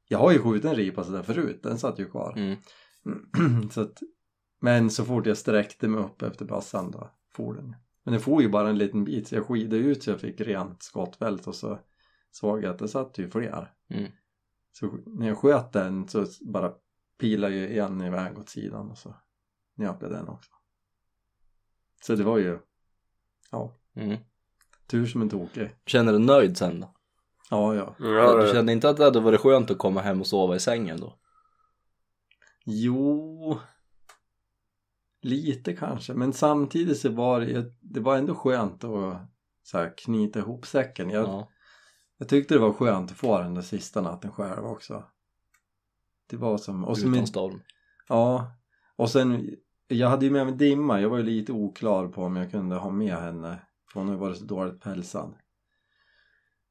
Jag 0.09 0.19
har 0.19 0.33
ju 0.33 0.39
skjutit 0.39 0.65
en 0.65 0.75
ripa 0.77 1.05
sådär 1.05 1.23
förut, 1.23 1.61
den 1.63 1.79
satt 1.79 1.99
ju 1.99 2.11
kvar. 2.11 2.33
Mm. 2.37 3.71
så 3.71 3.81
att, 3.81 3.99
men 4.61 4.91
så 4.91 5.05
fort 5.05 5.27
jag 5.27 5.37
sträckte 5.39 5.89
mig 5.89 6.01
upp 6.05 6.23
efter 6.23 6.45
bassan 6.45 6.91
då 6.91 7.11
for 7.35 7.55
den. 7.55 7.77
Men 8.05 8.13
den 8.13 8.21
for 8.21 8.43
ju 8.43 8.49
bara 8.49 8.69
en 8.71 8.79
liten 8.79 9.05
bit 9.05 9.29
så 9.29 9.35
jag 9.35 9.47
skidade 9.47 9.77
ut 9.83 10.03
så 10.03 10.11
jag 10.11 10.21
fick 10.21 10.41
rent 10.41 10.83
skottfält 10.83 11.47
och 11.47 11.55
så 11.55 11.79
såg 12.31 12.65
jag 12.65 12.71
att 12.71 12.79
det 12.79 12.89
satt 12.89 13.19
ju 13.19 13.31
fler. 13.31 13.73
Mm. 13.91 14.13
Så 14.73 14.99
när 15.07 15.29
jag 15.29 15.39
sköt 15.39 15.73
den 15.73 16.09
så 16.09 16.27
bara 16.41 16.73
pilade 17.19 17.55
ju 17.55 17.79
en 17.79 18.01
iväg 18.01 18.39
åt 18.39 18.49
sidan 18.49 18.91
och 18.91 18.99
så 18.99 19.15
nöp 19.75 19.97
jag 20.03 20.11
den 20.11 20.29
också. 20.29 20.51
Så 22.03 22.15
det 22.15 22.25
var 22.25 22.39
ju, 22.39 22.59
ja, 23.51 23.77
Mm. 23.97 24.17
tur 24.87 25.07
som 25.07 25.23
en 25.23 25.29
tokig. 25.29 25.71
Känner 25.87 26.13
du 26.13 26.19
nöjd 26.19 26.57
sen 26.57 26.81
då? 26.81 26.95
Ja, 27.51 27.75
ja. 27.75 27.95
Ja, 27.99 28.43
Du 28.43 28.53
kände 28.53 28.73
inte 28.73 28.89
att 28.89 28.97
det 28.97 29.05
hade 29.05 29.21
varit 29.21 29.41
skönt 29.41 29.71
att 29.71 29.79
komma 29.79 30.01
hem 30.01 30.21
och 30.21 30.27
sova 30.27 30.57
i 30.57 30.61
sängen 30.61 31.01
då? 31.01 31.19
Jo, 32.65 33.59
lite 35.21 35.77
kanske. 35.77 36.15
Men 36.15 36.33
samtidigt 36.33 36.99
så 36.99 37.09
var 37.09 37.41
det, 37.41 37.73
det 37.81 38.01
var 38.01 38.17
ändå 38.17 38.35
skönt 38.35 38.85
att 38.85 39.17
så 39.63 39.79
här, 39.79 39.93
knyta 39.97 40.39
ihop 40.39 40.67
säcken. 40.67 41.11
Jag, 41.11 41.25
Ja. 41.29 41.49
jag 42.19 42.29
tyckte 42.29 42.55
det 42.55 42.61
var 42.61 42.73
skönt 42.73 43.11
att 43.11 43.17
få 43.17 43.39
den 43.39 43.55
där 43.55 43.63
sista 43.63 44.01
natten 44.01 44.31
själv 44.33 44.67
också. 44.67 45.05
Det 46.31 46.37
var 46.37 46.59
som... 46.59 46.85
Och 46.85 46.99
Utan 46.99 47.27
storm. 47.27 47.61
Ja, 48.09 48.53
och 48.97 49.11
sen 49.11 49.57
jag 49.89 50.09
hade 50.09 50.25
ju 50.25 50.31
med 50.31 50.47
mig 50.47 50.55
Dimma, 50.55 51.01
jag 51.01 51.11
var 51.11 51.19
ju 51.19 51.25
lite 51.25 51.53
oklar 51.53 52.09
på 52.09 52.23
om 52.23 52.37
jag 52.37 52.51
kunde 52.51 52.77
ha 52.77 52.91
med 52.91 53.17
henne 53.17 53.59
för 53.93 54.01
hon 54.01 54.09
har 54.09 54.15
ju 54.15 54.21
varit 54.21 54.39
så 54.39 54.45
dåligt 54.45 54.81
på 54.81 54.89
hälsan. 54.89 55.35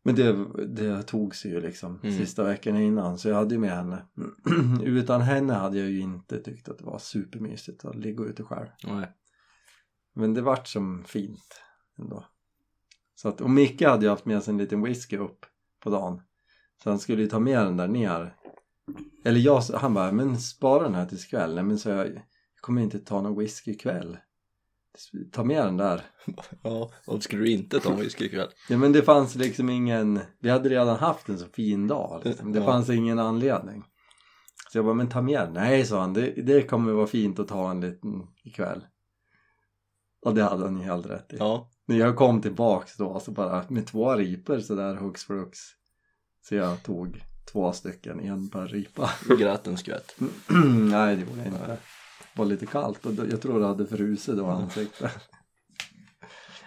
Men 0.04 0.16
det, 0.16 0.46
det 0.66 1.04
tog 1.04 1.36
sig 1.36 1.52
ju 1.52 1.62
liksom 1.62 2.00
Mm. 2.04 2.18
sista 2.18 2.44
veckan 2.44 2.78
innan 2.78 3.18
så 3.18 3.30
jag 3.30 3.36
hade 3.36 3.56
ju 3.56 3.60
med 3.62 3.72
henne. 3.76 4.06
Utan 4.84 5.22
henne 5.22 5.54
hade 5.54 5.80
jag 5.80 5.90
ju 5.90 6.00
inte 6.00 6.40
tyckt 6.44 6.70
att 6.70 6.78
det 6.78 6.86
var 6.86 6.98
supermysigt 7.00 7.86
att 7.86 7.96
ligga 7.96 8.24
ute 8.24 8.44
själv. 8.44 8.68
Nej. 8.84 9.12
Men 10.14 10.34
det 10.34 10.42
vart 10.42 10.68
som 10.68 11.04
fint 11.04 11.62
ändå. 12.00 12.26
Så 13.16 13.30
att, 13.30 13.42
och 13.42 13.50
Micke 13.50 13.82
hade 13.82 14.06
ju 14.06 14.10
haft 14.10 14.26
med 14.26 14.44
sig 14.44 14.52
en 14.52 14.58
liten 14.58 14.82
whisky 14.82 15.18
upp 15.18 15.46
på 15.80 15.90
dagen. 15.90 16.22
Så 16.84 16.90
han 16.90 17.00
skulle 17.00 17.22
ju 17.22 17.28
ta 17.28 17.40
med 17.40 17.66
den 17.66 17.78
där 17.78 17.88
ner. 17.88 18.36
Eller 19.26 19.40
jag, 19.40 19.62
han 19.62 19.94
bara, 19.94 20.12
men 20.12 20.40
spara 20.40 20.84
den 20.84 20.96
här 20.96 21.06
tills 21.06 21.26
kväll. 21.26 21.56
Nej 21.56 21.64
men 21.64 21.80
så 21.80 21.90
jag, 21.90 22.08
jag 22.08 22.22
kommer 22.62 22.82
inte 22.82 23.00
ta 23.00 23.22
någon 23.22 23.40
whisky 23.40 23.72
ikväll. 23.72 24.18
Ta 25.32 25.44
med 25.44 25.66
den 25.66 25.78
där. 25.78 26.02
Ja, 26.64 26.92
och 27.08 27.24
skulle 27.24 27.44
du 27.44 27.52
inte 27.52 27.80
ta 27.80 27.94
whisky 27.96 28.26
ikväll? 28.26 28.50
Ja 28.70 28.78
men 28.78 28.92
det 28.92 29.02
fanns 29.02 29.36
liksom 29.36 29.70
ingen, 29.70 30.20
vi 30.40 30.50
hade 30.50 30.70
redan 30.70 30.98
haft 31.00 31.30
en 31.30 31.40
så 31.40 31.46
fin 31.46 31.88
dag 31.88 32.22
liksom. 32.26 32.52
Det 32.52 32.60
Ja. 32.60 32.66
fanns 32.66 32.90
ingen 32.90 33.20
anledning. 33.20 33.84
Så 34.72 34.78
jag 34.78 34.86
bara, 34.86 34.94
men 34.94 35.10
ta 35.10 35.22
med 35.22 35.40
den. 35.42 35.54
Nej 35.54 35.86
sa 35.86 36.02
han, 36.02 36.14
det, 36.14 36.32
det 36.32 36.62
kommer 36.62 36.92
vara 36.92 37.08
fint 37.08 37.40
att 37.40 37.48
ta 37.48 37.72
en 37.72 37.82
liten 37.82 38.28
ikväll. 38.44 38.86
Och 40.26 40.34
det 40.36 40.44
hade 40.44 40.64
han 40.64 40.78
ju 40.78 40.84
helt 40.84 41.06
rätt 41.06 41.34
i. 41.34 41.38
Ja. 41.40 41.70
När 41.88 41.98
jag 41.98 42.16
kom 42.16 42.42
tillbaks 42.42 42.98
då 42.98 43.20
så 43.20 43.32
bara 43.32 43.66
med 43.70 43.88
två 43.88 44.16
ripor 44.16 44.60
sådär 44.60 44.96
hux 44.96 45.24
flux. 45.24 45.60
Så 46.42 46.56
jag 46.56 46.84
tog 46.84 47.24
två 47.52 47.72
stycken, 47.72 48.20
en 48.20 48.50
per 48.50 48.68
ripa. 48.68 49.10
Grät 49.40 49.68
en 49.68 49.78
skvätt. 49.78 50.16
Nej 50.90 51.16
det 51.16 51.22
gjorde 51.22 51.38
jag 51.38 51.48
inte. 51.48 51.78
Var 52.40 52.46
lite 52.46 52.66
kallt 52.66 53.06
och 53.06 53.14
jag 53.14 53.42
tror 53.42 53.60
det 53.60 53.68
hade 53.68 53.86
frusit 53.86 54.38
då 54.38 54.46
ansiktet. 54.46 55.12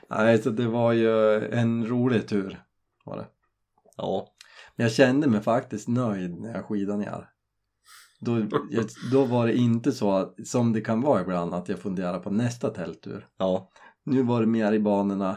Nej 0.08 0.42
så 0.42 0.50
det 0.50 0.66
var 0.66 0.92
ju 0.92 1.44
en 1.48 1.86
rolig 1.86 2.28
tur 2.28 2.62
var 3.04 3.16
det. 3.16 3.26
Ja. 3.96 4.28
Men 4.76 4.84
jag 4.84 4.92
kände 4.92 5.26
mig 5.28 5.40
faktiskt 5.40 5.88
nöjd 5.88 6.40
när 6.40 6.54
jag 6.54 6.64
skidade 6.64 6.98
ner. 6.98 7.28
Då, 8.20 8.46
då 9.12 9.24
var 9.24 9.46
det 9.46 9.54
inte 9.54 9.92
så 9.92 10.34
som 10.44 10.72
det 10.72 10.80
kan 10.80 11.00
vara 11.00 11.20
ibland 11.20 11.54
att 11.54 11.68
jag 11.68 11.78
funderar 11.78 12.18
på 12.18 12.30
nästa 12.30 12.70
tälttur. 12.70 13.28
Ja. 13.38 13.70
Nu 14.04 14.22
var 14.22 14.40
det 14.40 14.46
mer 14.46 14.72
i 14.72 14.78
banorna 14.78 15.36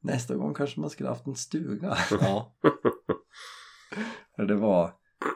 nästa 0.00 0.34
gång 0.34 0.54
kanske 0.54 0.80
man 0.80 0.90
skulle 0.90 1.08
haft 1.08 1.26
en 1.26 1.34
stuga. 1.34 1.96
Ja. 2.10 2.56
För 4.36 4.44
det 4.44 4.56
var 4.56 4.92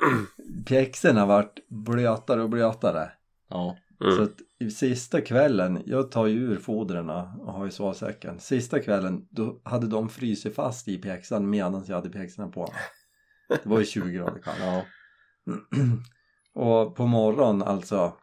pjäxorna 0.67 1.27
vart 1.27 1.59
blötare 1.69 2.43
och 2.43 2.51
blötare. 2.51 3.13
Ja. 3.49 3.77
Så 3.99 4.11
mm. 4.11 4.25
att 4.25 4.37
i 4.59 4.71
sista 4.71 5.21
kvällen, 5.21 5.83
jag 5.87 6.11
tar 6.11 6.27
ju 6.27 6.41
ur 6.41 6.57
fodren 6.57 7.11
och 7.11 7.53
har 7.53 7.67
i 7.67 7.71
sovsäcken. 7.71 8.41
Sista 8.41 8.81
kvällen 8.81 9.27
då 9.31 9.61
hade 9.65 9.87
de 9.87 10.09
frysit 10.09 10.55
fast 10.55 10.89
i 10.89 10.99
pjäxan 10.99 11.51
medan 11.51 11.85
jag 11.87 11.97
hade 11.97 12.11
pjäxorna 12.11 12.49
på. 12.49 12.73
Det 13.49 13.67
var 13.67 13.79
ju 13.79 13.85
20 13.85 14.11
grader 14.11 14.41
kallt. 14.43 14.59
Ja. 14.61 14.85
och 16.63 16.97
på 16.97 17.07
morgonen 17.07 17.63
alltså, 17.63 18.17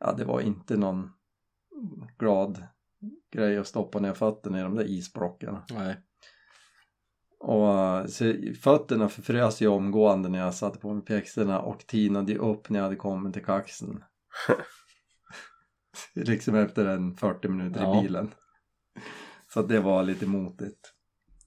ja 0.00 0.12
det 0.12 0.24
var 0.24 0.40
inte 0.40 0.76
någon 0.76 1.10
glad 2.18 2.66
grej 3.32 3.58
att 3.58 3.66
stoppa 3.66 4.00
ner 4.00 4.14
fötterna 4.14 4.58
i 4.60 4.62
de 4.62 4.74
där 4.74 4.90
isblocken. 4.90 5.56
Nej. 5.70 5.96
Och 7.40 8.10
så 8.10 8.34
fötterna 8.62 9.08
förfrös 9.08 9.60
ju 9.60 9.68
omgående 9.68 10.28
när 10.28 10.38
jag 10.38 10.54
satte 10.54 10.78
på 10.78 10.94
mig 10.94 11.04
pjäxorna 11.04 11.60
och 11.60 11.86
tinade 11.86 12.38
upp 12.38 12.70
när 12.70 12.78
jag 12.78 12.84
hade 12.84 12.96
kommit 12.96 13.32
till 13.32 13.44
kaxen. 13.44 14.04
liksom 16.14 16.54
efter 16.54 16.86
en 16.86 17.16
40 17.16 17.48
minuter 17.48 17.80
Ja. 17.82 17.98
i 17.98 18.02
bilen. 18.02 18.34
Så 19.54 19.60
att 19.60 19.68
det 19.68 19.80
var 19.80 20.02
lite 20.02 20.26
motigt. 20.26 20.94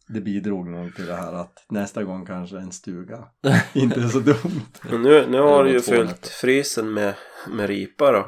Det 0.08 0.22
bidrog 0.22 0.68
nog 0.68 0.96
till 0.96 1.06
det 1.06 1.16
här 1.16 1.34
att 1.34 1.66
nästa 1.70 2.04
gång 2.04 2.26
kanske 2.26 2.58
en 2.58 2.72
stuga 2.72 3.28
inte 3.74 4.00
är 4.02 4.08
så 4.08 4.20
dumt. 4.20 4.62
Men 4.90 5.02
nu, 5.02 5.28
nu 5.28 5.40
har 5.40 5.64
du 5.64 5.72
ju 5.72 5.82
fyllt 5.82 6.28
frysen 6.28 6.94
med, 6.94 7.16
med 7.50 7.68
ripa 7.68 8.12
då. 8.12 8.28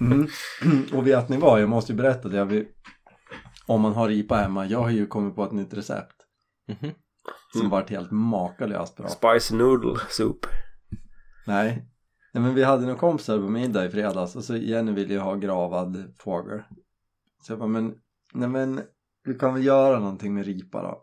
Mm. 0.00 0.28
Och 0.92 1.06
vet 1.06 1.28
ni 1.28 1.36
vad, 1.36 1.62
jag 1.62 1.68
måste 1.68 1.92
ju 1.92 1.96
berätta 1.98 2.28
det. 2.28 2.44
Vill, 2.44 2.66
om 3.66 3.80
man 3.80 3.92
har 3.92 4.08
ripa 4.08 4.36
hemma, 4.36 4.66
jag 4.66 4.78
har 4.78 4.90
ju 4.90 5.06
kommit 5.06 5.34
på 5.34 5.44
ett 5.44 5.52
nytt 5.52 5.74
recept. 5.74 6.16
Mhm. 6.68 6.92
Som 7.52 7.60
Mm. 7.60 7.70
varit 7.70 7.90
helt 7.90 8.10
makalöst 8.10 8.96
bra. 8.96 9.08
Spicy 9.08 9.54
noodle 9.56 10.00
soup. 10.08 10.46
Nej. 11.46 11.86
Nej 12.32 12.42
men 12.42 12.54
vi 12.54 12.62
hade 12.62 12.82
några 12.82 12.98
kompisar 12.98 13.38
på 13.38 13.48
middag 13.48 13.84
i 13.84 13.90
fredags 13.90 14.36
och 14.36 14.44
så 14.44 14.56
Jenny 14.56 14.92
ville 14.92 15.14
ju 15.14 15.20
ha 15.20 15.34
gravad 15.34 16.14
fågel. 16.18 16.62
Så 17.42 17.52
jag 17.52 17.58
bara, 17.58 17.68
men 17.68 17.94
Nej 18.32 18.48
men 18.48 18.80
vi 19.24 19.34
kan 19.34 19.54
väl 19.54 19.64
göra 19.64 19.98
någonting 19.98 20.34
med 20.34 20.44
ripa 20.44 20.82
då. 20.82 21.02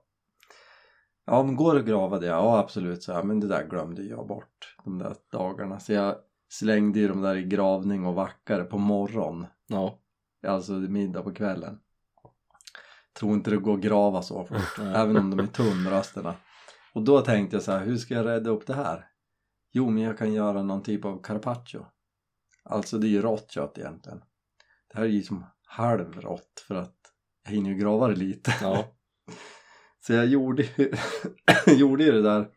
Ja 1.25 1.43
men 1.43 1.55
går 1.55 1.73
det 1.73 1.79
att 1.79 1.85
grava 1.85 2.19
det? 2.19 2.27
Ja 2.27 2.59
absolut 2.59 3.03
så 3.03 3.13
här, 3.13 3.23
men 3.23 3.39
det 3.39 3.47
där 3.47 3.67
glömde 3.67 4.03
jag 4.03 4.27
bort 4.27 4.75
de 4.83 4.97
där 4.97 5.15
dagarna. 5.31 5.79
Så 5.79 5.93
jag 5.93 6.15
slängde 6.49 6.99
ju 6.99 7.07
de 7.07 7.21
där 7.21 7.35
i 7.35 7.43
gravning 7.43 8.05
och 8.05 8.15
vackare 8.15 8.63
på 8.63 8.77
morgon. 8.77 9.45
Ja. 9.67 9.99
Alltså 10.47 10.71
middag 10.71 11.21
på 11.21 11.33
kvällen. 11.33 11.79
Tror 13.19 13.33
inte 13.33 13.49
det 13.49 13.57
går 13.57 13.73
att 13.73 13.79
grava 13.79 14.21
så 14.21 14.45
fort. 14.45 14.79
Även 14.79 15.17
om 15.17 15.29
de 15.29 15.39
är 15.39 15.47
tunnrösterna. 15.47 16.35
Och 16.93 17.03
då 17.03 17.21
tänkte 17.21 17.55
jag 17.55 17.63
så 17.63 17.71
här, 17.71 17.85
hur 17.85 17.97
ska 17.97 18.13
jag 18.13 18.25
rädda 18.25 18.49
upp 18.49 18.67
det 18.67 18.73
här? 18.73 19.06
Jo, 19.77 19.89
men 19.89 20.03
jag 20.03 20.17
kan 20.17 20.33
göra 20.33 20.63
någon 20.63 20.83
typ 20.83 21.05
av 21.05 21.21
carpaccio. 21.21 21.85
Alltså 22.63 22.97
det 22.97 23.07
är 23.07 23.09
ju 23.09 23.21
rått 23.21 23.51
kött 23.51 23.77
egentligen. 23.77 24.21
Det 24.87 24.97
här 24.97 25.03
är 25.03 25.09
ju 25.09 25.23
som 25.23 25.45
halvrått 25.63 26.63
för 26.67 26.75
att 26.75 26.95
jag 27.43 27.51
hinner 27.51 27.69
ju 27.69 27.75
grava 27.75 28.07
det 28.07 28.15
lite. 28.15 28.53
Ja. 28.61 28.95
Så 29.99 30.13
jag 30.13 30.27
gjorde 30.27 30.63
ju, 30.63 30.93
gjorde 31.77 32.03
ju 32.03 32.11
det 32.11 32.21
där. 32.21 32.49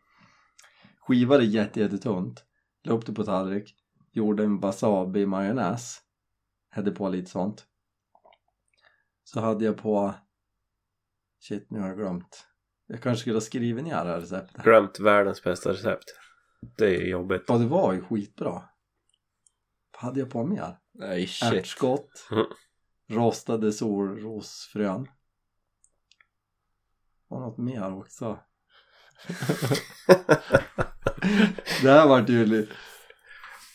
Skivade 0.99 1.43
jätte, 1.43 1.79
jättetunt. 1.79 2.45
La 2.83 2.93
upp 2.93 3.05
det 3.05 3.13
på 3.13 3.23
tallrik. 3.23 3.75
Gjorde 4.11 4.43
en 4.43 4.59
wasabi 4.59 5.25
majonnäs. 5.25 6.01
Hällde 6.69 6.91
på 6.91 7.09
lite 7.09 7.31
sånt. 7.31 7.65
Så 9.23 9.39
hade 9.39 9.65
jag 9.65 9.77
på... 9.77 10.13
Shit, 11.39 11.71
nu 11.71 11.79
har 11.79 11.87
jag 11.87 11.97
glömt. 11.97 12.47
Jag 12.87 13.01
kanske 13.01 13.21
skulle 13.21 13.35
ha 13.35 13.41
skrivit 13.41 13.83
ner 13.83 14.05
det 14.05 14.11
här 14.11 14.19
receptet. 14.19 14.63
Glömt 14.63 14.99
världens 14.99 15.43
bästa 15.43 15.69
recept. 15.69 16.20
Det 16.61 16.95
är 16.95 17.07
jobbigt. 17.07 17.43
Ja, 17.47 17.57
det 17.57 17.65
var 17.65 17.93
ju 17.93 18.01
skitbra. 18.01 18.51
Vad 19.91 20.01
hade 20.01 20.19
jag 20.19 20.29
på 20.29 20.43
mer? 20.43 20.77
Nej 20.93 21.27
shit. 21.27 21.53
Ärtskott. 21.53 22.29
Rostade 23.09 23.73
solrosfrön. 23.73 25.07
Och 27.27 27.39
något 27.39 27.57
mer 27.57 27.97
också. 27.97 28.39
det 31.81 31.91
här 31.91 32.07
vart 32.07 32.29
ju 32.29 32.67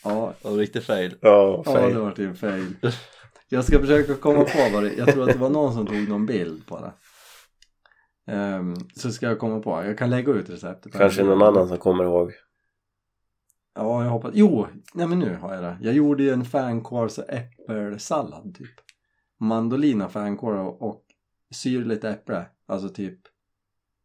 Ja, 0.05 0.35
Det 0.43 0.49
var 0.49 0.57
riktigt 0.57 0.85
fail. 0.85 1.19
Ja, 1.21 1.63
ja 1.67 1.73
fail. 1.73 1.95
det 1.95 2.01
vart 2.01 2.19
ju 2.19 2.27
en 2.27 2.37
fail. 2.37 2.77
Jag 3.49 3.65
ska 3.65 3.81
försöka 3.81 4.15
komma 4.15 4.45
på 4.45 4.71
vad 4.73 4.83
det 4.83 4.93
Jag 4.95 5.09
tror 5.09 5.23
att 5.23 5.33
det 5.33 5.39
var 5.39 5.51
någon 5.51 5.75
som 5.75 5.87
tog 5.87 6.09
någon 6.09 6.27
bild 6.27 6.67
på 6.67 6.81
det. 6.81 6.93
Ehm, 8.33 8.75
så 8.95 9.13
ska 9.13 9.27
jag 9.27 9.39
komma 9.39 9.61
på. 9.61 9.71
Jag 9.71 9.99
kan 9.99 10.11
lägga 10.11 10.33
ut 10.33 10.51
receptet. 10.51 10.93
Kanske 10.93 11.23
någon 11.23 11.43
annan 11.43 11.69
som 11.69 11.79
kommer 11.79 12.05
ihåg. 12.05 12.33
Ja, 13.77 14.05
jag 14.05 14.11
hoppas. 14.11 14.31
Jo, 14.35 14.67
nej 14.95 15.07
men 15.07 15.19
nu 15.19 15.37
har 15.37 15.55
jag 15.55 15.63
det. 15.63 15.79
Jag 15.81 15.95
gjorde 15.95 16.23
ju 16.23 16.31
en 16.31 16.45
fänkåls 16.45 17.19
och 17.19 17.25
äppelsallad 17.29 18.55
typ. 18.55 18.75
Mandolina, 19.39 20.09
fänkål 20.09 20.57
och, 20.59 21.03
syrligt 21.55 22.05
äpple. 22.05 22.47
Alltså 22.67 22.89
typ 22.89 23.21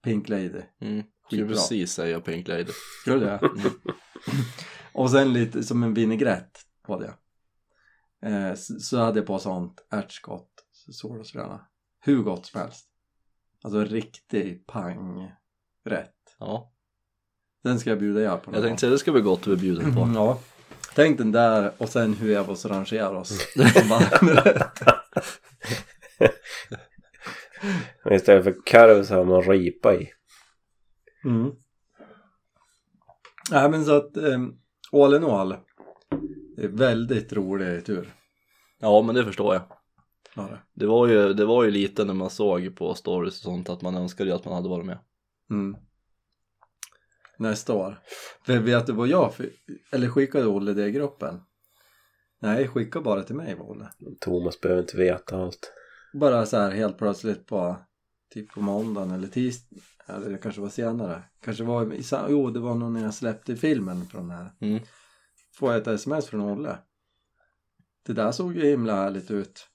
Pink 0.04 0.30
Lady. 0.30 0.62
Mm. 0.82 1.04
Skulle 1.26 1.48
precis 1.48 1.94
säga 1.94 2.20
Pink 2.20 2.48
Lady. 2.48 2.72
Gör 3.06 3.16
du 3.16 3.20
det? 3.20 3.40
och 4.94 5.12
sen 5.12 5.34
lite 5.34 5.64
som 5.64 5.84
en 5.84 5.94
vinägrett 5.94 6.60
på 6.84 7.00
det. 7.00 7.14
Eh, 8.30 8.56
så, 8.56 8.80
så 8.80 8.98
hade 8.98 9.20
jag 9.20 9.28
på 9.28 9.40
sånt 9.40 9.88
ärtskott, 9.90 10.52
solrosfröna. 10.72 11.68
Hur 12.00 12.24
gott 12.24 12.46
som 12.46 12.62
helst. 12.62 12.88
Alltså 13.64 13.84
riktig 13.84 14.68
pangrätt. 14.68 16.36
Ja. 16.40 16.74
Den 17.64 17.80
ska 17.80 17.90
jag 17.90 18.00
bjuda 18.00 18.22
er 18.22 18.38
på. 18.38 18.52
Jag 18.54 18.64
tänkte 18.64 18.80
säga 18.82 18.92
det 18.92 18.98
ska 19.00 19.12
bli 19.12 19.22
gott 19.22 19.40
att 19.40 19.46
bli 19.46 19.56
bjuden 19.56 19.96
på. 19.96 20.12
Ja. 20.16 20.40
Tänk 20.96 21.18
den 21.18 21.32
där 21.32 21.72
och 21.78 21.90
sen 21.90 22.14
hur 22.14 22.32
jag 22.34 22.48
måste 22.48 22.68
rangera 22.70 23.10
oss. 23.20 23.48
Bara- 23.90 24.72
Men 28.04 28.14
Istället 28.14 28.44
för 28.44 28.56
karv 28.66 29.04
så 29.04 29.16
har 29.16 29.26
man 29.26 29.42
ripa 29.42 29.96
i. 29.96 30.10
mm. 31.26 31.52
Nej 33.52 33.70
men 33.70 33.86
så 33.86 33.96
att 33.98 34.18
um, 34.18 34.58
all 34.92 35.14
in 35.16 35.24
all. 35.24 35.56
Det 36.56 36.64
är 36.64 36.68
väldigt 36.68 37.34
rolig 37.34 37.86
tur. 37.86 38.14
Ja 38.80 39.02
men 39.02 39.16
det 39.16 39.26
förstår 39.26 39.54
jag. 39.54 39.64
Ja, 40.36 40.42
det. 40.42 40.60
Det 40.74 40.86
var, 40.88 41.08
ju, 41.08 41.34
det 41.34 41.46
var 41.46 41.64
ju 41.64 41.72
lite 41.72 42.06
när 42.06 42.14
man 42.14 42.30
såg 42.30 42.76
på 42.76 42.94
stories 42.94 43.34
och 43.38 43.44
sånt 43.44 43.70
att 43.70 43.82
man 43.82 43.96
önskade 43.96 44.30
ju 44.30 44.36
att 44.36 44.46
man 44.46 44.54
hade 44.54 44.70
varit 44.70 44.86
med. 44.86 45.00
Mm. 45.50 45.76
Nästa 47.42 47.74
år. 47.74 48.00
För 48.46 48.60
vet 48.60 48.88
du 48.88 48.94
vad 48.94 49.08
jag 49.08 49.34
fick? 49.34 49.54
Eller 49.92 50.08
skickade 50.10 50.46
Olle 50.46 50.74
det 50.74 50.86
i 50.88 50.92
gruppen? 50.92 51.42
Nej, 52.40 52.68
skicka 52.68 53.02
bara 53.02 53.24
till 53.24 53.36
mig 53.36 53.56
Olle. 53.60 53.90
Thomas 54.20 54.62
behöver 54.62 54.82
inte 54.82 54.98
veta 54.98 55.38
allt. 55.38 55.74
Bara 56.14 56.46
så 56.46 56.58
här 56.58 56.72
helt 56.72 56.98
plötsligt 56.98 57.48
på 57.48 57.76
typ 58.34 58.52
på 58.54 58.62
måndagen 58.62 59.12
eller 59.12 59.28
tisdag 59.28 59.76
eller 60.08 60.30
det 60.30 60.38
kanske 60.38 60.62
var 60.62 60.70
senare 60.70 61.24
kanske 61.44 61.64
var 61.64 61.94
i 61.94 62.04
jo 62.30 62.50
det 62.52 62.60
var 62.60 62.76
nog 62.76 62.92
när 62.92 63.04
jag 63.04 63.14
släppte 63.14 63.56
filmen 63.56 64.06
från 64.06 64.28
det 64.28 64.34
här 64.34 64.50
Mm. 64.62 64.80
får 65.56 65.72
jag 65.74 65.82
ett 65.82 65.88
sms 65.88 66.26
från 66.28 66.42
Olle 66.42 66.78
det 68.06 68.14
där 68.14 68.32
såg 68.32 68.56
ju 68.56 68.66
himla 68.66 68.96
härligt 68.96 69.32
ut 69.32 69.68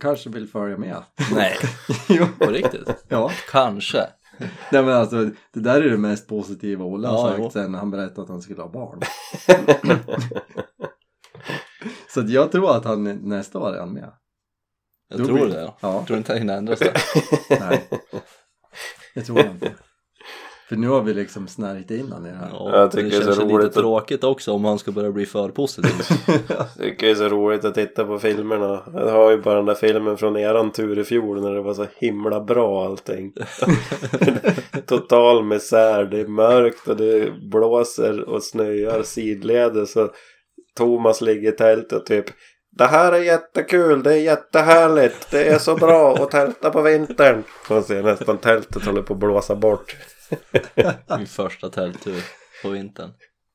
kanske 0.00 0.30
vill 0.30 0.48
följa 0.48 0.76
med 0.78 1.02
Nej, 1.34 1.56
jo, 2.08 2.26
på 2.38 2.50
riktigt. 2.50 3.04
ja 3.08 3.30
Kanske. 3.50 4.06
nej 4.72 4.82
men 4.84 4.88
alltså 4.94 5.24
det 5.52 5.60
där 5.60 5.82
är 5.82 5.90
det 5.90 5.96
mest 5.98 6.28
positiva 6.28 6.84
Olle 6.84 7.08
har 7.08 7.14
Ja, 7.18 7.28
sagt 7.28 7.38
jo. 7.38 7.50
sen 7.50 7.74
han 7.74 7.90
berättade 7.90 8.22
att 8.22 8.28
han 8.28 8.42
skulle 8.42 8.62
ha 8.62 8.68
barn 8.68 9.00
så 12.14 12.20
att 12.20 12.30
jag 12.30 12.52
tror 12.52 12.76
att 12.76 12.84
han 12.84 13.04
nästa 13.04 13.58
år 13.58 13.74
är 13.74 13.80
han 13.80 13.92
med 13.92 14.10
Jag 15.08 15.18
Då 15.18 15.24
tror 15.24 15.34
blir- 15.38 15.46
det. 15.54 15.60
Ja. 15.62 15.76
ja 15.80 15.92
Jag 15.98 16.06
tror 16.06 16.18
inte 16.18 16.32
det 16.32 16.38
hinner 16.38 16.56
ändras 16.56 16.78
där. 16.78 16.92
Nej, 17.60 17.88
det 19.14 19.22
tror 19.22 19.38
jag 19.38 19.46
inte. 19.50 19.74
För 20.68 20.76
nu 20.76 20.88
har 20.88 21.02
vi 21.02 21.14
liksom 21.14 21.48
snärjt 21.48 21.90
in 21.90 22.12
han 22.12 22.26
i 22.26 22.28
det 22.30 22.36
här. 22.36 22.48
Ja, 22.52 22.76
Jag 22.76 22.90
tycker 22.90 23.04
det 23.04 23.10
det 23.10 23.16
är 23.16 23.20
känns 23.24 23.36
så 23.36 23.44
lite 23.56 23.66
att- 23.66 23.72
tråkigt 23.74 24.24
också 24.24 24.52
om 24.52 24.64
han 24.64 24.78
ska 24.78 24.90
börja 24.92 25.10
bli 25.12 25.26
för 25.26 25.48
positiv. 25.48 25.92
Jag 26.48 26.74
tycker 26.78 27.06
det 27.06 27.12
är 27.12 27.14
så 27.14 27.28
roligt 27.28 27.64
att 27.64 27.74
titta 27.74 28.04
på 28.04 28.18
filmerna. 28.18 28.82
Jag 28.94 29.10
har 29.12 29.30
ju 29.30 29.36
bara 29.42 29.54
den 29.54 29.66
där 29.66 29.74
filmen 29.74 30.16
från 30.16 30.36
eran 30.36 30.72
tur 30.72 30.98
i 30.98 31.04
fjol 31.04 31.42
när 31.42 31.54
det 31.54 31.62
var 31.62 31.74
så 31.74 31.86
himla 31.96 32.40
bra 32.40 32.84
allting. 32.84 33.32
Total 34.86 35.44
misär. 35.44 36.04
Det 36.04 36.20
är 36.20 36.26
mörkt 36.26 36.88
och 36.88 36.96
det 36.96 37.32
blåser 37.50 38.28
och 38.28 38.42
snöar 38.42 39.02
sidledes 39.02 39.96
och 39.96 40.10
Thomas 40.76 41.20
ligger 41.20 41.48
i 41.52 41.56
tältet 41.56 41.92
och 41.98 42.06
typ 42.06 42.24
det 42.78 42.84
här 42.86 43.12
är 43.12 43.18
jättekul, 43.22 44.02
det 44.02 44.12
är 44.12 44.16
jättehärligt, 44.20 45.30
det 45.30 45.44
är 45.48 45.58
så 45.58 45.74
bra 45.74 46.14
att 46.14 46.30
tälta 46.30 46.70
på 46.70 46.82
vintern. 46.82 47.42
Man 47.70 47.82
ser 47.82 48.02
nästan 48.02 48.38
tältet 48.38 48.84
håller 48.84 49.02
på 49.02 49.12
att 49.14 49.20
blåsa 49.20 49.54
bort. 49.56 49.96
Min 51.18 51.26
första 51.26 51.70
tälttur 51.70 52.22
på 52.62 52.68
vintern. 52.68 53.10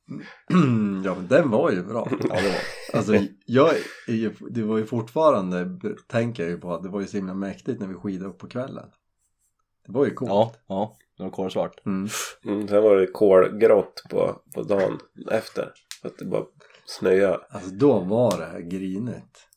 ja 1.05 1.15
men 1.15 1.27
den 1.27 1.49
var 1.49 1.71
ju 1.71 1.83
bra. 1.83 2.07
Ja, 2.11 2.17
det 2.19 2.49
var 2.49 2.97
Alltså 2.97 3.13
jag 3.45 3.73
är 4.07 4.13
ju, 4.13 4.33
det 4.49 4.63
var 4.63 4.77
ju 4.77 4.85
fortfarande, 4.85 5.79
tänker 6.07 6.43
jag 6.43 6.49
ju 6.49 6.57
på 6.57 6.73
att 6.73 6.83
det 6.83 6.89
var 6.89 7.01
ju 7.01 7.07
så 7.07 7.17
himla 7.17 7.33
mäktigt 7.33 7.79
när 7.79 7.87
vi 7.87 7.93
skidade 7.93 8.29
upp 8.29 8.37
på 8.37 8.47
kvällen. 8.47 8.89
Det 9.85 9.91
var 9.91 10.05
ju 10.05 10.13
coolt. 10.13 10.29
Ja, 10.31 10.53
ja. 10.67 10.97
Det 11.17 11.23
var 11.23 11.29
kolsvart. 11.29 11.85
Mm. 11.85 12.09
Mm, 12.45 12.67
sen 12.67 12.83
var 12.83 12.95
det 12.95 13.07
kolgrått 13.07 14.03
på, 14.09 14.41
på 14.55 14.63
dagen 14.63 14.99
efter. 15.31 15.73
För 16.01 16.07
att 16.07 16.17
det 16.17 16.25
bara 16.25 16.45
snöade. 16.85 17.39
Alltså 17.49 17.69
då 17.69 17.99
var 17.99 18.37
det 18.39 18.61
grinigt. 18.61 19.47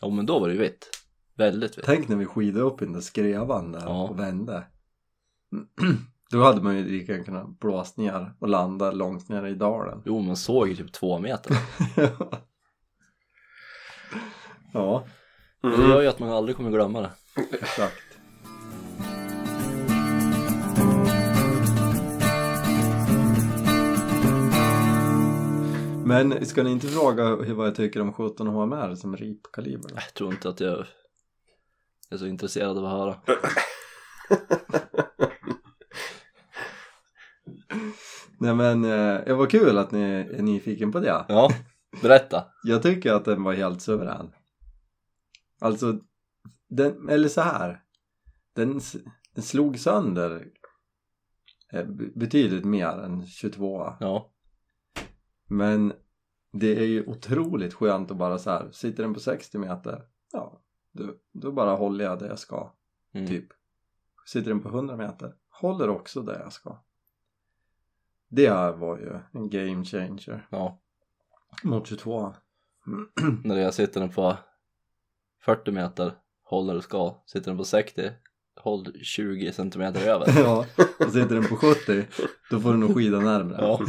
Ja, 0.00 0.10
men 0.10 0.26
då 0.26 0.38
var 0.38 0.48
det 0.48 0.54
ju 0.54 0.60
vitt. 0.60 0.90
Väldigt 1.36 1.78
vitt. 1.78 1.84
Tänk 1.84 2.08
när 2.08 2.16
vi 2.16 2.26
skidade 2.26 2.64
upp 2.64 2.82
i 2.82 2.84
den 2.84 2.94
där 2.94 3.00
skrevan 3.00 3.72
där 3.72 3.82
Ja. 3.86 4.08
och 4.08 4.18
vände. 4.18 4.66
Då 6.30 6.42
hade 6.42 6.60
man 6.62 6.76
ju 6.76 6.84
lika 6.84 7.12
gärna 7.12 7.24
kunnat 7.24 7.58
blåsa 7.60 8.02
ner 8.02 8.32
och 8.38 8.48
landa 8.48 8.90
långt 8.92 9.28
ner 9.28 9.46
i 9.46 9.54
dalen. 9.54 10.02
Jo, 10.04 10.20
man 10.20 10.36
såg 10.36 10.68
ju 10.68 10.76
typ 10.76 10.92
två 10.92 11.18
meter. 11.18 11.56
ja, 14.72 15.04
Det 15.62 15.68
Mm. 15.68 15.80
gör 15.90 16.02
ju 16.02 16.08
att 16.08 16.18
man 16.18 16.30
aldrig 16.30 16.56
kommer 16.56 16.70
glömma 16.70 17.00
det. 17.00 17.10
exakt. 17.52 18.02
Men 26.04 26.46
ska 26.46 26.62
ni 26.62 26.70
inte 26.70 26.86
fråga 26.88 27.24
hur- 27.24 27.54
vad 27.54 27.66
jag 27.66 27.74
tycker 27.74 28.00
om 28.00 28.12
17 28.12 28.46
HMR 28.46 28.94
som 28.94 29.16
ripkaliber? 29.16 29.90
Jag 29.94 30.14
tror 30.14 30.32
inte 30.32 30.48
att 30.48 30.60
jag 30.60 30.84
är 32.10 32.16
så 32.16 32.26
intresserad 32.26 32.78
av 32.78 32.84
att 32.84 32.90
höra. 32.90 33.16
Nej 38.40 38.54
men 38.54 38.84
eh, 38.84 39.24
det 39.24 39.34
var 39.34 39.46
kul 39.46 39.78
att 39.78 39.90
ni 39.92 40.00
är 40.02 40.42
nyfiken 40.42 40.92
på 40.92 41.00
det. 41.00 41.24
Ja, 41.28 41.50
berätta. 42.02 42.44
Jag 42.64 42.82
tycker 42.82 43.12
att 43.12 43.24
den 43.24 43.42
var 43.42 43.54
helt 43.54 43.82
suverän. 43.82 44.32
Alltså, 45.60 46.00
den, 46.68 47.08
eller 47.08 47.28
så 47.28 47.40
här. 47.40 47.82
Den, 48.52 48.80
den 49.34 49.44
slog 49.44 49.78
sönder 49.78 50.46
eh, 51.72 51.84
betydligt 52.14 52.64
mer 52.64 52.88
än 52.88 53.26
22 53.26 53.92
Ja, 54.00 54.32
Men 55.46 55.92
det 56.52 56.78
är 56.78 56.86
ju 56.86 57.06
otroligt 57.06 57.74
skönt 57.74 58.10
att 58.10 58.16
bara 58.16 58.38
så 58.38 58.50
här, 58.50 58.70
sitter 58.70 59.02
den 59.02 59.14
på 59.14 59.20
60 59.20 59.58
meter, 59.58 60.02
ja, 60.32 60.62
då, 60.92 61.14
då 61.32 61.52
bara 61.52 61.74
håller 61.76 62.04
jag 62.04 62.18
där 62.18 62.28
jag 62.28 62.38
ska 62.38 62.74
Mm. 63.14 63.26
typ 63.26 63.48
sitter 64.26 64.48
den 64.50 64.60
på 64.60 64.68
100 64.68 64.96
meter 64.96 65.34
håller 65.50 65.88
också 65.88 66.22
där 66.22 66.40
jag 66.40 66.52
ska 66.52 66.78
det 68.28 68.50
här 68.50 68.72
var 68.72 68.98
ju 68.98 69.18
en 69.32 69.50
game 69.50 69.84
changer 69.84 70.46
Ja, 70.50 70.80
mot 71.62 71.86
22 71.86 72.34
när 73.44 73.56
jag 73.56 73.74
sitter 73.74 74.00
den 74.00 74.10
på 74.10 74.36
40 75.42 75.70
meter, 75.70 76.12
håller 76.42 76.74
du 76.74 76.80
ska. 76.80 77.22
Sitter 77.26 77.50
den 77.50 77.58
på 77.58 77.64
60, 77.64 78.10
håll 78.60 78.86
20 79.02 79.52
centimeter 79.52 80.08
över. 80.08 80.26
ja, 80.40 80.66
och 80.98 81.12
sitter 81.12 81.34
den 81.34 81.48
på 81.48 81.56
70 81.56 82.06
då 82.50 82.60
får 82.60 82.72
du 82.72 82.78
nog 82.78 82.94
skida 82.94 83.20
närmare 83.20 83.58
Ja, 83.60 83.80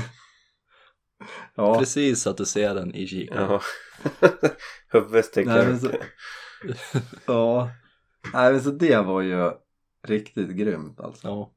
ja. 1.55 1.79
precis 1.79 2.21
så 2.21 2.29
att 2.29 2.37
du 2.37 2.45
ser 2.45 2.75
den 2.75 2.95
i 2.95 3.07
kikaren. 3.07 3.49
Ja. 3.49 3.61
Huvudet 4.91 5.25
sticker 5.25 5.75
så, 5.75 5.91
ja, 7.25 7.69
nej 8.33 8.51
men 8.51 8.61
så 8.61 8.71
det 8.71 9.01
var 9.01 9.21
ju 9.21 9.51
riktigt 10.07 10.49
grymt 10.49 10.99
alltså 10.99 11.27
Ja, 11.27 11.51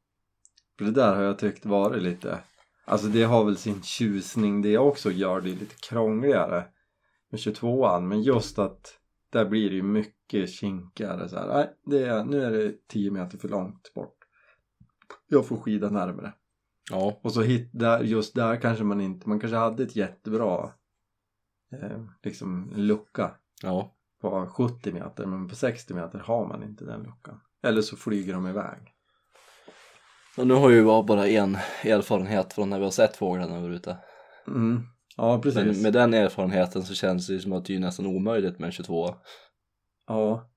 För 0.79 0.85
det 0.85 0.91
där 0.91 1.15
har 1.15 1.23
jag 1.23 1.39
tyckt 1.39 1.67
varit 1.67 2.03
lite 2.03 2.39
Alltså 2.85 3.07
det 3.07 3.23
har 3.23 3.45
väl 3.45 3.57
sin 3.57 3.83
tjusning 3.83 4.63
det 4.63 4.79
också 4.79 5.11
gör 5.11 5.41
det 5.41 5.49
lite 5.49 5.75
krångligare 5.75 6.65
med 7.31 7.39
22an 7.39 8.01
men 8.01 8.23
just 8.23 8.59
att 8.59 8.99
där 9.31 9.45
blir 9.45 9.71
det 9.71 9.77
ju 9.77 9.83
mycket 9.83 10.51
kinkigare 10.51 11.29
så 11.29 11.37
här. 11.37 11.47
Nej, 11.49 11.71
det 11.87 12.05
är, 12.05 12.25
nu 12.25 12.45
är 12.45 12.51
det 12.51 12.89
10 12.89 13.11
meter 13.11 13.39
för 13.39 13.49
långt 13.49 13.95
bort. 13.95 14.17
Jag 15.27 15.47
får 15.47 15.57
skida 15.57 15.91
närmare. 15.91 16.33
ja, 16.91 17.21
Och 17.23 17.33
så 17.33 17.43
hit, 17.43 17.71
där, 17.73 18.01
just 18.01 18.35
där 18.35 18.57
kanske 18.57 18.85
man 18.85 19.01
inte, 19.01 19.29
man 19.29 19.41
kanske 19.41 19.57
hade 19.57 19.83
ett 19.83 19.97
jättebra 19.97 20.73
eh, 21.73 22.05
liksom 22.23 22.73
lucka 22.77 23.35
ja. 23.63 23.95
på 24.21 24.47
70 24.47 24.93
meter 24.93 25.27
men 25.27 25.49
på 25.49 25.55
60 25.55 25.95
meter 25.95 26.19
har 26.19 26.47
man 26.47 26.63
inte 26.63 26.85
den 26.85 27.03
luckan. 27.03 27.41
Eller 27.63 27.83
så 27.83 27.97
flyger 27.97 28.35
de 28.35 28.47
iväg. 28.47 28.92
Och 30.39 30.47
nu 30.47 30.55
har 30.55 30.71
ju 30.71 30.87
jag 30.87 31.07
bara 31.07 31.29
en 31.29 31.55
erfarenhet 31.83 32.53
från 32.53 32.71
när 32.71 32.79
vi 32.79 32.85
har 32.85 32.91
sett 32.91 33.17
fåglarna 33.17 33.57
är 33.57 33.71
ute. 33.71 33.97
Mm. 34.47 34.83
Ja 35.17 35.41
precis. 35.43 35.65
Men 35.65 35.83
med 35.83 35.93
den 35.93 36.15
erfarenheten 36.15 36.83
så 36.83 36.95
känns 36.95 37.27
det 37.27 37.33
ju 37.33 37.41
som 37.41 37.53
att 37.53 37.65
det 37.65 37.75
är 37.77 37.81
nästan 37.81 38.07
omöjligt 38.07 38.59
med 38.59 38.67
en 38.67 38.73
22 38.73 39.15
Ja. 40.09 40.49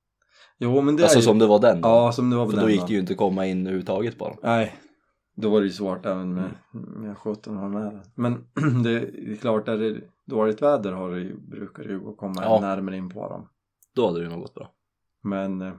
Jo 0.58 0.82
men 0.82 0.96
det 0.96 1.04
Alltså 1.04 1.18
är 1.18 1.22
ju... 1.22 1.26
som 1.26 1.40
det 1.40 1.48
var 1.48 1.60
den 1.60 1.82
då. 1.82 1.88
Ja 1.90 2.12
som 2.12 2.30
det 2.30 2.36
var 2.36 2.46
För 2.46 2.54
den 2.54 2.62
då 2.62 2.70
gick 2.70 2.88
det 2.88 2.94
ju 2.94 3.00
inte 3.00 3.14
att 3.14 3.18
komma 3.18 3.46
in 3.46 3.62
överhuvudtaget 3.62 4.18
bara. 4.18 4.36
Nej. 4.44 4.76
Då 5.36 5.50
var 5.50 5.60
det 5.60 5.66
ju 5.68 5.74
svårt 5.74 6.06
även 6.06 6.34
med, 6.34 6.50
med 6.74 7.18
17 7.18 7.58
har 7.58 7.70
med 7.70 7.82
den. 7.82 8.02
Men 8.16 8.48
det 8.84 8.92
är 8.92 9.36
klart, 9.36 9.68
är 9.68 9.78
det 9.78 10.02
dåligt 10.26 10.62
väder 10.62 10.92
har 10.92 11.12
det 11.12 11.34
brukar 11.36 11.84
det 11.84 11.90
ju 11.90 12.00
gå 12.00 12.16
komma 12.16 12.42
Ja. 12.44 12.60
närmare 12.62 12.98
in 12.98 13.10
på 13.10 13.30
dem. 13.30 13.50
Då 13.96 14.06
hade 14.08 14.20
det 14.20 14.24
ju 14.24 14.30
nog 14.32 14.42
gått 14.42 14.54
bra. 14.54 14.72
Men 15.24 15.62
eh, 15.62 15.74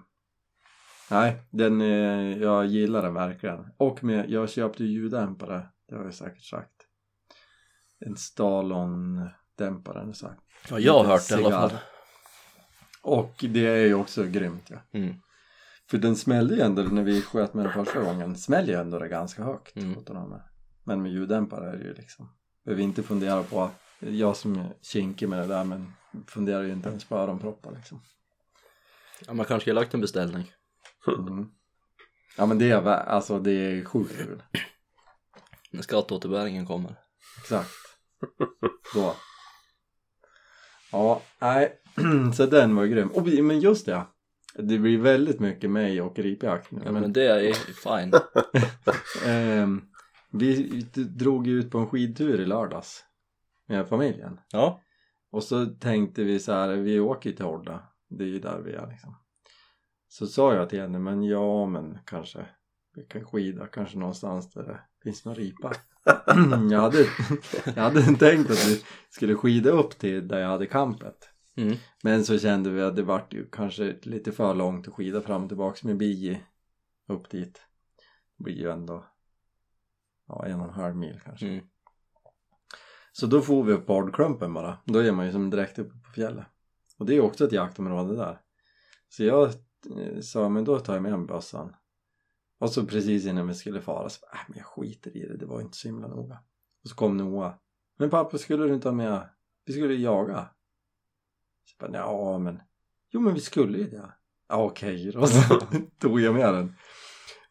nej, 1.11 1.37
den, 1.51 1.81
eh, 1.81 2.39
jag 2.39 2.67
gillar 2.67 3.03
den 3.03 3.15
verkligen. 3.15 3.67
Och 3.77 4.05
med, 4.05 4.31
jag 4.31 4.51
köpte 4.51 4.85
ju 4.85 4.91
ljuddämpare, 4.91 5.69
det 5.89 5.97
har 5.97 6.05
jag 6.05 6.15
säkert 6.15 6.45
sagt. 6.45 6.73
En 7.99 8.17
Stalon-dämpare 8.17 9.99
har 9.99 10.07
jag 10.07 10.17
sagt. 10.17 10.41
Ja, 10.71 10.79
jag 10.79 10.93
har 10.93 11.03
Lite 11.03 11.13
hört 11.13 11.29
det 11.29 11.41
i 11.41 11.45
alla 11.45 11.69
fall. 11.69 11.79
Och 13.03 13.45
det 13.49 13.67
är 13.67 13.87
ju 13.87 13.95
också 13.95 14.25
grymt 14.25 14.71
ja. 14.71 14.77
Mm. 14.93 15.15
För 15.91 15.99
den 15.99 16.17
smällde 16.17 16.55
ju 16.55 16.61
ändå 16.61 16.83
när 16.83 17.03
vi 17.03 17.23
sköt 17.23 17.55
med 17.55 17.65
den 17.65 17.73
första 17.73 18.01
gången, 18.01 18.37
smäller 18.37 18.69
ju 18.69 18.81
ändå 18.81 18.99
det 18.99 19.09
ganska 19.09 19.43
högt. 19.43 19.77
Mm. 19.77 19.93
1700. 19.93 20.41
Men 20.85 21.03
med 21.03 21.13
ljuddämpare 21.13 21.71
är 21.71 21.77
det 21.77 21.85
ju 21.85 21.95
liksom, 21.95 22.29
behöver 22.65 22.83
inte 22.83 23.03
fundera 23.03 23.43
på, 23.43 23.71
jag 23.99 24.37
som 24.37 24.59
är 24.59 24.75
kinkig 24.83 25.29
med 25.29 25.39
det 25.39 25.47
där 25.47 25.65
men 25.65 25.93
funderar 26.27 26.63
ju 26.63 26.73
inte 26.73 26.89
ens 26.89 27.05
på 27.05 27.17
öronproppar 27.17 27.73
liksom. 27.73 28.03
Ja, 29.27 29.35
man 29.35 29.47
kanske 29.47 29.61
skulle 29.61 29.79
ha 29.79 29.83
lagt 29.83 29.95
en 29.95 30.01
beställning. 30.01 30.53
Mm. 31.07 31.49
Ja 32.37 32.47
men 32.47 32.59
det 32.59 32.71
är, 32.71 32.87
alltså 32.87 33.39
det 33.39 33.53
är 33.53 33.85
sjukt 33.85 34.17
kul. 34.17 34.43
När 35.71 35.83
skatteåterbäringen 35.83 36.67
kommer. 36.67 36.95
Exakt. 37.43 37.71
Då. 38.95 39.15
Ja, 40.93 41.23
nej, 41.39 41.81
så 42.37 42.47
den 42.47 42.77
var 42.77 42.85
ju 42.85 42.91
grym. 42.91 43.09
Och, 43.09 43.27
men 43.27 43.61
just 43.61 43.87
det, 43.87 44.07
det 44.55 44.79
blir 44.79 44.99
väldigt 44.99 45.41
mycket 45.41 45.71
mig 45.71 46.01
och 46.01 46.19
ripjakt 46.19 46.71
nu. 46.71 46.81
Ja, 46.85 46.93
men, 46.93 47.03
men 47.03 47.13
det 47.13 47.27
är 47.27 47.53
fine. 47.55 48.13
ehm, 49.33 49.83
vi 50.31 50.83
drog 50.95 51.47
ju 51.47 51.59
ut 51.59 51.71
på 51.71 51.79
en 51.79 51.87
skidtur 51.87 52.41
i 52.41 52.47
lördags 52.47 53.05
med 53.67 53.89
familjen. 53.89 54.41
Ja. 54.53 54.83
Och 55.31 55.43
så 55.43 55.67
tänkte 55.67 56.25
vi 56.25 56.39
så 56.39 56.53
här, 56.53 56.69
vi 56.69 57.01
åker 57.01 57.33
till 57.33 57.45
Horda, 57.45 57.83
det 58.09 58.25
är 58.25 58.29
ju 58.29 58.39
där 58.39 58.59
vi 58.59 58.73
är 58.73 58.87
liksom. 58.87 59.15
Så 60.09 60.27
sa 60.27 60.55
jag 60.55 60.69
till 60.69 60.81
henne, 60.81 60.99
men 60.99 61.23
ja 61.23 61.67
men 61.67 61.99
kanske 62.07 62.47
vi 62.95 63.05
kan 63.05 63.25
skida 63.25 63.67
kanske 63.67 63.99
någonstans 63.99 64.53
där 64.53 64.63
det 64.63 64.81
finns 65.03 65.25
någon 65.25 65.35
ripa. 65.35 65.73
jag, 66.71 66.81
hade, 66.81 67.07
jag 67.65 67.83
hade 67.83 68.03
tänkt 68.03 68.51
att 68.51 68.67
vi 68.67 68.85
skulle 69.11 69.35
skida 69.35 69.71
upp 69.71 69.99
till 69.99 70.29
där 70.29 70.39
jag 70.39 70.49
hade 70.49 70.67
campet. 70.67 71.31
Mm. 71.57 71.77
Men 72.03 72.25
så 72.25 72.39
kände 72.39 72.71
vi 72.71 72.83
att 72.83 72.97
det 72.97 73.03
vart 73.03 73.35
ju 73.35 73.49
kanske 73.51 73.97
lite 74.03 74.33
för 74.33 74.55
långt 74.55 74.89
att 74.89 74.95
skida 74.95 75.21
fram 75.21 75.43
och 75.43 75.49
tillbaks 75.49 75.85
med 75.85 75.97
bi 75.97 76.41
upp 77.09 77.31
dit. 77.31 77.63
Det 78.39 78.45
blir 78.45 78.55
ju 78.55 78.71
ändå 78.71 79.07
ja, 80.29 80.47
en 80.47 80.61
och 80.61 80.67
en 80.67 80.75
halv 80.75 80.97
mil 80.97 81.21
kanske. 81.25 81.47
Mm. 81.47 81.65
Så 83.13 83.27
då 83.27 83.41
får 83.41 83.65
vi 83.65 83.73
upp 83.73 83.87
Bardklumpen 83.87 84.55
bara. 84.55 84.79
Då 84.85 84.99
är 84.99 85.13
man 85.13 85.27
ju 85.27 85.33
som 85.33 85.51
direkt 85.51 85.79
uppe 85.79 85.99
på 85.99 86.11
fjället. 86.11 86.47
Och 86.99 87.07
det 87.07 87.17
är 87.17 87.21
också 87.21 87.45
ett 87.45 87.53
jaktområde 87.53 88.17
där. 88.17 88.41
Så 89.09 89.25
jag 89.25 89.51
Eh, 89.91 90.21
sa, 90.21 90.49
men 90.49 90.65
då 90.65 90.79
tar 90.79 90.95
jag 90.95 91.03
med 91.03 91.19
mig 91.19 91.27
bössan. 91.27 91.73
Och 92.59 92.71
så 92.71 92.87
precis 92.87 93.27
innan 93.27 93.49
vi 93.49 93.55
skulle 93.55 93.81
fara 93.81 94.09
så 94.09 94.27
äh, 94.33 94.39
men 94.49 94.59
jag 94.59 94.67
skiter 94.67 95.17
i 95.17 95.27
det, 95.27 95.37
det 95.37 95.47
var 95.47 95.61
inte 95.61 95.77
så 95.77 95.89
himla 95.89 96.09
noga. 96.09 96.39
Och 96.83 96.89
så 96.89 96.95
kom 96.95 97.17
Noah. 97.17 97.55
Men 97.99 98.11
pappa, 98.11 98.39
skulle 98.39 98.65
du 98.65 98.75
inte 98.75 98.89
ha 98.89 98.95
med, 98.95 99.29
vi 99.65 99.73
skulle 99.73 99.95
ju 99.95 100.01
jaga. 100.01 100.49
Så 101.65 101.75
jag 101.79 101.91
bara, 101.91 101.99
ja 101.99 102.39
men, 102.39 102.61
jo 103.11 103.21
men 103.21 103.35
vi 103.35 103.41
skulle 103.41 103.79
ju 103.79 103.91
det. 103.91 104.13
Ja 104.49 104.65
okej 104.65 105.11
då, 105.13 105.27
så 105.27 105.61
tog 105.99 106.21
jag 106.21 106.35
med 106.35 106.55
den. 106.55 106.75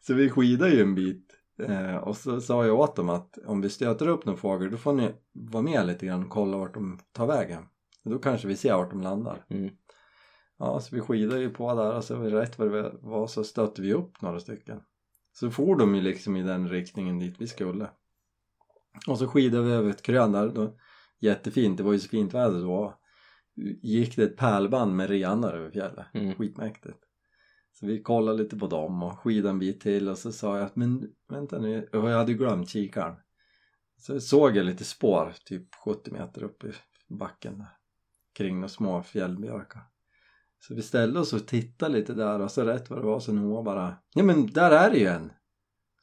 Så 0.00 0.14
vi 0.14 0.30
skidade 0.30 0.72
ju 0.72 0.82
en 0.82 0.94
bit. 0.94 1.32
Eh, 1.62 1.96
och 1.96 2.16
så 2.16 2.40
sa 2.40 2.66
jag 2.66 2.80
åt 2.80 2.96
dem 2.96 3.08
att 3.08 3.38
om 3.46 3.60
vi 3.60 3.70
stöter 3.70 4.08
upp 4.08 4.24
någon 4.24 4.36
fågel 4.36 4.70
då 4.70 4.76
får 4.76 4.92
ni 4.92 5.14
vara 5.32 5.62
med 5.62 5.86
lite 5.86 6.06
grann 6.06 6.22
och 6.22 6.30
kolla 6.30 6.56
vart 6.56 6.74
de 6.74 6.98
tar 7.12 7.26
vägen. 7.26 7.64
Då 8.02 8.18
kanske 8.18 8.48
vi 8.48 8.56
ser 8.56 8.76
vart 8.76 8.90
de 8.90 9.00
landar. 9.00 9.44
Mm. 9.48 9.70
Ja, 10.58 10.80
så 10.80 10.94
vi 10.94 11.00
skidade 11.00 11.40
ju 11.40 11.50
på 11.50 11.74
där 11.74 11.96
och 11.96 12.04
så 12.04 12.16
var 12.16 12.30
det 12.30 12.40
rätt 12.40 12.58
vad 12.58 12.72
det 12.72 12.92
var 13.00 13.26
så 13.26 13.44
stötte 13.44 13.82
vi 13.82 13.92
upp 13.92 14.22
några 14.22 14.40
stycken. 14.40 14.80
Så 15.32 15.50
for 15.50 15.76
de 15.76 15.94
ju 15.94 16.00
liksom 16.00 16.36
i 16.36 16.42
den 16.42 16.68
riktningen 16.68 17.18
dit 17.18 17.34
vi 17.38 17.46
skulle. 17.46 17.90
Och 19.06 19.18
så 19.18 19.28
skidade 19.28 19.64
vi 19.64 19.72
över 19.72 19.90
ett 19.90 20.02
krön 20.02 20.32
där. 20.32 20.48
Då, 20.48 20.76
jättefint, 21.18 21.76
det 21.76 21.82
var 21.82 21.92
ju 21.92 21.98
så 21.98 22.08
fint 22.08 22.34
väder 22.34 22.60
då. 22.60 22.98
Gick 23.82 24.16
det 24.16 24.22
ett 24.22 24.36
pärlband 24.36 24.96
med 24.96 25.10
renar 25.10 25.52
över 25.52 25.70
fjället. 25.70 26.06
Mm. 26.14 26.34
Skitmäktigt. 26.34 26.98
Så 27.72 27.86
vi 27.86 28.02
kollade 28.02 28.42
lite 28.42 28.56
på 28.56 28.66
dem 28.66 29.02
och 29.02 29.18
skidade 29.18 29.50
en 29.50 29.58
bit 29.58 29.80
till 29.80 30.08
och 30.08 30.18
så 30.18 30.32
sa 30.32 30.56
jag 30.56 30.66
att 30.66 30.76
men 30.76 31.10
vänta 31.28 31.58
nu, 31.58 31.88
jag 31.92 32.02
hade 32.02 32.32
ju 32.32 32.38
glömt 32.38 32.68
kikaren. 32.68 33.16
Så 33.98 34.20
såg 34.20 34.56
jag 34.56 34.66
lite 34.66 34.84
spår 34.84 35.32
typ 35.44 35.74
70 35.84 36.10
meter 36.10 36.42
upp 36.42 36.64
i 36.64 36.72
backen 37.08 37.58
där. 37.58 37.76
Kring 38.34 38.54
några 38.54 38.68
små 38.68 39.02
fjällbjörkar. 39.02 39.82
Så 40.58 40.74
vi 40.74 40.82
ställde 40.82 41.20
oss 41.20 41.32
och 41.32 41.46
tittade 41.46 41.92
lite 41.92 42.14
där 42.14 42.40
och 42.40 42.50
så 42.50 42.64
rätt 42.64 42.90
vad 42.90 42.98
det 42.98 43.06
var 43.06 43.20
så 43.20 43.32
Noah 43.32 43.64
bara 43.64 43.96
Ja 44.14 44.22
men 44.22 44.46
där 44.46 44.70
är 44.70 44.90
det 44.90 44.98
ju 44.98 45.06
en! 45.06 45.32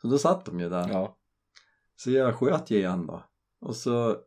Så 0.01 0.07
då 0.07 0.17
satt 0.17 0.45
de 0.45 0.59
ju 0.59 0.69
där. 0.69 0.89
Ja. 0.89 1.17
Så 1.95 2.11
jag 2.11 2.35
sköt 2.35 2.71
ju 2.71 2.77
igen 2.77 3.07
då. 3.07 3.23
Och 3.61 3.75
så, 3.75 4.17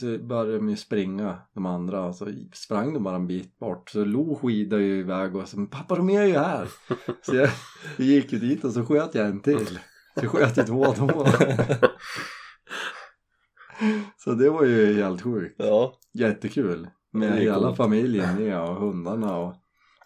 så 0.00 0.18
började 0.18 0.56
de 0.56 0.68
ju 0.68 0.76
springa 0.76 1.38
de 1.54 1.66
andra 1.66 2.04
och 2.04 2.14
så 2.14 2.28
sprang 2.52 2.94
de 2.94 3.02
bara 3.02 3.16
en 3.16 3.26
bit 3.26 3.58
bort. 3.58 3.90
Så 3.90 4.04
Lo 4.04 4.34
skidade 4.34 4.82
ju 4.82 4.98
iväg 4.98 5.36
och 5.36 5.48
så 5.48 5.66
pappa 5.66 5.96
de 5.96 6.10
är 6.10 6.24
ju 6.24 6.38
här! 6.38 6.68
Så 7.22 7.36
jag, 7.36 7.50
jag 7.96 8.06
gick 8.06 8.32
ju 8.32 8.38
dit 8.38 8.64
och 8.64 8.72
så 8.72 8.84
sköt 8.84 9.14
jag 9.14 9.26
en 9.26 9.40
till. 9.40 9.66
Så 9.66 10.24
jag 10.24 10.30
sköt 10.30 10.58
ju 10.58 10.62
två 10.62 10.84
då. 10.84 11.26
Så 14.16 14.34
det 14.34 14.50
var 14.50 14.64
ju 14.64 14.94
helt 14.94 15.22
sjukt. 15.22 15.54
Ja. 15.58 15.98
Jättekul. 16.12 16.88
Med 17.12 17.38
hela 17.38 17.58
coolt. 17.66 17.76
familjen 17.76 18.34
med 18.36 18.60
och 18.60 18.74
hundarna 18.76 19.36
och 19.38 19.54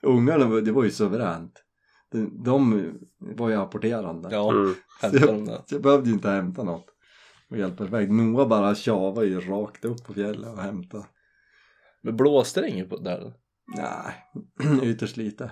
ungarna, 0.02 0.46
var- 0.46 0.60
det 0.60 0.72
var 0.72 0.84
ju 0.84 0.90
suveränt. 0.90 1.64
De, 2.10 2.42
de 2.44 2.92
var 3.18 3.48
ju 3.48 3.56
apporterande. 3.56 4.28
Ja. 4.32 4.50
Mm. 4.52 4.74
De 5.12 5.44
där. 5.44 5.60
Så 5.66 5.74
jag 5.74 5.82
behövde 5.82 6.08
ju 6.08 6.14
inte 6.14 6.28
hämta 6.30 6.62
något. 6.64 6.86
Det 7.48 7.56
var 7.56 7.62
helt 7.62 7.78
perfekt. 7.78 8.12
Noah 8.12 8.48
bara 8.48 8.74
tjavade 8.74 9.26
ju 9.26 9.40
rakt 9.40 9.84
upp 9.84 10.04
på 10.04 10.14
fjället 10.14 10.52
och 10.52 10.58
hämtade. 10.62 11.04
Men 12.02 12.16
blåste 12.16 12.60
det 12.60 12.68
inget 12.68 12.90
på 12.90 12.96
där? 12.96 13.32
Nej, 13.76 14.14
ytterst 14.90 15.16
lite. 15.16 15.50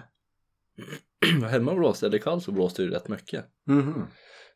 Hemma 1.51 1.75
blåste 1.75 2.07
det, 2.07 2.11
det 2.11 2.19
kallt 2.19 2.43
så 2.45 2.53
blåste 2.53 2.83
det 2.83 2.87
ju 2.87 2.95
rätt 2.95 3.09
mycket. 3.09 3.45
Mhm. 3.67 3.93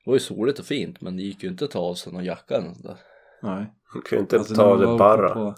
Det 0.05 0.11
var 0.11 0.15
ju 0.15 0.21
soligt 0.21 0.59
och 0.59 0.65
fint 0.67 1.01
men 1.01 1.17
det 1.17 1.23
gick 1.23 1.43
ju 1.43 1.49
inte 1.49 1.65
att 1.65 1.71
ta 1.71 1.79
av 1.79 1.95
sig 1.95 2.13
någon 2.13 2.25
jacka 2.25 2.55
eller 2.57 2.75
där. 2.83 2.97
Nej. 3.43 3.73
Kan 3.93 4.17
ju 4.17 4.19
inte 4.19 4.39
Alltså, 4.39 4.55
ta 4.55 4.69
man 4.71 4.81
det 4.81 4.87
var 4.87 4.99
bara. 4.99 5.35
På... 5.35 5.55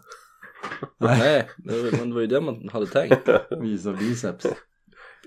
Nej, 0.98 1.48
det 1.56 1.92
men 1.98 2.08
det 2.08 2.14
var 2.14 2.20
ju 2.20 2.26
det 2.26 2.40
man 2.40 2.68
hade 2.72 2.86
tänkt. 2.86 3.28
visa 3.60 3.92
biceps. 3.92 4.46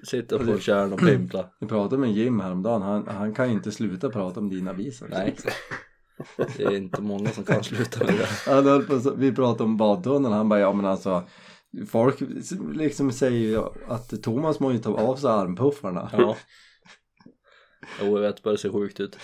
Sitter 0.03 0.39
på 0.53 0.59
kärn 0.59 0.93
och 0.93 0.99
pimpla. 0.99 1.49
Vi 1.59 1.67
pratade 1.67 1.97
med 1.97 2.11
Jim 2.11 2.39
häromdagen, 2.39 2.81
han, 2.81 3.07
han 3.07 3.33
kan 3.33 3.47
ju 3.49 3.53
inte 3.53 3.71
sluta 3.71 4.09
prata 4.09 4.39
om 4.39 4.49
dina 4.49 4.73
biceps. 4.73 5.11
Nej. 5.11 5.35
Det 6.57 6.63
är 6.63 6.75
inte 6.75 7.01
många 7.01 7.31
som 7.31 7.43
kan 7.43 7.63
sluta 7.63 8.05
med 8.05 8.13
det. 8.13 8.25
Han 8.51 8.65
höll 8.65 8.83
på, 8.85 9.13
vi 9.17 9.31
pratade 9.31 9.63
om 9.63 9.77
badtunneln, 9.77 10.33
han 10.33 10.49
bara 10.49 10.59
ja 10.59 10.73
men 10.73 10.85
alltså 10.85 11.27
Folk 11.87 12.15
liksom 12.73 13.11
säger 13.11 13.39
ju 13.39 13.63
att 13.87 14.23
Thomas 14.23 14.59
må 14.59 14.71
ju 14.71 14.77
ta 14.77 14.93
av 14.93 15.15
sig 15.15 15.29
armpuffarna. 15.29 16.09
Ja. 16.13 16.37
Jo, 18.01 18.05
jag 18.17 18.21
vet, 18.21 18.35
det 18.35 18.43
börjar 18.43 18.57
se 18.57 18.69
sjukt 18.69 18.99
ut. 18.99 19.17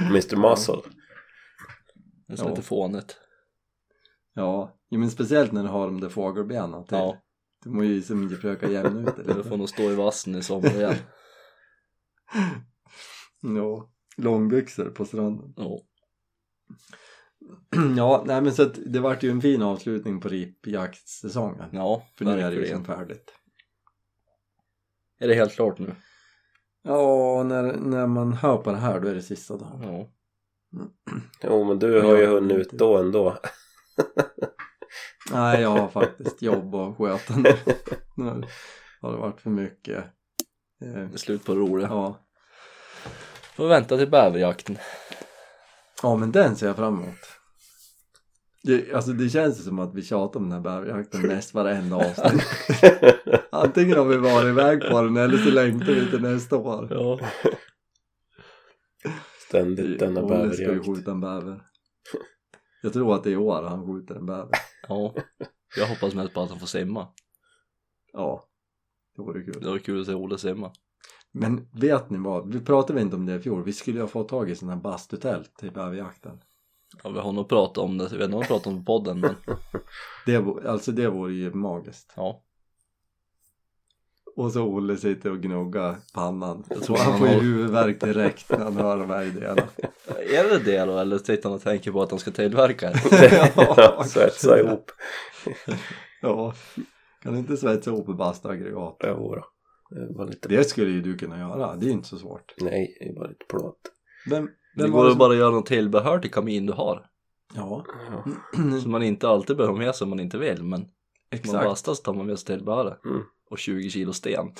Mr 0.00 0.36
Muscle. 0.36 0.82
Det 2.28 2.34
är 2.34 2.38
Ja. 2.44 2.48
lite 2.50 2.62
fånigt. 2.62 3.16
Ja, 4.34 4.78
jo, 4.90 4.98
men 5.00 5.10
speciellt 5.10 5.52
när 5.52 5.62
du 5.62 5.68
har 5.68 5.86
de 5.86 6.00
där 6.00 6.08
fågelbenen 6.08 6.84
till. 6.84 6.96
Ja, 6.98 7.16
Du 7.64 7.70
måste 7.70 7.86
ju 7.86 8.02
som 8.02 8.30
försöka 8.30 8.70
jämna 8.70 9.10
ut 9.10 9.16
det 9.16 9.22
lite. 9.34 9.48
får 9.48 9.56
nog 9.56 9.68
stå 9.68 9.82
i 9.82 9.94
vassen 9.94 10.34
i 10.34 10.42
sommar 10.42 10.70
igen. 10.74 10.94
Ja, 13.56 13.90
långbyxor 14.16 14.84
på 14.90 15.04
stranden. 15.04 15.54
Ja. 15.56 15.78
Ja, 17.96 18.22
nej 18.26 18.42
men 18.42 18.52
så 18.54 18.62
att 18.62 18.78
det 18.86 19.00
vart 19.00 19.22
ju 19.22 19.30
en 19.30 19.40
fin 19.40 19.62
avslutning 19.62 20.20
på 20.20 20.28
ripjaktsäsongen. 20.28 21.68
Ja, 21.72 22.06
För 22.18 22.24
nu 22.24 22.30
är 22.30 22.36
det 22.36 22.40
ju 22.42 22.48
verkligen. 22.48 22.76
som 22.76 22.84
färdigt. 22.84 23.34
Är 25.18 25.28
det 25.28 25.34
helt 25.34 25.52
klart 25.52 25.78
nu? 25.78 25.94
Ja, 26.82 27.42
när, 27.42 27.76
när 27.76 28.06
man 28.06 28.32
hör 28.32 28.56
på 28.56 28.70
det 28.70 28.76
här 28.76 29.00
då 29.00 29.08
är 29.08 29.14
det 29.14 29.22
sista 29.22 29.56
dagen. 29.56 29.82
Ja. 29.82 30.08
Jo 31.42 31.64
men 31.64 31.78
du 31.78 32.00
har 32.00 32.16
ju 32.18 32.26
hunnit 32.26 32.56
ut 32.56 32.70
då 32.72 32.98
ändå. 32.98 33.36
Nej, 35.32 35.60
jag 35.62 35.70
har 35.70 35.88
faktiskt 35.88 36.42
jobb 36.42 36.74
och 36.74 36.98
sköta 36.98 37.36
nu. 37.36 37.54
Nu 38.16 38.46
har 39.00 39.12
det 39.12 39.18
varit 39.18 39.40
för 39.40 39.50
mycket. 39.50 40.04
Eh, 40.84 41.10
slut 41.16 41.44
på 41.44 41.54
det 41.54 41.60
roliga. 41.60 41.88
Ja. 41.88 42.18
Får 43.54 43.68
vänta 43.68 43.96
till 43.96 44.10
bäverjakten. 44.10 44.78
ja, 46.02 46.16
men 46.16 46.32
den 46.32 46.56
ser 46.56 46.66
jag 46.66 46.76
fram 46.76 46.94
emot. 47.02 47.18
Det, 48.64 48.92
alltså 48.94 49.12
det 49.12 49.28
känns 49.28 49.64
som 49.64 49.78
att 49.78 49.94
vi 49.94 50.02
tjatar 50.02 50.40
om 50.40 50.48
den 50.50 50.52
här 50.52 50.60
bäverjakten 50.60 51.20
näst 51.22 51.54
varenda 51.54 51.96
avsnitt. 51.96 52.42
Antingen 53.50 53.98
har 53.98 54.04
vi 54.04 54.16
varit 54.16 54.46
iväg 54.48 54.80
på 54.90 55.02
den 55.02 55.16
eller 55.16 55.38
så 55.38 55.50
längtar 55.50 55.86
vi 55.86 56.10
till 56.10 56.22
nästa 56.22 56.56
år. 56.56 56.88
Ja. 56.90 57.20
Ständigt 59.48 59.98
denna 59.98 60.22
Olle 60.22 60.52
ska 60.52 60.62
ju 60.62 60.66
bäverjakt. 60.68 60.86
skjuta 60.86 61.10
en 61.10 61.20
bäver. 61.20 61.60
Jag 62.82 62.92
tror 62.92 63.14
att 63.14 63.24
det 63.24 63.30
är 63.30 63.32
i 63.32 63.36
år 63.36 63.62
han 63.62 63.86
skjuter 63.86 64.14
en 64.14 64.26
bäver. 64.26 64.50
ja. 64.88 65.14
Jag 65.76 65.86
hoppas 65.86 66.14
mest 66.14 66.34
på 66.34 66.40
att 66.40 66.50
han 66.50 66.58
får 66.60 66.66
simma. 66.66 67.08
Ja, 68.12 68.44
det 69.16 69.22
vore 69.22 69.42
kul. 69.42 69.58
Det 69.62 69.70
var 69.70 69.78
kul 69.78 70.00
att 70.00 70.06
se 70.06 70.14
Olle 70.14 70.38
simma. 70.38 70.72
Men 71.30 71.68
vet 71.72 72.10
ni 72.10 72.18
vad? 72.18 72.52
Vi 72.54 72.60
pratade 72.60 73.00
inte 73.00 73.16
om 73.16 73.26
det 73.26 73.34
i 73.34 73.40
fjol. 73.40 73.64
Vi 73.64 73.72
skulle 73.72 73.96
ju 73.96 74.02
ha 74.02 74.08
fått 74.08 74.28
tag 74.28 74.50
i 74.50 74.54
sådana 74.54 74.74
här 74.74 74.82
bastutält 74.82 75.56
till 75.56 75.72
bäverjakten. 75.72 76.40
Ja, 77.04 77.10
vi 77.10 77.18
har 77.18 77.32
nog 77.32 77.48
pratat 77.48 77.78
om 77.78 77.98
det. 77.98 78.08
Vi 78.16 78.22
har 78.32 78.42
pratat 78.42 78.66
om 78.66 78.74
det 78.74 78.80
på 78.80 78.84
podden 78.98 79.20
men 79.20 79.34
Det, 80.26 80.38
vore- 80.38 80.68
alltså 80.70 80.92
det 80.92 81.08
vore 81.08 81.32
ju 81.32 81.52
magiskt. 81.54 82.12
ja. 82.16 82.42
Och 84.36 84.52
så 84.52 84.62
Olle 84.62 84.96
sitter 84.96 85.30
och 85.30 85.40
gnuggar 85.40 85.96
pannan. 86.14 86.64
Jag 86.70 86.82
tror 86.82 86.96
han 86.96 87.18
får 87.18 87.28
ju 87.28 87.34
huvudvärk 87.34 88.00
direkt 88.00 88.50
när 88.50 88.58
han 88.58 88.76
hör 88.76 88.98
de 88.98 89.10
här 89.10 89.22
idéerna. 89.22 89.62
Är 90.06 90.48
det 90.48 90.58
det 90.58 90.84
då 90.84 90.98
eller 90.98 91.18
sitter 91.18 91.48
han 91.48 91.52
och 91.52 91.62
tänker 91.62 91.92
på 91.92 92.02
att 92.02 92.10
han 92.10 92.20
ska 92.20 92.30
tillverka 92.30 92.90
det? 92.90 93.52
Ja, 93.76 94.04
Svetsa 94.04 94.60
ihop. 94.60 94.90
Ja, 96.22 96.54
kan 97.22 97.32
du 97.32 97.38
inte 97.38 97.56
svetsa 97.56 97.90
ihop 97.90 98.08
ett 98.08 98.16
bastuaggregat? 98.16 98.96
Jo 99.04 99.34
då. 99.34 99.44
Det 100.16 100.24
lite... 100.24 100.48
Det 100.48 100.64
skulle 100.64 100.90
ju 100.90 101.02
du 101.02 101.16
kunna 101.16 101.38
göra, 101.38 101.76
det 101.76 101.86
är 101.86 101.90
inte 101.90 102.08
så 102.08 102.18
svårt. 102.18 102.54
Nej, 102.60 102.96
det 103.00 103.08
är 103.08 103.14
bara 103.14 103.28
lite 103.28 103.44
plåt. 103.48 103.80
Vem, 104.30 104.48
vem 104.76 104.90
går 104.90 105.02
det 105.02 105.08
ju 105.08 105.12
som... 105.12 105.18
bara 105.18 105.32
att 105.32 105.38
göra 105.38 105.50
något 105.50 105.66
tillbehör 105.66 106.18
till 106.18 106.30
kamin 106.30 106.66
du 106.66 106.72
har. 106.72 107.06
Ja. 107.54 107.84
Så 108.82 108.88
man 108.88 109.02
inte 109.02 109.28
alltid 109.28 109.56
behöver 109.56 109.78
med 109.78 109.94
sig 109.94 110.04
om 110.04 110.10
man 110.10 110.20
inte 110.20 110.38
vill 110.38 110.62
men 110.62 110.86
Exakt. 111.30 111.52
man 111.54 111.64
bastar 111.64 111.94
så 111.94 112.02
tar 112.02 112.14
man 112.14 112.26
med 112.26 112.38
sig 112.38 112.46
tillbehöret. 112.46 113.04
Mm. 113.04 113.22
Och 113.52 113.58
20 113.58 113.90
kilo 113.90 114.12
sten. 114.12 114.46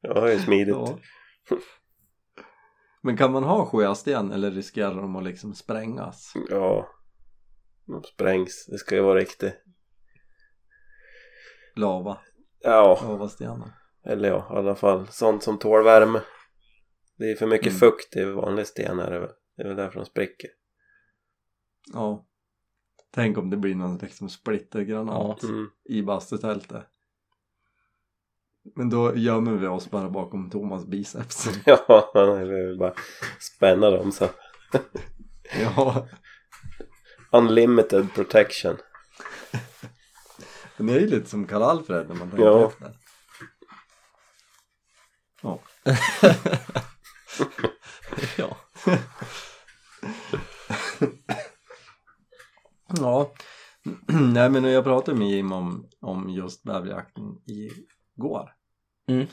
ja, 0.00 0.20
det 0.20 0.32
är 0.32 0.38
smidigt. 0.38 0.74
Ja. 0.74 0.98
Men 3.02 3.16
kan 3.16 3.32
man 3.32 3.44
ha 3.44 3.66
sjösten 3.66 4.32
eller 4.32 4.50
riskerar 4.50 4.94
de 4.94 5.16
att 5.16 5.24
liksom 5.24 5.54
sprängas? 5.54 6.32
Ja. 6.48 6.88
De 7.86 8.02
sprängs. 8.02 8.66
Det 8.70 8.78
ska 8.78 8.94
ju 8.94 9.00
vara 9.00 9.18
riktigt. 9.20 9.54
Lava, 11.76 12.18
Ja, 12.60 13.00
lavastenar. 13.02 13.72
eller 14.04 14.28
ja, 14.28 14.48
i 14.54 14.56
alla 14.58 14.74
fall 14.74 15.06
sånt 15.08 15.42
som 15.42 15.58
tål 15.58 15.84
värme. 15.84 16.20
Det 17.18 17.30
är 17.30 17.36
för 17.36 17.46
mycket 17.46 17.66
Mm. 17.66 17.78
fukt 17.78 18.16
i 18.16 18.24
vanlig 18.24 18.66
sten 18.66 18.98
är 18.98 19.10
det 19.10 19.18
väl. 19.20 19.30
Det 19.56 19.62
är 19.62 19.66
väl 19.68 19.76
därför 19.76 19.96
de 19.96 20.06
spricker. 20.06 20.50
Ja. 21.92 22.26
Tänk 23.10 23.38
om 23.38 23.50
det 23.50 23.56
blir 23.56 23.74
någon 23.74 23.98
liksom 23.98 24.28
splittergranat. 24.28 25.42
Mm. 25.42 25.70
i 25.84 26.02
bastutältet. 26.02 26.86
Men 28.76 28.90
då 28.90 29.16
gömmer 29.16 29.52
vi 29.52 29.66
oss 29.66 29.90
bara 29.90 30.10
bakom 30.10 30.50
Thomas 30.50 30.86
biceps. 30.86 31.48
Ja, 31.66 32.10
det 32.14 32.44
vill 32.66 32.78
bara 32.78 32.94
spänna 33.40 33.90
dem 33.90 34.12
så. 34.12 34.28
ja, 35.60 36.08
Unlimited 37.32 38.14
protection. 38.14 38.76
men 40.76 40.86
det 40.86 40.92
är 40.92 41.00
ju 41.00 41.06
lite 41.06 41.28
som 41.30 41.46
Karl-Alfred 41.46 42.08
när 42.08 42.14
man 42.14 42.30
tänker 42.30 42.46
Ja. 42.46 42.68
efter. 42.68 42.96
Ja. 45.42 45.58
ja. 48.36 48.56
Ja, 52.98 53.32
nej 54.32 54.50
men 54.50 54.64
jag 54.64 54.84
pratade 54.84 55.18
med 55.18 55.28
Jim 55.28 55.52
om, 55.52 55.88
om 56.00 56.30
just 56.30 56.62
bäverjakten 56.62 57.24
igår. 57.46 58.54
Mm. 59.08 59.26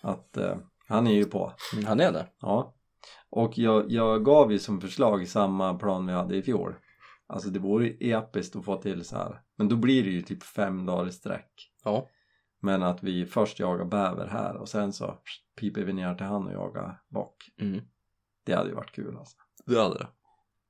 Att 0.00 0.36
eh, 0.36 0.56
han 0.88 1.06
är 1.06 1.14
ju 1.14 1.24
på. 1.24 1.52
Mm, 1.72 1.84
Han 1.84 2.00
är 2.00 2.12
det. 2.12 2.26
Ja. 2.40 2.74
Och 3.30 3.58
jag, 3.58 3.90
jag 3.90 4.24
gav 4.24 4.52
ju 4.52 4.58
som 4.58 4.80
förslag 4.80 5.28
samma 5.28 5.74
plan 5.74 6.06
vi 6.06 6.12
hade 6.12 6.36
i 6.36 6.42
fjol. 6.42 6.74
Alltså 7.26 7.50
det 7.50 7.58
vore 7.58 7.86
ju 7.86 8.12
episkt 8.12 8.56
att 8.56 8.64
få 8.64 8.76
till 8.76 9.04
så 9.04 9.16
här. 9.16 9.40
Men 9.56 9.68
då 9.68 9.76
blir 9.76 10.02
det 10.02 10.10
ju 10.10 10.22
typ 10.22 10.42
fem 10.42 10.86
dagar 10.86 11.08
i 11.08 11.12
sträck. 11.12 11.72
Ja. 11.84 12.08
Men 12.60 12.82
att 12.82 13.02
vi 13.02 13.26
först 13.26 13.58
jagar 13.58 13.84
bäver 13.84 14.26
här 14.26 14.56
och 14.56 14.68
sen 14.68 14.92
så 14.92 15.18
piper 15.60 15.82
vi 15.82 15.92
ner 15.92 16.14
till 16.14 16.26
han 16.26 16.46
och 16.46 16.52
jagar 16.52 17.02
bock. 17.08 17.36
Mm. 17.60 17.80
Det 18.44 18.54
hade 18.54 18.68
ju 18.68 18.74
varit 18.74 18.92
kul 18.92 19.16
alltså. 19.16 19.36
Det 19.66 19.82
hade 19.82 19.98
det. 19.98 20.08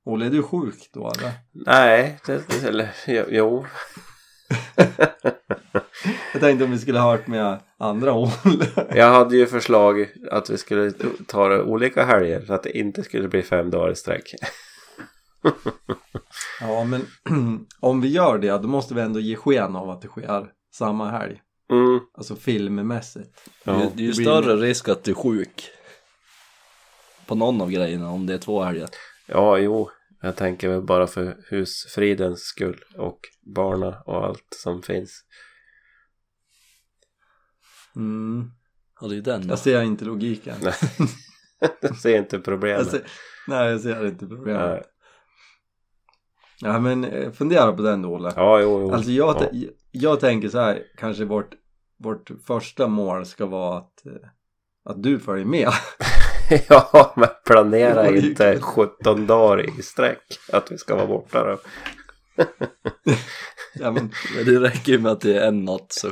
Olle, 0.04 0.26
är 0.26 0.30
du 0.30 0.42
sjuk 0.42 0.90
då 0.92 1.12
eller? 1.18 1.32
Nej, 1.52 2.18
det, 2.26 2.64
eller 2.68 2.94
jo, 3.06 3.24
jo. 3.28 3.66
Jag 6.32 6.40
tänkte 6.40 6.64
om 6.64 6.70
vi 6.70 6.78
skulle 6.78 6.98
ha 6.98 7.10
hört 7.10 7.26
med 7.26 7.60
andra 7.78 8.12
Olle. 8.12 8.66
Jag 8.94 9.12
hade 9.12 9.36
ju 9.36 9.46
förslag 9.46 10.08
att 10.30 10.50
vi 10.50 10.58
skulle 10.58 10.92
ta 11.26 11.48
det 11.48 11.62
olika 11.62 12.04
helger 12.04 12.44
så 12.46 12.54
att 12.54 12.62
det 12.62 12.78
inte 12.78 13.02
skulle 13.02 13.28
bli 13.28 13.42
fem 13.42 13.70
dagar 13.70 13.92
i 13.92 13.96
sträck. 13.96 14.34
Ja, 16.60 16.84
men 16.84 17.06
om 17.80 18.00
vi 18.00 18.08
gör 18.08 18.38
det 18.38 18.62
då 18.62 18.68
måste 18.68 18.94
vi 18.94 19.00
ändå 19.00 19.20
ge 19.20 19.36
sken 19.36 19.76
av 19.76 19.90
att 19.90 20.02
det 20.02 20.08
sker 20.08 20.46
samma 20.74 21.10
helg. 21.10 21.40
Mm. 21.70 22.00
Alltså 22.14 22.36
filmmässigt. 22.36 23.48
Ja. 23.64 23.72
det, 23.72 23.90
det 23.94 24.02
är 24.02 24.06
ju 24.06 24.12
större 24.12 24.56
risk 24.56 24.88
att 24.88 25.04
du 25.04 25.10
är 25.10 25.14
sjuk. 25.14 25.70
På 27.26 27.34
någon 27.34 27.60
av 27.60 27.70
grejerna 27.70 28.10
om 28.10 28.26
det 28.26 28.34
är 28.34 28.38
två 28.38 28.62
helger. 28.62 28.88
Ja, 29.26 29.58
jo. 29.58 29.90
Jag 30.20 30.36
tänker 30.36 30.68
väl 30.68 30.82
bara 30.82 31.06
för 31.06 31.36
husfridens 31.50 32.40
skull 32.40 32.84
och 32.96 33.20
barna 33.54 34.02
och 34.06 34.24
allt 34.24 34.46
som 34.62 34.82
finns. 34.82 35.24
Mm. 37.96 38.50
Ja 39.00 39.08
det 39.08 39.16
är 39.16 39.20
den 39.20 39.46
då. 39.46 39.52
Jag 39.52 39.58
ser 39.58 39.82
inte 39.82 40.04
logiken. 40.04 40.56
Nej. 40.62 40.74
Jag 41.80 41.96
ser 41.96 42.18
inte 42.18 42.38
problemet. 42.38 42.78
Jag 42.78 42.86
ser, 42.86 43.02
nej, 43.48 43.70
jag 43.70 43.80
ser 43.80 44.06
inte 44.06 44.26
problemet. 44.26 44.70
Nej. 44.70 44.82
Ja, 46.60 46.80
men 46.80 47.04
eh, 47.04 47.32
fundera 47.32 47.72
på 47.72 47.82
den 47.82 48.02
då, 48.02 48.08
Olle. 48.08 48.32
Ja, 48.36 48.60
jo, 48.60 48.80
jo. 48.80 48.92
Alltså 48.92 49.10
jag, 49.10 49.48
ja. 49.52 49.68
jag 49.90 50.20
tänker 50.20 50.48
så 50.48 50.58
här, 50.58 50.82
kanske 50.96 51.24
vårt, 51.24 51.54
vårt 51.98 52.30
första 52.46 52.88
mål 52.88 53.26
ska 53.26 53.46
vara 53.46 53.78
att, 53.78 54.06
eh, 54.06 54.28
att 54.84 55.02
du 55.02 55.18
följer 55.18 55.46
med. 55.46 55.68
ja, 56.68 57.12
men 57.16 57.28
planera 57.46 58.10
inte 58.16 58.52
kul. 58.52 58.62
17 58.62 59.26
dagar 59.26 59.78
i 59.78 59.82
sträck 59.82 60.38
att 60.52 60.72
vi 60.72 60.78
ska 60.78 60.96
vara 60.96 61.06
borta 61.06 61.44
då. 61.44 61.58
ja, 63.74 63.90
men, 63.90 64.10
Men 64.36 64.44
det 64.44 64.60
räcker 64.60 64.92
ju 64.92 64.98
med 64.98 65.12
att 65.12 65.20
det 65.20 65.38
är 65.38 65.48
en 65.48 65.64
natt 65.64 65.92
så. 65.92 66.10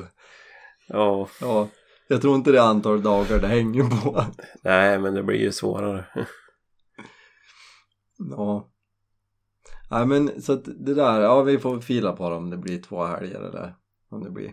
Ja, 0.88 1.28
ja, 1.40 1.68
jag 2.08 2.22
tror 2.22 2.34
inte 2.34 2.52
det 2.52 2.58
är 2.58 2.62
antal 2.62 3.02
dagar 3.02 3.38
det 3.38 3.46
hänger 3.46 3.82
på. 3.82 4.24
nej, 4.62 4.98
men 4.98 5.14
det 5.14 5.22
blir 5.22 5.40
ju 5.40 5.52
svårare. 5.52 6.04
Ja. 8.16 8.70
Nej 9.90 10.06
men 10.06 10.42
så 10.42 10.52
att 10.52 10.64
det 10.64 10.94
där, 10.94 11.20
ja 11.20 11.42
vi 11.42 11.58
får 11.58 11.80
fila 11.80 12.12
på 12.12 12.30
det 12.30 12.36
om 12.36 12.50
det 12.50 12.56
blir 12.56 12.82
två 12.82 13.04
helger 13.04 13.40
eller 13.40 13.74
om 14.10 14.24
det 14.24 14.30
blir 14.30 14.52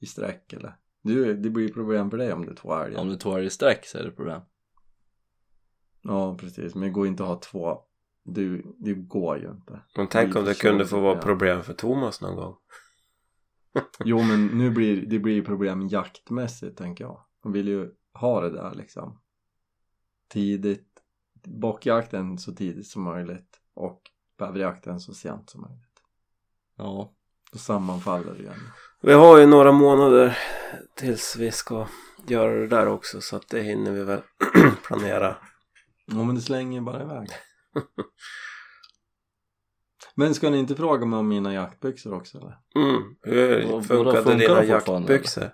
i 0.00 0.06
sträck 0.06 0.52
eller? 0.52 0.76
Du, 1.02 1.34
det 1.34 1.50
blir 1.50 1.72
problem 1.72 2.10
för 2.10 2.18
dig 2.18 2.32
om 2.32 2.46
det 2.46 2.52
är 2.52 2.54
två 2.54 2.74
älgar. 2.74 3.00
Om 3.00 3.08
det 3.08 3.14
är 3.14 3.18
två 3.18 3.30
älgar 3.30 3.46
i 3.46 3.50
sträck 3.50 3.86
så 3.86 3.98
är 3.98 4.04
det 4.04 4.10
problem. 4.10 4.40
Ja 6.08 6.36
precis, 6.40 6.74
men 6.74 6.82
det 6.82 6.90
går 6.90 7.06
inte 7.06 7.22
att 7.22 7.28
ha 7.28 7.40
två. 7.40 7.78
Du, 8.24 8.74
det 8.78 8.94
går 8.94 9.38
ju 9.38 9.50
inte. 9.50 9.80
Men 9.96 10.08
tänk 10.08 10.36
om 10.36 10.44
det 10.44 10.60
kunde 10.60 10.86
få 10.86 11.00
vara 11.00 11.18
problem 11.18 11.62
för 11.62 11.74
Thomas 11.74 12.20
någon 12.20 12.36
gång. 12.36 12.56
Jo 14.04 14.22
men 14.22 14.46
nu 14.46 14.70
blir 14.70 15.06
det 15.06 15.18
blir 15.18 15.44
problem 15.44 15.88
jaktmässigt 15.88 16.78
tänker 16.78 17.04
jag. 17.04 17.20
Man 17.44 17.52
vill 17.52 17.68
ju 17.68 17.90
ha 18.14 18.40
det 18.40 18.50
där 18.50 18.74
liksom. 18.74 19.20
Tidigt. 20.28 20.88
Bockjakten 21.44 22.38
så 22.38 22.52
tidigt 22.52 22.86
som 22.86 23.02
möjligt. 23.02 23.60
Och 23.74 24.02
bäverjakten 24.38 25.00
så 25.00 25.14
sent 25.14 25.50
som 25.50 25.60
möjligt. 25.60 26.02
Ja. 26.76 27.12
Då 27.52 27.58
sammanfaller 27.58 28.34
det 28.34 28.42
igen. 28.42 28.60
Vi 29.00 29.12
har 29.12 29.38
ju 29.38 29.46
några 29.46 29.72
månader 29.72 30.38
tills 30.94 31.36
vi 31.36 31.50
ska 31.50 31.86
göra 32.26 32.54
det 32.54 32.66
där 32.66 32.88
också 32.88 33.20
så 33.20 33.36
att 33.36 33.48
det 33.48 33.62
hinner 33.62 33.92
vi 33.92 34.04
väl 34.04 34.20
planera. 34.86 35.36
Ja 36.10 36.24
men 36.24 36.34
det 36.34 36.40
slänger 36.40 36.80
bara 36.80 37.02
iväg. 37.02 37.28
Men 40.14 40.34
ska 40.34 40.50
ni 40.50 40.58
inte 40.58 40.76
fråga 40.76 41.06
mig 41.06 41.18
om 41.18 41.28
mina 41.28 41.54
jaktbyxor 41.54 42.14
också 42.14 42.38
eller? 42.38 42.58
Mm. 42.74 43.16
Hur 43.22 43.80
funkade 43.80 44.34
dina 44.34 44.64
jaktbyxor? 44.64 45.50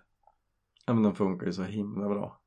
Ja 0.86 0.94
men 0.94 1.02
de 1.02 1.14
funkar 1.14 1.46
ju 1.46 1.52
så 1.52 1.62
himla 1.62 2.08
bra. 2.08 2.40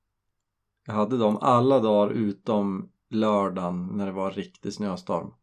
Jag 0.85 0.93
hade 0.93 1.17
dem 1.17 1.37
alla 1.37 1.79
dagar 1.79 2.13
utom 2.13 2.91
lördagen 3.09 3.85
när 3.85 4.05
det 4.05 4.11
var 4.11 4.31
riktig 4.31 4.73
snöstorm. 4.73 5.33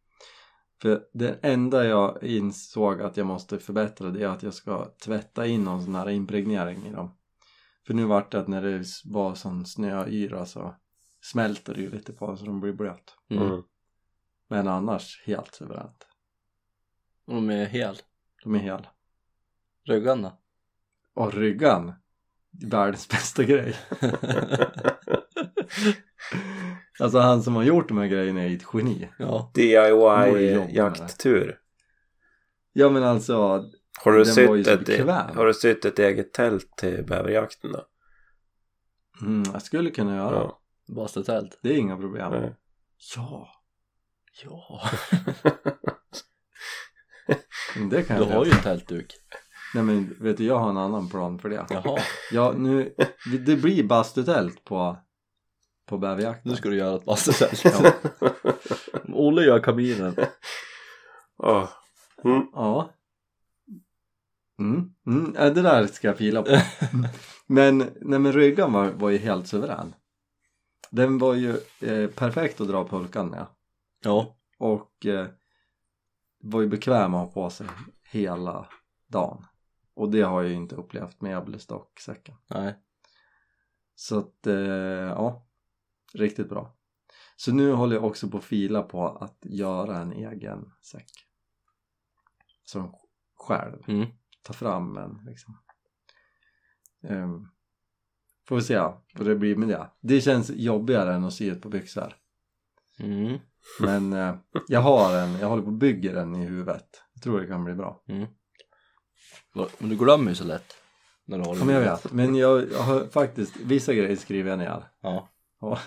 För 0.82 1.02
det 1.12 1.38
enda 1.42 1.84
jag 1.84 2.22
insåg 2.22 3.02
att 3.02 3.16
jag 3.16 3.26
måste 3.26 3.58
förbättra 3.58 4.10
det 4.10 4.22
är 4.22 4.28
att 4.28 4.42
jag 4.42 4.54
ska 4.54 4.84
tvätta 5.04 5.46
in 5.46 5.64
någon 5.64 5.84
sån 5.84 5.94
här 5.94 6.10
impregnering 6.10 6.86
i 6.86 6.92
dem. 6.92 7.16
För 7.86 7.94
nu 7.94 8.04
vart 8.04 8.32
det 8.32 8.40
att 8.40 8.48
när 8.48 8.62
det 8.62 8.84
var 9.04 9.34
sån 9.34 9.66
snöyra 9.66 10.46
så 10.46 10.74
smälter 11.24 11.74
det 11.74 11.80
ju 11.80 11.90
lite 11.90 12.12
på 12.12 12.36
så 12.36 12.44
de 12.44 12.60
blir 12.60 12.72
blöt. 12.72 13.14
Mm. 13.30 13.42
Mm. 13.46 13.62
Men 14.48 14.68
annars 14.68 15.22
helt 15.26 15.54
suveränt. 15.54 16.06
De 17.26 17.50
är 17.50 17.66
hel. 17.66 17.96
De 18.44 18.54
är 18.54 18.58
hel. 18.58 18.86
Ryggarna. 19.84 20.32
Och 21.14 21.34
ryggan, 21.34 21.92
världens 22.66 23.08
bästa 23.14 23.44
grej. 23.44 23.76
Alltså 27.00 27.18
han 27.18 27.42
som 27.42 27.56
har 27.56 27.62
gjort 27.62 27.88
de 27.88 27.98
här 27.98 28.06
grejerna 28.06 28.42
är 28.42 28.54
ett 28.56 28.64
geni. 28.74 29.08
ja. 29.18 29.50
Borde 29.54 29.60
DIY 29.62 29.88
jobba 29.88 30.26
med 30.32 30.74
jakttur. 30.74 31.60
Ja 32.72 32.88
men 32.90 33.02
alltså, 33.02 33.36
Har 34.04 34.12
du, 34.12 34.24
Den 34.24 34.46
var 34.46 34.56
ju 34.56 34.64
sytt 34.64 34.72
så 34.72 34.80
ett, 34.80 34.86
bekväm. 34.86 35.36
har 35.36 35.46
du 35.46 35.54
sytt 35.54 35.84
ett 35.84 35.98
eget 35.98 36.32
tält 36.32 36.76
till 36.76 37.04
bäverjakten 37.06 37.72
då? 37.72 37.86
mm, 39.26 39.42
jag 39.52 39.62
skulle 39.62 39.90
kunna 39.90 40.16
göra. 40.16 40.34
Ja. 40.34 40.60
Bastutält. 40.86 41.58
Det 41.62 41.68
är 41.68 41.76
inga 41.76 41.96
problem. 41.96 42.32
Nej. 42.32 42.54
Ja, 43.16 43.48
Ja. 44.44 44.80
det 47.90 48.02
kan 48.02 48.18
Du 48.20 48.24
jag 48.24 48.36
har 48.36 48.44
ju 48.44 48.50
en 48.50 48.62
tältduk. 48.62 49.14
Nej 49.74 49.84
men 49.84 50.16
vet 50.20 50.36
du, 50.36 50.44
jag 50.44 50.58
har 50.58 50.70
en 50.70 50.76
annan 50.76 51.08
plan 51.08 51.38
för 51.38 51.48
det. 51.48 51.66
Jaha. 51.70 51.98
Ja, 52.32 52.54
nu, 52.56 52.94
det 53.46 53.56
blir 53.56 53.84
bastutält 53.84 54.64
på, 54.64 54.96
på 55.86 55.98
bäverjakten. 55.98 56.50
Nu 56.50 56.56
ska 56.56 56.68
du 56.68 56.76
göra 56.76 56.96
ett 56.96 57.04
bastutält. 57.04 57.64
Ja. 57.64 57.92
Olle 59.08 59.42
gör 59.42 59.60
kaminen. 59.60 60.16
Ja. 61.38 61.68
Mm. 62.24 62.46
Ja. 62.52 62.90
Mm, 64.58 64.94
mm, 65.06 65.34
ja, 65.38 65.50
det 65.50 65.62
där 65.62 65.86
ska 65.86 66.06
jag 66.06 66.18
fila 66.18 66.42
på. 66.42 66.58
men, 67.46 67.78
nej 68.00 68.18
men 68.18 68.32
ryggan 68.32 68.72
var, 68.72 68.90
var 68.90 69.10
ju 69.10 69.18
helt 69.18 69.48
suverän. 69.48 69.94
Den 70.94 71.18
var 71.18 71.34
ju 71.34 71.56
eh, 71.80 72.10
perfekt 72.10 72.60
att 72.60 72.68
dra 72.68 72.88
pulkan 72.88 73.28
med. 73.28 73.46
Ja. 74.00 74.36
Och 74.58 75.06
eh, 75.06 75.28
var 76.38 76.60
ju 76.60 76.68
bekväm 76.68 77.14
att 77.14 77.26
ha 77.26 77.32
på 77.32 77.50
sig 77.50 77.66
hela 78.10 78.68
dagen. 79.06 79.44
Och 79.94 80.10
det 80.10 80.22
har 80.22 80.42
jag 80.42 80.50
ju 80.50 80.56
inte 80.56 80.76
upplevt 80.76 81.20
med 81.20 81.30
Gävlestocksäcken. 81.30 82.34
Nej. 82.46 82.74
Så 83.94 84.18
att, 84.18 84.46
eh, 84.46 84.54
ja. 84.54 85.46
Riktigt 86.12 86.48
bra. 86.48 86.76
Så 87.36 87.52
nu 87.52 87.72
håller 87.72 87.96
jag 87.96 88.04
också 88.04 88.28
på 88.28 88.38
att 88.38 88.44
fila 88.44 88.82
på 88.82 89.08
att 89.08 89.38
göra 89.42 89.98
en 89.98 90.12
egen 90.12 90.72
säck. 90.82 91.10
Som 92.64 92.94
själv. 93.34 93.82
Mm. 93.88 94.06
Ta 94.42 94.52
fram 94.52 94.96
en 94.96 95.20
liksom. 95.26 95.58
Um, 97.00 97.50
får 98.48 98.56
vi 98.56 98.62
se 98.62 98.78
vad 99.14 99.26
det 99.26 99.36
blir 99.36 99.56
med 99.56 99.68
det. 99.68 99.90
Det 100.00 100.20
känns 100.20 100.50
jobbigare 100.50 101.14
än 101.14 101.24
att 101.24 101.34
sy 101.34 101.50
ett 101.50 101.62
par 101.62 101.70
byxor. 101.70 102.16
Mm. 102.98 103.38
Men 103.80 104.12
eh, 104.12 104.34
jag 104.68 104.80
har 104.80 105.16
en, 105.16 105.38
jag 105.38 105.48
håller 105.48 105.62
på 105.62 105.68
att 105.68 105.74
bygga 105.74 106.12
den 106.12 106.34
i 106.34 106.44
huvudet. 106.44 107.02
Jag 107.14 107.22
tror 107.22 107.40
det 107.40 107.46
kan 107.46 107.64
bli 107.64 107.74
bra. 107.74 108.02
Mm. 108.08 108.26
Men 109.78 109.88
du 109.88 109.96
glömmer 109.96 110.30
ju 110.30 110.34
så 110.34 110.44
lätt. 110.44 110.74
När 111.24 111.38
du 111.38 111.44
håller 111.44 111.60
Ja, 111.60 111.64
men 111.64 111.74
jag 111.74 111.82
vet. 111.82 112.12
Men 112.12 112.34
jag, 112.34 112.72
jag 112.72 112.78
har 112.78 113.06
faktiskt, 113.06 113.56
vissa 113.56 113.94
grejer 113.94 114.16
skriver 114.16 114.50
jag 114.50 114.58
ner. 114.58 114.84
Ja. 115.00 115.28
Ja. 115.60 115.78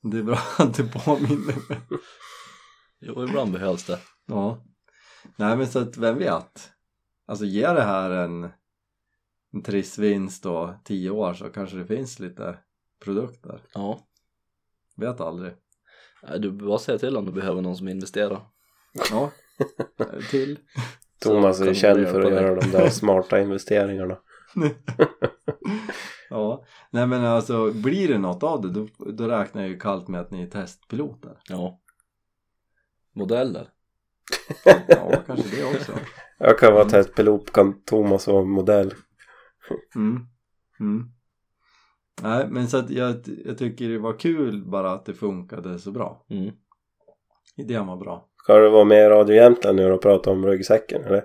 Det 0.00 0.18
är 0.18 0.22
bra 0.22 0.38
att 0.58 0.74
du 0.74 0.88
påminner 0.88 1.68
mig. 1.68 1.80
Jo, 3.00 3.24
ibland 3.24 3.52
behövs 3.52 3.84
det. 3.84 3.98
Ja. 4.26 4.64
Nej 5.36 5.56
men 5.56 5.66
så 5.66 5.78
att 5.78 5.96
vem 5.96 6.18
vet. 6.18 6.72
Alltså 7.26 7.44
ger 7.44 7.74
det 7.74 7.82
här 7.82 8.10
en, 8.10 8.50
en 9.52 9.62
trissvinst 9.62 10.46
och 10.46 10.70
tio 10.84 11.10
år 11.10 11.34
så 11.34 11.48
kanske 11.48 11.76
det 11.76 11.86
finns 11.86 12.18
lite 12.18 12.58
produkter. 13.04 13.62
Ja. 13.74 14.00
Vet 14.96 15.20
aldrig. 15.20 15.52
Du 16.38 16.50
bara 16.50 16.78
säga 16.78 16.98
till 16.98 17.16
om 17.16 17.26
du 17.26 17.32
behöver 17.32 17.62
någon 17.62 17.76
som 17.76 17.88
investerar. 17.88 18.40
Ja. 19.10 19.30
Till. 20.30 20.58
Thomas 21.18 21.60
är 21.60 21.74
känd 21.74 22.08
för 22.08 22.20
att 22.20 22.32
göra 22.32 22.54
det. 22.54 22.60
de 22.60 22.70
där 22.70 22.88
smarta 22.88 23.40
investeringarna. 23.40 24.18
ja. 26.30 26.64
Nej 26.90 27.06
men 27.06 27.24
alltså 27.24 27.72
blir 27.72 28.08
det 28.08 28.18
något 28.18 28.42
av 28.42 28.62
det 28.62 28.70
då, 28.70 28.88
då 29.12 29.28
räknar 29.28 29.62
jag 29.62 29.70
ju 29.70 29.78
kallt 29.78 30.08
med 30.08 30.20
att 30.20 30.30
ni 30.30 30.42
är 30.42 30.46
testpiloter. 30.46 31.38
Ja. 31.48 31.80
Modeller. 33.12 33.68
Ja 34.88 35.22
kanske 35.26 35.56
det 35.56 35.64
också. 35.64 35.92
Jag 36.38 36.58
kan 36.58 36.74
vara 36.74 36.84
testpilot, 36.84 37.52
kan 37.52 37.82
Thomas 37.84 38.26
vara 38.26 38.44
modell. 38.44 38.94
Mm. 39.96 40.26
Mm. 40.80 41.04
Nej 42.22 42.46
men 42.50 42.68
så 42.68 42.76
att 42.76 42.90
jag, 42.90 43.16
jag 43.44 43.58
tycker 43.58 43.88
det 43.88 43.98
var 43.98 44.18
kul 44.18 44.64
bara 44.64 44.92
att 44.92 45.04
det 45.04 45.14
funkade 45.14 45.78
så 45.78 45.92
bra. 45.92 46.26
Mm. 46.30 46.50
Idén 47.56 47.86
var 47.86 47.96
bra. 47.96 48.28
Ska 48.36 48.58
du 48.58 48.70
vara 48.70 48.84
med 48.84 49.06
i 49.06 49.08
Radio 49.08 49.36
Jämtland 49.36 49.76
nu 49.76 49.92
och 49.92 50.02
prata 50.02 50.30
om 50.30 50.46
ryggsäcken 50.46 51.04
eller? 51.04 51.24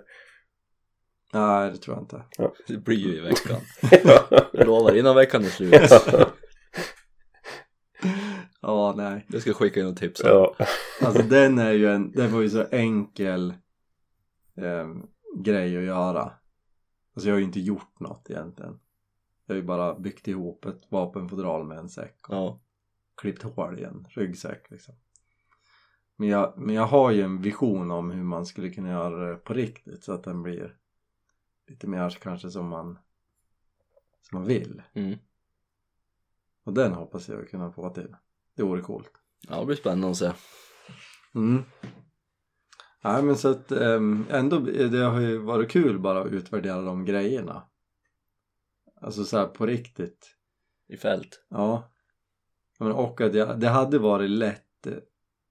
Nej 1.33 1.71
det 1.71 1.77
tror 1.77 1.95
jag 1.95 2.03
inte. 2.03 2.23
Det 2.67 2.77
blir 2.77 2.97
ju 2.97 3.17
i 3.17 3.19
veckan. 3.19 3.57
ja. 4.03 4.27
Jag 4.53 4.67
lovar, 4.67 4.97
innan 4.97 5.15
veckan 5.15 5.41
är 5.43 5.49
slut. 5.49 5.73
Ja 8.61 8.93
nej. 8.97 9.25
Jag 9.29 9.41
ska 9.41 9.53
skicka 9.53 9.79
in 9.79 9.87
och 9.87 9.97
tipsa. 9.97 10.27
ja. 10.27 10.55
Alltså 11.01 11.23
den 11.23 11.59
är 11.59 11.71
ju 11.71 11.87
en, 11.87 12.11
den 12.11 12.33
var 12.33 12.41
ju 12.41 12.49
så 12.49 12.65
enkel 12.71 13.53
eh, 14.57 14.87
grej 15.43 15.77
att 15.77 15.83
göra. 15.83 16.31
Alltså 17.17 17.29
jag 17.29 17.35
har 17.35 17.39
ju 17.39 17.45
inte 17.45 17.59
gjort 17.59 17.99
något 17.99 18.29
egentligen. 18.29 18.79
Jag 19.45 19.55
har 19.55 19.61
ju 19.61 19.67
bara 19.67 19.99
byggt 19.99 20.27
ihop 20.27 20.65
ett 20.65 20.91
vapenfodral 20.91 21.67
med 21.67 21.77
en 21.77 21.89
säck 21.89 22.29
och 22.29 22.35
Ja. 22.35 22.59
klippt 23.15 23.43
hål 23.43 23.79
i 23.79 23.83
en 23.83 24.07
ryggsäck 24.09 24.71
liksom. 24.71 24.95
Men 26.15 26.29
jag, 26.29 26.53
men 26.57 26.75
jag 26.75 26.87
har 26.87 27.11
ju 27.11 27.21
en 27.21 27.41
vision 27.41 27.91
om 27.91 28.11
hur 28.11 28.23
man 28.23 28.45
skulle 28.45 28.69
kunna 28.69 28.89
göra 28.89 29.29
det 29.29 29.35
på 29.35 29.53
riktigt 29.53 30.03
så 30.03 30.13
att 30.13 30.23
den 30.23 30.43
blir 30.43 30.77
lite 31.67 31.87
mer 31.87 32.09
kanske 32.09 32.51
som 32.51 32.67
man 32.67 32.99
som 34.21 34.39
man 34.39 34.47
vill. 34.47 34.81
Mm. 34.93 35.19
Och 36.63 36.73
den 36.73 36.93
hoppas 36.93 37.29
jag 37.29 37.49
kunna 37.49 37.71
få 37.71 37.89
till. 37.89 38.15
Det 38.55 38.63
vore 38.63 38.81
coolt. 38.81 39.11
Ja, 39.47 39.59
det 39.59 39.65
blir 39.65 39.75
spännande 39.75 40.09
att 40.09 40.17
se. 40.17 40.31
Mm. 41.35 41.63
Nej 43.03 43.23
men 43.23 43.37
så 43.37 43.47
att 43.49 43.71
äm, 43.71 44.25
ändå, 44.29 44.59
det 44.59 44.97
har 45.03 45.19
ju 45.19 45.37
varit 45.37 45.71
kul 45.71 45.99
bara 45.99 46.21
att 46.21 46.31
utvärdera 46.31 46.81
de 46.81 47.05
grejerna. 47.05 47.63
Alltså 49.01 49.25
så 49.25 49.37
här 49.37 49.47
på 49.47 49.65
riktigt. 49.65 50.33
I 50.89 50.97
fält. 50.97 51.45
Ja. 51.49 51.91
Men 52.79 52.91
och 52.91 53.21
att 53.21 53.33
jag, 53.33 53.59
det 53.59 53.67
hade 53.67 53.99
varit 53.99 54.29
lätt 54.29 54.87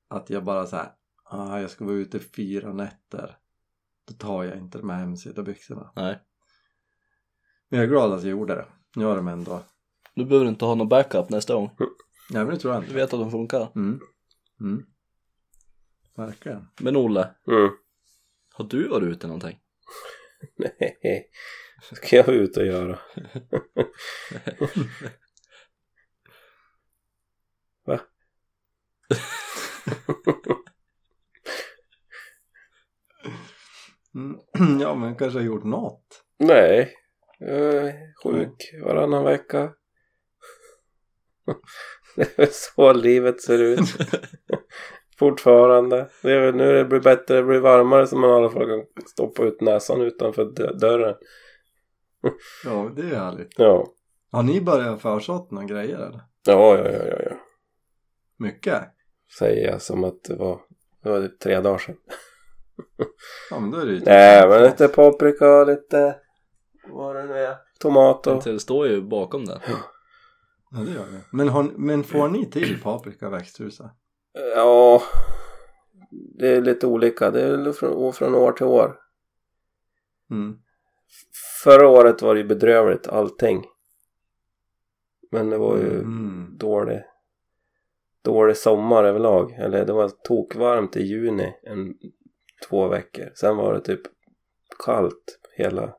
att 0.09 0.31
jag 0.31 0.45
bara 0.45 0.67
så 0.67 0.77
här, 0.77 0.93
ah, 1.25 1.59
jag 1.61 1.71
ska 1.71 1.85
vara 1.85 1.97
ute 1.97 2.19
fyra 2.19 2.73
nätter. 2.73 3.37
Då 4.09 4.15
tar 4.15 4.45
jag 4.45 4.59
inte 4.59 4.79
de 4.79 4.91
här 4.91 4.99
hemsidabyxorna. 4.99 5.93
Nej. 5.97 6.19
Men 7.69 7.79
jag 7.79 7.85
är 7.85 7.91
glad 7.91 8.13
att 8.13 8.23
jag 8.23 8.31
gjorde 8.31 8.55
det. 8.55 8.67
Nu 8.97 9.05
har 9.05 9.17
de 9.17 9.29
ändå. 9.29 9.63
Du 10.15 10.25
behöver 10.25 10.49
inte 10.49 10.65
ha 10.65 10.75
någon 10.75 10.89
backup 10.89 11.29
nästa 11.29 11.55
gång. 11.55 11.71
Nej 12.31 12.45
men 12.45 12.55
det 12.55 12.57
tror 12.61 12.75
jag 12.75 12.83
Du 12.83 12.87
inte. 12.87 12.97
vet 12.97 13.13
att 13.15 13.21
de 13.21 13.31
funkar. 13.31 13.73
Mm. 13.75 14.01
Mm. 14.61 14.87
Verkligen. 16.17 16.69
Men 16.81 16.97
Olle, 16.97 17.35
Mm. 17.49 17.71
har 18.55 18.65
du 18.65 18.89
varit 18.89 19.09
ute 19.09 19.27
någonting? 19.27 19.59
Nej. 20.57 21.31
ska 21.93 22.17
jag 22.17 22.29
ut 22.29 22.57
och 22.57 22.67
göra. 22.67 22.99
Va? 27.87 28.01
Mm, 34.15 34.41
ja 34.81 34.95
men 34.95 35.17
kanske 35.17 35.39
har 35.39 35.45
gjort 35.47 35.65
något. 35.65 36.23
Nej, 36.39 36.95
jag 37.39 37.59
är 37.59 38.15
sjuk 38.23 38.75
varannan 38.85 39.25
vecka. 39.25 39.73
Det 42.17 42.23
är 42.23 42.37
väl 42.37 42.53
så 42.53 42.93
livet 42.93 43.41
ser 43.43 43.59
ut. 43.63 43.81
Fortfarande. 45.19 46.09
Det 46.23 46.33
är 46.33 46.53
nu 46.53 46.73
det 46.73 46.85
blir 46.85 47.01
bättre, 47.01 47.37
det 47.37 47.43
blir 47.43 47.61
varmare 47.61 48.07
så 48.07 48.17
man 48.17 48.31
i 48.31 48.33
alla 48.33 48.51
fall 48.51 48.67
kan 48.67 48.85
stoppa 49.07 49.43
ut 49.43 49.61
näsan 49.61 50.01
utanför 50.01 50.45
dö- 50.45 50.73
dörren. 50.73 51.15
Ja 52.65 52.91
det 52.97 53.03
är 53.03 53.17
härligt. 53.17 53.53
Ja. 53.57 53.87
Har 54.31 54.43
ni 54.43 54.61
börjat 54.61 55.03
försått 55.03 55.51
några 55.51 55.67
grejer 55.67 55.97
eller? 55.97 56.21
Ja, 56.47 56.79
ja, 56.79 56.91
ja, 56.91 57.05
ja, 57.05 57.17
ja. 57.31 57.37
Mycket? 58.39 58.83
Säger 59.39 59.71
jag 59.71 59.83
som 59.83 60.05
att 60.05 60.25
det 60.25 60.35
var, 60.37 60.61
det 61.03 61.11
var 61.11 61.21
typ 61.21 61.39
tre 61.41 61.61
dagar 61.61 61.79
sedan. 61.79 61.97
Ja 63.51 63.61
men 63.61 63.71
då 63.71 63.79
är 63.79 63.87
det 63.87 63.93
ju 63.93 64.01
Nej, 64.01 64.49
men 64.49 64.63
lite 64.63 64.89
paprika, 64.89 65.65
lite 65.65 66.17
vad 66.89 67.17
det 67.17 67.25
nu 67.25 67.35
är. 67.39 67.57
Tomat 67.81 68.27
och... 68.27 68.43
Det 68.45 68.61
står 68.61 68.87
ju 68.87 69.03
bakom 69.03 69.45
den. 69.45 69.61
Ja 70.71 70.79
det 70.79 70.91
gör 70.93 71.07
det. 71.07 71.21
Men, 71.33 71.49
har, 71.49 71.63
men 71.77 72.05
får 72.05 72.29
ni 72.29 72.51
till 72.51 72.83
paprika 72.83 73.31
växthuset? 73.31 73.87
Ja, 74.55 75.03
det 76.39 76.49
är 76.49 76.61
lite 76.61 76.87
olika. 76.87 77.31
Det 77.31 77.43
är 77.43 77.73
från, 77.73 78.13
från 78.13 78.35
år 78.35 78.53
till 78.53 78.67
år. 78.67 78.99
Mm. 80.31 80.59
Förra 81.65 81.89
året 81.89 82.23
var 82.23 82.35
det 82.35 82.41
ju 82.41 82.47
bedrövligt 82.47 83.09
allting. 83.09 83.65
Men 85.31 85.51
det 85.51 85.59
var 85.59 85.77
ju 85.77 85.91
Mm. 85.91 86.57
dålig, 86.59 87.03
dålig 88.25 88.57
sommar 88.57 89.05
överlag. 89.05 89.53
Eller 89.53 89.85
det 89.85 89.93
var 89.93 90.09
tokvarmt 90.09 90.97
i 90.97 91.03
juni 91.03 91.55
en, 91.63 91.95
två 92.69 92.89
veckor. 92.89 93.31
Sen 93.35 93.57
var 93.57 93.75
det 93.75 93.81
typ 93.81 94.01
kallt 94.85 95.39
hela 95.57 95.95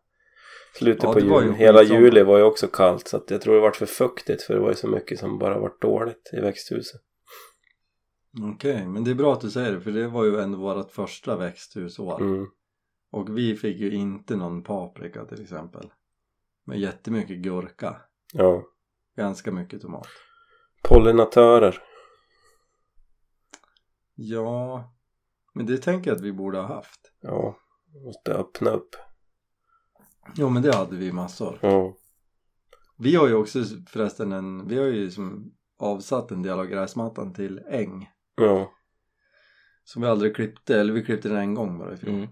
slutet 0.76 1.04
Ja, 1.04 1.14
på 1.14 1.20
var 1.20 1.42
juni. 1.42 1.52
ju 1.52 1.58
Hela 1.58 1.84
juli 1.84 2.24
var 2.24 2.38
ju 2.38 2.44
också 2.44 2.68
kallt 2.68 3.08
så 3.08 3.18
att 3.18 3.32
jag 3.32 3.42
tror 3.42 3.54
det 3.56 3.62
var 3.62 3.72
för 3.72 3.86
fuktigt 3.86 4.42
för 4.44 4.54
det 4.54 4.60
var 4.60 4.70
ju 4.70 4.76
så 4.76 4.88
mycket 4.88 5.20
som 5.20 5.40
bara 5.40 5.60
varit 5.60 5.82
dåligt 5.82 6.30
i 6.34 6.40
växthuset. 6.40 7.02
Okej, 8.42 8.88
men 8.88 9.04
det 9.04 9.12
är 9.12 9.16
bra 9.16 9.34
att 9.34 9.42
du 9.42 9.52
säger 9.52 9.72
det 9.72 9.82
för 9.82 9.92
det 9.92 10.08
var 10.08 10.24
ju 10.24 10.40
ändå 10.40 10.58
vårt 10.58 10.92
första 10.92 11.38
växthusår. 11.38 12.22
Mm. 12.22 12.48
Och 13.12 13.38
vi 13.38 13.56
fick 13.56 13.78
ju 13.78 13.92
inte 13.92 14.36
någon 14.36 14.64
paprika 14.64 15.26
till 15.26 15.42
exempel. 15.42 15.92
Men 16.66 16.80
jättemycket 16.80 17.38
gurka. 17.38 18.02
Ja. 18.34 18.64
Ganska 19.16 19.52
mycket 19.52 19.82
tomat. 19.82 20.08
Pollinatörer. 20.84 21.84
Ja, 24.16 24.94
men 25.54 25.66
det 25.66 25.78
tänker 25.78 26.10
jag 26.10 26.18
att 26.18 26.24
vi 26.24 26.34
borde 26.34 26.58
ha 26.58 26.68
haft. 26.68 27.12
Ja. 27.22 27.58
Måste 28.06 28.34
öppna 28.34 28.70
upp. 28.70 28.96
Jo 30.36 30.50
men 30.50 30.64
det 30.64 30.76
hade 30.76 30.96
vi 30.96 31.12
massor. 31.12 31.60
Ja. 31.62 31.98
Vi 32.98 33.16
har 33.16 33.28
ju 33.28 33.34
också 33.34 33.64
förresten 33.88 34.32
en, 34.32 34.68
vi 34.68 34.78
har 34.78 34.86
ju 34.86 35.12
som 35.12 35.54
avsatt 35.78 36.32
en 36.32 36.42
del 36.42 36.60
av 36.60 36.66
gräsmattan 36.66 37.34
till 37.34 37.62
äng. 37.70 38.10
Ja. 38.38 38.74
Som 39.84 40.02
vi 40.02 40.08
aldrig 40.08 40.36
klippte, 40.36 40.80
eller 40.80 40.94
vi 40.94 41.06
klippte 41.06 41.30
den 41.30 41.38
en 41.38 41.54
gång 41.54 41.80
bara 41.80 41.94
i 41.94 41.98
fjol. 41.98 42.14
Mm. 42.14 42.28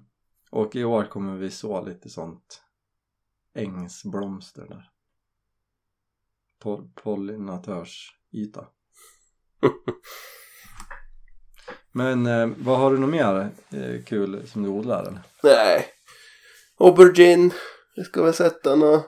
Och 0.52 0.76
i 0.76 0.84
år 0.84 1.04
kommer 1.04 1.36
vi 1.36 1.52
så 1.52 1.82
lite 1.86 2.10
sånt 2.10 2.62
ängsblomster 3.54 4.66
där. 4.70 4.90
Pol- 6.64 6.90
pollinatörsyta. 6.96 8.66
Men 11.92 12.26
eh, 12.26 12.50
vad 12.58 12.80
har 12.80 12.92
du 12.92 12.98
något 12.98 13.10
mer 13.10 13.52
eh, 13.70 14.04
kul 14.04 14.48
som 14.48 14.64
du 14.64 14.70
odlar 14.70 15.02
eller? 15.02 15.22
Nej. 15.44 15.86
Aubergine. 16.78 17.52
Vi 17.96 18.04
ska 18.04 18.24
väl 18.24 18.34
sätta 18.34 18.76
någon, 18.76 19.02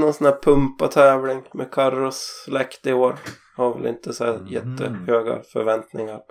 någon 0.00 0.14
sån 0.14 0.26
här 0.26 0.38
pumpatävling 0.42 1.42
med 1.54 1.72
Carros 1.72 2.42
släkt 2.44 2.86
i 2.86 2.92
år. 2.92 3.18
Har 3.60 3.74
väl 3.78 3.86
inte 3.86 4.12
så 4.12 4.24
här 4.24 4.38
Mhm. 4.38 4.46
jättehöga 4.46 5.42
förväntningar. 5.42 6.22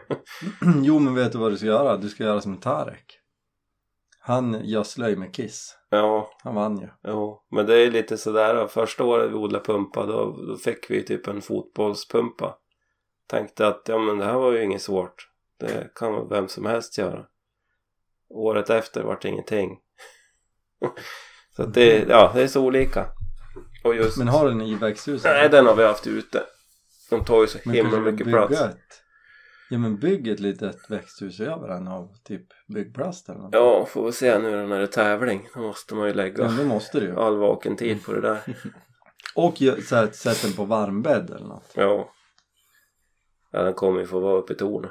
jo 0.82 0.98
men 0.98 1.14
vet 1.14 1.32
du 1.32 1.38
vad 1.38 1.52
du 1.52 1.56
ska 1.56 1.66
göra? 1.66 1.96
Du 1.96 2.08
ska 2.08 2.24
göra 2.24 2.40
som 2.40 2.56
Tarek. 2.56 3.18
Han 4.20 4.60
gödslar 4.64 5.08
ju 5.08 5.16
med 5.16 5.34
Kiss. 5.34 5.76
Ja, 5.90 6.30
Han 6.44 6.54
vann 6.54 6.78
ju. 6.80 6.88
jo. 7.08 7.42
Men 7.50 7.66
det 7.66 7.74
är 7.78 7.90
lite 7.90 8.18
sådär. 8.18 8.66
Första 8.66 9.04
året 9.04 9.30
vi 9.30 9.34
odlade 9.34 9.64
pumpa 9.64 10.06
då, 10.06 10.36
då 10.48 10.56
fick 10.56 10.90
vi 10.90 11.04
typ 11.04 11.26
en 11.26 11.42
fotbollspumpa. 11.42 12.56
Tänkte 13.28 13.66
att 13.66 13.82
ja 13.88 13.98
men 13.98 14.18
det 14.18 14.24
här 14.24 14.34
var 14.38 14.52
ju 14.52 14.62
inget 14.64 14.82
svårt. 14.82 15.28
Det 15.60 15.94
kan 15.94 16.28
vem 16.28 16.48
som 16.48 16.66
helst 16.66 16.98
göra. 16.98 17.24
Året 18.28 18.70
efter 18.70 19.02
vart 19.02 19.22
det 19.22 19.28
ingenting. 19.28 19.78
så 21.56 21.62
att 21.62 21.74
det, 21.74 22.04
ja, 22.08 22.30
det 22.34 22.42
är 22.42 22.46
så 22.48 22.64
olika. 22.64 23.06
Just... 23.94 24.18
Men 24.18 24.28
har 24.28 24.48
den 24.48 24.60
i 24.60 24.74
växthuset? 24.74 25.30
Nej, 25.32 25.48
den 25.48 25.66
har 25.66 25.74
vi 25.76 25.84
haft 25.84 26.06
ute. 26.06 26.42
De 27.10 27.24
tar 27.24 27.40
ju 27.40 27.46
så 27.46 27.58
Men 27.64 27.74
himla 27.74 28.00
mycket 28.00 28.26
bygga 28.26 28.46
plats. 28.46 28.60
Ett, 28.62 29.02
ja 29.70 29.78
men 29.78 29.96
bygg 29.96 30.28
ett 30.28 30.40
litet 30.40 30.90
växthus 30.90 31.40
över 31.40 31.68
den 31.68 31.88
av 31.88 32.08
typ 32.24 32.46
byggplast 32.74 33.28
eller 33.28 33.38
något. 33.40 33.50
Ja, 33.54 33.86
får 33.86 34.06
vi 34.06 34.12
se 34.12 34.38
nu 34.38 34.66
när 34.66 34.76
det 34.78 34.82
är 34.82 34.86
tävling. 34.86 35.48
Då 35.54 35.60
måste 35.60 35.94
man 35.94 36.06
ju 36.08 36.14
lägga 36.14 36.44
Ja, 36.44 36.50
det 36.50 36.64
måste 36.64 37.00
du 37.00 37.06
ju. 37.06 37.16
all 37.20 37.36
vaken 37.36 37.76
tid 37.76 38.04
på 38.04 38.12
det 38.12 38.20
där. 38.20 38.38
Och 39.34 39.54
här, 39.60 40.10
sätt 40.10 40.42
den 40.42 40.52
på 40.52 40.64
varmbädd 40.64 41.30
eller 41.30 41.46
något. 41.46 41.70
Ja. 41.74 42.12
Ja, 43.50 43.62
den 43.62 43.74
kommer 43.74 44.00
ju 44.00 44.06
få 44.06 44.20
vara 44.20 44.36
uppe 44.38 44.52
i 44.52 44.56
tornet. 44.56 44.90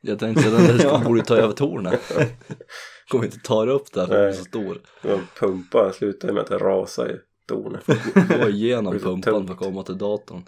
Jag 0.00 0.18
tänkte 0.18 0.48
att 0.48 0.66
den 0.68 0.78
Ja. 0.78 0.98
där 0.98 1.04
borde 1.04 1.22
ta 1.22 1.36
över 1.36 1.54
tornet. 1.54 2.00
Kommer 3.08 3.24
inte 3.24 3.38
ta 3.38 3.64
det 3.64 3.72
upp 3.72 3.92
där 3.92 4.06
för 4.06 4.14
den 4.14 4.28
är 4.28 4.32
så 4.32 4.44
stor. 4.44 4.80
Och 5.02 5.20
pumpa 5.38 5.92
slutar 5.92 6.32
med 6.32 6.42
att 6.42 6.48
det 6.48 6.58
rasar 6.58 7.08
i 7.10 7.16
tornet. 7.48 7.86
Gå 8.40 8.48
igenom 8.48 8.92
Det 8.94 9.00
pumpan 9.00 9.46
för 9.46 9.54
att 9.54 9.60
komma 9.60 9.82
till 9.82 9.98
datorn. 9.98 10.44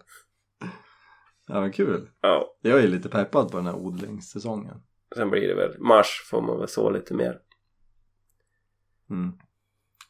Ja 1.52 1.60
men 1.60 1.72
kul. 1.72 2.08
Ja, 2.20 2.56
Jag 2.60 2.80
är 2.80 2.88
lite 2.88 3.08
peppad 3.08 3.50
på 3.50 3.56
den 3.56 3.66
här 3.66 3.76
odlingssäsongen. 3.76 4.82
sen 5.16 5.30
blir 5.30 5.48
det 5.48 5.54
väl 5.54 5.78
mars 5.78 6.22
får 6.30 6.42
man 6.42 6.58
väl 6.58 6.68
så 6.68 6.90
lite 6.90 7.14
mer. 7.14 7.38
Mm. 9.10 9.32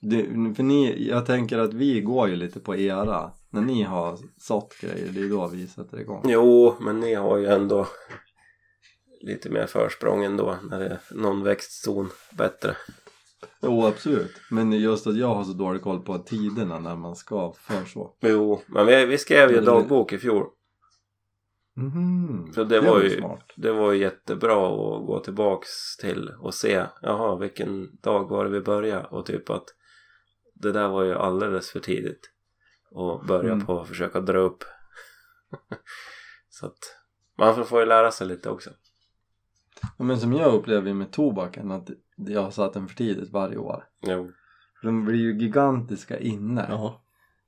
Det, 0.00 0.22
för 0.56 0.62
ni, 0.62 1.08
jag 1.08 1.26
tänker 1.26 1.58
att 1.58 1.74
vi 1.74 2.00
går 2.00 2.28
ju 2.28 2.36
lite 2.36 2.60
på 2.60 2.76
era. 2.76 3.30
När 3.50 3.60
ni 3.60 3.82
har 3.82 4.18
sått 4.38 4.80
grejer, 4.80 5.08
det 5.08 5.20
är 5.20 5.28
då 5.28 5.48
vi 5.48 5.66
sätter 5.66 6.00
igång. 6.00 6.22
Jo, 6.24 6.74
men 6.80 7.00
ni 7.00 7.14
har 7.14 7.38
ju 7.38 7.46
ändå 7.46 7.86
lite 9.20 9.50
mer 9.50 9.66
försprång 9.66 10.24
ändå 10.24 10.56
när 10.70 10.80
det 10.80 10.86
är 10.86 11.00
någon 11.10 11.42
växtzon 11.42 12.10
bättre. 12.32 12.76
Jo 13.62 13.86
absolut. 13.86 14.32
Men 14.50 14.72
just 14.72 15.06
att 15.06 15.16
jag 15.16 15.34
har 15.34 15.44
så 15.44 15.52
dålig 15.52 15.82
koll 15.82 16.00
på 16.00 16.18
tiderna 16.18 16.78
när 16.78 16.96
man 16.96 17.16
ska 17.16 17.52
förså. 17.52 18.14
Jo, 18.20 18.62
men 18.66 18.86
vi, 18.86 19.06
vi 19.06 19.18
skrev 19.18 19.50
ju 19.50 19.60
dagbok 19.60 20.12
i 20.12 20.18
fjol. 20.18 20.46
Mhm. 21.76 22.52
Så 22.54 22.64
det 22.64 22.80
var 22.80 23.00
ju- 23.02 23.10
smart. 23.18 23.52
Det 23.56 23.72
var 23.72 23.92
ju 23.92 23.98
jättebra 24.00 24.66
att 24.66 25.06
gå 25.06 25.20
tillbaks 25.24 25.96
till 26.00 26.28
och 26.40 26.54
se, 26.54 26.84
jaha 27.02 27.36
vilken 27.36 27.96
dag 27.96 28.28
var 28.28 28.44
det 28.44 28.50
vi 28.50 28.60
började 28.60 29.04
och 29.06 29.26
typ 29.26 29.50
att 29.50 29.64
det 30.54 30.72
där 30.72 30.88
var 30.88 31.02
ju 31.02 31.14
alldeles 31.14 31.70
för 31.70 31.80
tidigt 31.80 32.30
och 32.90 33.24
börja 33.26 33.52
Mm. 33.52 33.66
på 33.66 33.80
att 33.80 33.88
försöka 33.88 34.20
dra 34.20 34.38
upp. 34.38 34.64
Så 36.48 36.66
att 36.66 36.78
man 37.38 37.64
får 37.66 37.80
ju 37.80 37.86
lära 37.86 38.10
sig 38.10 38.26
lite 38.26 38.50
också. 38.50 38.70
Ja, 39.98 40.04
Men 40.04 40.18
som 40.20 40.32
jag 40.32 40.54
upplever 40.54 40.94
med 40.94 41.10
tobaken 41.12 41.70
att 41.70 41.90
jag 42.16 42.42
har 42.42 42.50
satt 42.50 42.72
den 42.72 42.88
för 42.88 42.96
tidigt 42.96 43.32
varje 43.32 43.56
år. 43.56 43.84
Jo. 44.00 44.30
De 44.82 45.04
blir 45.04 45.16
ju 45.18 45.38
gigantiska 45.38 46.18
inne. 46.18 46.66
Ja. 46.70 47.01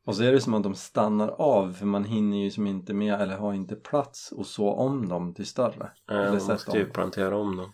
Och 0.04 0.16
så 0.16 0.22
är 0.22 0.32
det 0.32 0.40
som 0.40 0.54
att 0.54 0.62
de 0.62 0.74
stannar 0.74 1.28
av 1.28 1.72
för 1.72 1.86
man 1.86 2.04
hinner 2.04 2.36
ju 2.36 2.50
som 2.50 2.66
inte 2.66 2.94
med 2.94 3.20
eller 3.20 3.36
har 3.36 3.52
inte 3.54 3.76
plats 3.76 4.32
och 4.32 4.46
så 4.46 4.70
om 4.72 5.08
dem 5.08 5.34
till 5.34 5.46
större. 5.46 5.90
Eller 6.10 6.32
Man 6.38 6.46
måste 6.46 6.78
ju 6.78 6.84
om. 6.84 6.90
plantera 6.90 7.36
om 7.36 7.56
dem. 7.56 7.72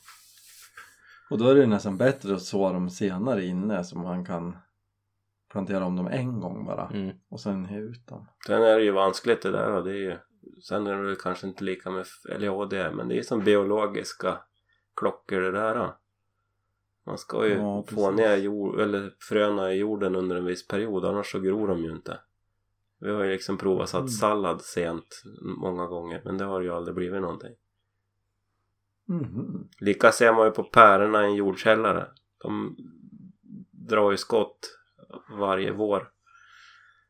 Och 1.30 1.38
då 1.38 1.48
är 1.48 1.54
det 1.54 1.66
nästan 1.66 1.96
bättre 1.96 2.34
att 2.34 2.42
så 2.42 2.72
dem 2.72 2.90
senare 2.90 3.44
inne 3.44 3.84
så 3.84 3.98
man 3.98 4.24
kan 4.24 4.56
plantera 5.52 5.84
om 5.84 5.96
dem 5.96 6.06
en 6.06 6.40
gång 6.40 6.64
bara 6.64 6.86
Mm. 6.88 7.16
och 7.28 7.40
sen 7.40 7.66
ut 7.66 8.06
dem. 8.06 8.26
Sen 8.46 8.62
är 8.62 8.78
det 8.78 8.84
ju 8.84 8.90
vanskligt 8.90 9.42
det 9.42 9.50
där 9.50 9.72
och 9.72 9.84
det 9.84 9.90
är 9.90 9.94
ju 10.10 10.16
Sen 10.62 10.86
är 10.86 10.94
det 10.96 11.02
väl 11.02 11.16
kanske 11.16 11.46
inte 11.46 11.64
lika 11.64 11.90
med, 11.90 12.06
eller 12.30 12.46
ja 12.46 12.64
det 12.70 12.78
är, 12.78 12.90
men 12.90 13.08
det 13.08 13.18
är 13.18 13.22
som 13.22 13.44
biologiska 13.44 14.38
klockor 14.96 15.40
det 15.40 15.52
där. 15.52 15.74
då. 15.74 15.96
Man 17.10 17.18
ska 17.18 17.46
ju 17.46 17.54
Ja, 17.54 17.84
få 17.88 18.10
ner 18.10 18.36
jord, 18.36 18.80
eller 18.80 19.14
fröna 19.18 19.72
i 19.72 19.76
jorden 19.76 20.16
under 20.16 20.36
en 20.36 20.44
viss 20.44 20.66
period 20.68 21.04
annars 21.04 21.32
så 21.32 21.40
gror 21.40 21.68
de 21.68 21.78
ju 21.84 21.92
inte. 21.92 22.20
Vi 23.00 23.10
har 23.10 23.24
ju 23.24 23.32
liksom 23.32 23.58
provat 23.58 23.88
satt 23.88 23.98
Mm. 24.00 24.08
sallad 24.08 24.62
sent 24.62 25.22
många 25.58 25.86
gånger 25.86 26.22
men 26.24 26.38
det 26.38 26.44
har 26.44 26.60
ju 26.60 26.70
aldrig 26.70 26.94
blivit 26.94 27.20
någonting. 27.20 27.54
Mhm. 29.06 29.68
Lika 29.80 30.12
ser 30.12 30.32
man 30.32 30.46
ju 30.46 30.50
på 30.52 30.62
pärorna 30.64 31.22
i 31.22 31.26
en 31.26 31.34
jordkällare. 31.34 32.08
De 32.38 32.76
drar 33.70 34.10
ju 34.10 34.16
skott 34.16 34.78
varje 35.38 35.72
vår. 35.72 36.10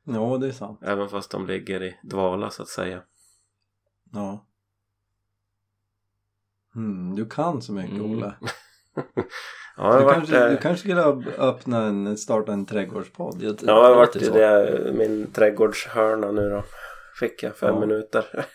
Ja, 0.04 0.38
det 0.40 0.46
är 0.46 0.52
sant. 0.52 0.78
Även 0.82 1.08
fast 1.08 1.30
de 1.30 1.46
ligger 1.46 1.82
i 1.82 1.98
dvala 2.02 2.50
så 2.50 2.62
att 2.62 2.68
säga. 2.68 3.02
Ja. 4.12 4.46
Mm, 6.74 7.14
du 7.14 7.26
kan 7.26 7.62
så 7.62 7.72
mycket 7.72 7.98
Mm. 8.00 8.10
Olle. 8.12 8.34
Ja, 9.76 9.98
Du 9.98 10.04
varit, 10.04 10.14
kanske, 10.14 10.38
du 10.48 10.52
eh, 10.54 10.58
kanske 10.60 10.80
skulle 10.88 11.02
öpp- 11.04 11.38
öppna 11.38 11.82
en, 11.86 12.16
starta 12.16 12.52
en 12.52 12.66
trädgårdspodd? 12.66 13.42
Jag, 13.42 13.50
ja, 13.52 13.58
jag 13.66 13.74
har 13.84 13.94
varit 13.94 14.16
i 14.16 14.28
det, 14.30 14.92
min 14.94 15.32
trädgårdshörna 15.32 16.32
nu 16.32 16.50
då. 16.50 16.62
Fick 17.20 17.42
jag 17.42 17.56
fem 17.56 17.74
Ja. 17.74 17.80
minuter. 17.80 18.24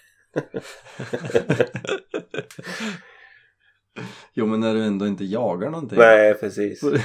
Jo, 4.34 4.45
men 4.45 4.59
när 4.59 4.74
du 4.74 4.84
ändå 4.84 5.07
inte 5.07 5.26
jagar 5.26 5.70
någonting. 5.70 5.97
Nej, 5.99 6.34
precis. 6.34 6.80
Får, 6.80 6.97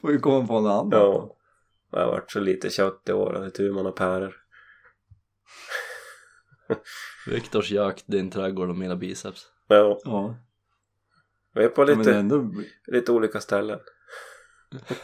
får 0.00 0.12
ju 0.12 0.18
komma 0.18 0.46
på 0.46 0.60
något 0.60 0.70
annat. 0.70 0.92
Ja. 1.00 1.36
Det 1.92 1.98
har 1.98 2.06
varit 2.06 2.30
så 2.30 2.40
lite 2.40 2.70
kött 2.70 3.02
i 3.08 3.12
år. 3.12 3.32
Det 3.32 3.46
är 3.46 3.50
tur 3.50 3.72
man 3.72 3.84
har 3.84 3.92
päror. 3.92 4.34
Viktors 7.26 7.70
jakt, 7.70 8.04
din 8.06 8.30
trädgård 8.30 8.68
och 8.68 8.76
mina 8.76 8.96
biceps. 8.96 9.46
Ja, 9.68 9.98
Ja, 10.04 10.34
vi 11.54 11.64
är 11.64 11.68
på 11.68 11.84
lite, 11.84 12.14
ändå... 12.14 12.52
lite 12.86 13.12
olika 13.12 13.40
ställen. 13.40 13.80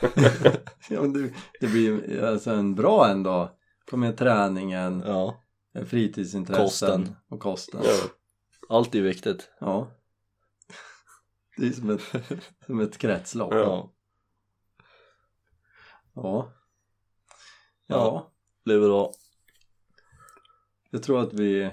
Ja, 0.88 1.02
men 1.02 1.12
det, 1.12 1.34
det 1.60 1.66
blir 1.66 2.22
alltså 2.24 2.50
en 2.50 2.74
bra 2.74 3.08
en 3.08 3.22
dag. 3.22 3.50
Få 3.90 3.96
med 3.96 4.16
träningen, 4.16 5.02
Ja, 5.06 5.44
fritidsintressen 5.86 6.64
Kosten. 6.64 7.16
och 7.28 7.40
kosten. 7.40 7.80
Ja. 7.84 8.08
allt 8.68 8.94
är 8.94 9.02
viktigt. 9.02 9.50
Ja. 9.60 9.90
Det 11.56 11.66
är 11.66 11.72
som 11.72 11.90
ett, 11.90 12.02
som 12.66 12.80
ett 12.80 12.98
kretslopp. 12.98 13.52
Ja. 13.54 13.58
Ja. 13.58 13.92
Ja. 16.14 16.52
Ja. 17.86 17.96
Ja. 17.96 18.32
Det 18.64 18.70
blir 18.70 18.80
bra. 18.80 19.12
Jag 20.90 21.02
tror 21.02 21.20
att 21.20 21.32
vi 21.32 21.70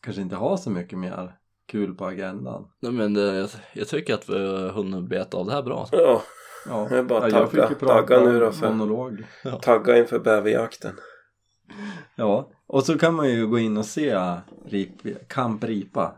kanske 0.00 0.22
inte 0.22 0.36
har 0.36 0.56
så 0.56 0.70
mycket 0.70 0.98
mer 0.98 1.37
kul 1.68 1.94
på 1.94 2.06
agendan. 2.06 2.68
Nej, 2.80 2.92
men 2.92 3.14
det, 3.14 3.36
jag, 3.36 3.48
jag 3.72 3.88
tycker 3.88 4.14
att 4.14 4.28
vi 4.28 4.46
har 4.46 4.68
hunnit 4.68 5.08
beta 5.08 5.36
av 5.36 5.46
det 5.46 5.52
här 5.52 5.62
bra. 5.62 5.88
Ja, 5.92 6.22
Ja, 6.68 6.86
Det 6.90 6.98
är 6.98 7.02
bara 7.02 7.28
ja, 7.30 7.38
jag 7.38 7.50
tagga- 7.50 7.74
tagga 7.74 8.20
nu 8.20 8.40
då 8.40 8.52
för- 8.52 8.70
monolog. 8.72 9.24
tagga 9.62 9.98
inför 9.98 10.18
bäverjakten. 10.18 10.92
Ja, 12.16 12.50
och 12.66 12.84
så 12.84 12.98
kan 12.98 13.14
man 13.14 13.28
ju 13.30 13.46
gå 13.46 13.58
in 13.58 13.76
och 13.76 13.84
se 13.86 14.18
rip, 14.66 14.90
Camp 15.28 15.64
Ripa. 15.64 16.14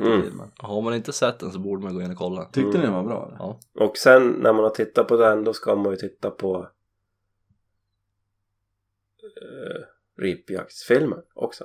Mm. 0.00 0.40
Har 0.56 0.82
man 0.82 0.94
inte 0.94 1.12
sett 1.12 1.38
den 1.38 1.52
så 1.52 1.58
borde 1.58 1.82
man 1.82 1.94
gå 1.94 2.02
in 2.02 2.10
och 2.10 2.16
kolla. 2.16 2.44
Tyckte 2.44 2.60
Mm. 2.60 2.80
ni 2.80 2.86
den 2.86 2.92
var 2.94 3.02
bra? 3.04 3.26
Eller? 3.26 3.36
Ja. 3.38 3.58
Och 3.84 3.96
sen 3.96 4.28
när 4.28 4.52
man 4.52 4.62
har 4.64 4.70
tittat 4.70 5.08
på 5.08 5.16
den 5.16 5.44
då 5.44 5.52
ska 5.52 5.76
man 5.76 5.90
ju 5.90 5.96
titta 5.96 6.30
på 6.30 6.68
uh, 9.42 9.84
ripjaktsfilmen 10.22 11.22
också. 11.34 11.64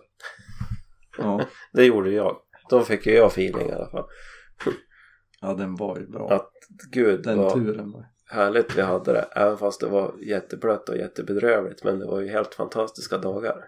Ja. 1.17 1.41
Det 1.73 1.85
gjorde 1.85 2.11
jag. 2.11 2.37
Då 2.69 2.81
fick 2.81 3.05
ju 3.05 3.13
jag 3.13 3.27
feeling 3.27 3.69
i 3.69 3.71
alla 3.71 3.89
fall. 3.89 4.05
ja, 5.41 5.53
den 5.53 5.75
var 5.75 5.97
ju 5.97 6.07
bra. 6.07 6.31
Att 6.31 6.51
gud 6.91 7.23
den 7.23 7.37
vad 7.37 7.53
turen 7.53 7.91
var 7.91 8.05
härligt 8.31 8.77
vi 8.77 8.81
hade 8.81 9.13
det. 9.13 9.21
Även 9.35 9.57
fast 9.57 9.81
det 9.81 9.87
var 9.87 10.15
jätteblött 10.27 10.89
och 10.89 10.97
jättebedrövligt. 10.97 11.83
Men 11.83 11.99
det 11.99 12.05
var 12.05 12.21
ju 12.21 12.29
helt 12.29 12.55
fantastiska 12.55 13.17
dagar. 13.17 13.65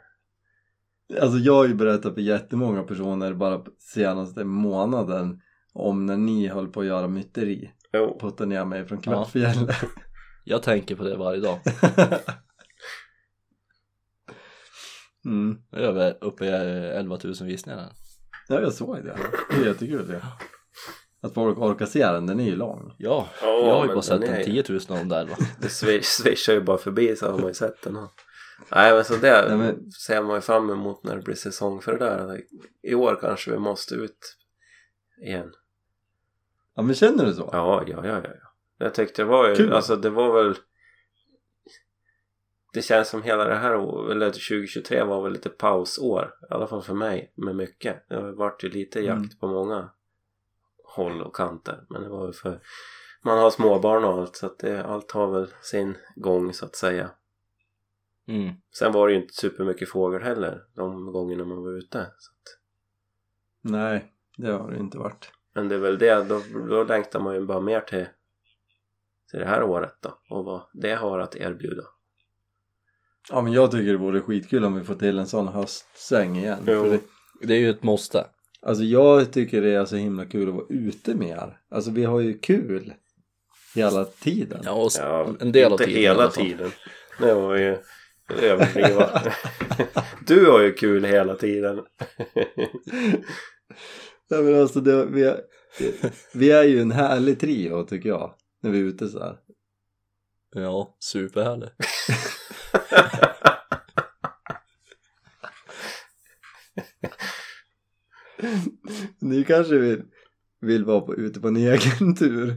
Alltså 1.21 1.37
jag 1.37 1.53
har 1.53 1.67
ju 1.67 1.73
berättat 1.73 2.13
för 2.13 2.21
jättemånga 2.21 2.83
personer 2.83 3.33
bara 3.33 3.65
senaste 3.79 4.43
månaden 4.43 5.41
om 5.73 6.05
när 6.05 6.17
ni 6.17 6.47
höll 6.47 6.67
på 6.67 6.79
att 6.79 6.85
göra 6.85 7.07
myteri. 7.07 7.71
Jo. 7.93 8.17
Puttade 8.21 8.49
ner 8.49 8.65
mig 8.65 8.85
från 8.87 8.99
Ja. 9.03 9.11
Kvartfjället. 9.11 9.75
Jag 10.43 10.63
tänker 10.63 10.95
på 10.95 11.03
det 11.03 11.17
varje 11.17 11.39
dag. 11.41 11.59
mm. 15.25 15.57
Jag 15.71 15.81
är 15.81 15.85
över- 15.87 16.17
uppe 16.21 16.45
i 16.45 16.49
11 16.49 17.17
000 17.23 17.33
visningar. 17.41 17.89
Ja, 18.47 18.61
jag 18.61 18.73
såg 18.73 18.95
det. 18.95 19.17
Det 19.49 19.55
är 19.55 19.65
jättekul 19.65 20.07
det. 20.07 20.21
Att 21.23 21.33
folk 21.33 21.57
orkar 21.57 21.85
se 21.85 22.05
den, 22.05 22.27
den 22.27 22.39
är 22.39 22.43
ju 22.45 22.55
lång. 22.55 22.95
Ja, 22.97 23.29
Ja, 23.41 23.47
jag 23.47 23.73
har 23.73 23.81
ju 23.81 23.87
men 23.87 23.95
bara 23.95 24.01
sett 24.01 24.21
den 24.21 24.29
är- 24.33 24.37
en 24.39 24.45
10 24.45 24.63
000 24.69 24.79
av 24.89 24.97
dem 24.97 25.09
där 25.09 25.25
va. 25.25 25.35
Det 25.59 25.67
swi- 25.67 26.01
swishar 26.01 26.53
ju 26.53 26.61
bara 26.61 26.77
förbi 26.77 27.15
så 27.15 27.31
har 27.31 27.37
man 27.37 27.47
ju 27.47 27.53
sett 27.53 27.81
den. 27.81 27.93
Nej 28.71 28.93
men 28.93 29.03
så 29.05 29.15
det 29.15 29.45
Nej, 29.49 29.57
men- 29.57 29.91
ser 29.91 30.21
man 30.21 30.35
ju 30.35 30.41
fram 30.41 30.69
emot 30.69 31.03
när 31.03 31.15
det 31.15 31.21
blir 31.21 31.35
säsong 31.35 31.81
för 31.81 31.91
det 31.97 32.05
där. 32.05 32.41
I 32.83 32.95
år 32.95 33.17
kanske 33.21 33.51
vi 33.51 33.57
måste 33.57 33.95
ut 33.95 34.37
igen. 35.25 35.51
Ja, 36.75 36.81
men 36.81 36.95
känner 36.95 37.25
du 37.25 37.33
så? 37.33 37.49
Ja, 37.53 37.83
ja, 37.87 38.01
ja, 38.05 38.07
ja. 38.07 38.21
ja. 38.23 38.29
Jag 38.77 38.93
tyckte 38.93 39.21
det 39.21 39.25
var 39.25 39.49
ju, 39.49 39.55
Kul. 39.55 39.73
alltså 39.73 39.95
det 39.95 40.09
var 40.09 40.43
väl 40.43 40.55
det 42.73 42.81
känns 42.81 43.09
som 43.09 43.23
hela 43.23 43.45
det 43.45 43.55
här 43.55 43.71
eller 44.11 44.29
2023 44.29 45.03
var 45.03 45.21
väl 45.23 45.31
lite 45.33 45.49
pausår 45.49 46.33
i 46.49 46.53
alla 46.53 46.67
fall 46.67 46.81
för 46.81 46.93
mig 46.93 47.31
med 47.35 47.55
mycket. 47.55 48.05
Det 48.09 48.15
har 48.15 48.31
varit 48.31 48.63
ju 48.63 48.69
lite 48.69 48.99
jakt 48.99 49.17
Mm. 49.17 49.37
på 49.39 49.47
många 49.47 49.89
håll 50.83 51.21
och 51.21 51.35
kanter 51.35 51.85
men 51.89 52.01
det 52.01 52.09
var 52.09 52.27
ju 52.27 52.33
för 52.33 52.59
man 53.23 53.37
har 53.37 53.49
småbarn 53.51 54.03
och 54.03 54.13
allt 54.13 54.35
så 54.35 54.45
att 54.45 54.59
det, 54.59 54.83
allt 54.85 55.11
har 55.11 55.27
väl 55.31 55.47
sin 55.61 55.97
gång 56.15 56.53
så 56.53 56.65
att 56.65 56.75
säga. 56.75 57.09
Mm. 58.27 58.53
Sen 58.73 58.91
var 58.91 59.07
det 59.07 59.13
ju 59.13 59.21
inte 59.21 59.33
supermycket 59.33 59.89
fågel 59.89 60.21
heller 60.21 60.63
de 60.75 61.11
gångerna 61.11 61.45
man 61.45 61.63
var 61.63 61.71
ute. 61.77 62.05
Så 62.17 62.31
att, 62.31 62.57
Nej, 63.61 64.13
det 64.37 64.51
har 64.51 64.71
det 64.71 64.77
inte 64.79 64.97
varit. 64.97 65.31
men 65.53 65.67
det 65.69 65.75
är 65.75 65.79
väl 65.79 65.97
det, 65.97 66.23
då, 66.23 66.41
då 66.69 66.83
längtar 66.83 67.19
man 67.19 67.35
ju 67.35 67.41
bara 67.45 67.59
mer 67.61 67.81
till, 67.81 68.05
till 69.31 69.39
det 69.39 69.45
här 69.45 69.63
året 69.63 69.95
då 69.99 70.17
och 70.29 70.45
vad 70.45 70.61
det 70.73 70.93
har 70.95 71.19
att 71.19 71.35
erbjuda. 71.35 71.83
Ja, 73.29 73.41
men 73.41 73.53
jag 73.53 73.71
tycker 73.71 73.91
det 73.91 73.97
vore 73.97 74.21
skitkul 74.21 74.65
om 74.65 74.75
vi 74.75 74.83
får 74.83 74.95
till 74.95 75.19
en 75.19 75.27
sån 75.27 75.47
höstsäng 75.47 76.37
igen. 76.37 76.59
Jo. 76.67 76.83
För 76.83 76.89
det, 76.91 76.99
Det 77.47 77.53
är 77.53 77.57
ju 77.59 77.69
ett 77.69 77.83
måste. 77.83 78.25
alltså 78.61 78.83
jag 78.83 79.31
tycker 79.33 79.61
det 79.61 79.69
är 79.73 79.85
så 79.85 79.95
himla 79.95 80.25
kul 80.25 80.49
att 80.49 80.55
vara 80.55 80.65
ute 80.69 81.15
mer. 81.15 81.57
Alltså 81.69 81.91
vi 81.91 82.03
har 82.03 82.19
ju 82.19 82.37
kul 82.37 82.93
hela 83.75 84.05
tiden. 84.05 84.61
Ja, 84.63 84.71
och 84.71 84.87
s- 84.87 84.97
Ja, 84.99 85.35
en 85.39 85.51
del 85.51 85.65
av 85.65 85.71
inte 85.71 85.85
tiden. 85.85 85.99
i 85.99 86.03
hela 86.03 86.21
alla 86.21 86.31
fall. 86.31 86.43
tiden. 86.45 86.71
Det 87.19 87.33
var 87.33 87.55
ju 87.55 87.77
överdriva. 88.41 89.21
du 90.27 90.45
har 90.45 90.61
ju 90.61 90.73
kul 90.73 91.05
hela 91.05 91.35
tiden. 91.35 91.75
Nej, 94.29 94.43
men 94.43 94.61
alltså 94.61 94.79
det, 94.81 95.05
vi, 95.05 95.23
är, 95.23 95.41
vi 96.33 96.51
är 96.51 96.63
ju 96.63 96.81
en 96.81 96.91
härlig 96.91 97.39
trio 97.39 97.83
tycker 97.85 98.09
jag. 98.09 98.33
När 98.63 98.71
vi 98.71 98.79
är 98.79 98.83
ute 98.83 99.07
så 99.09 99.19
här. 99.19 99.37
Ja, 100.55 100.95
superhärlig. 100.99 101.69
Ni 109.19 109.43
kanske 109.43 109.77
vill, 109.77 110.03
vill 110.61 110.85
vara 110.85 111.01
på, 111.01 111.15
ute 111.15 111.39
på 111.39 111.47
en 111.47 111.57
egen 111.57 112.15
tur. 112.15 112.55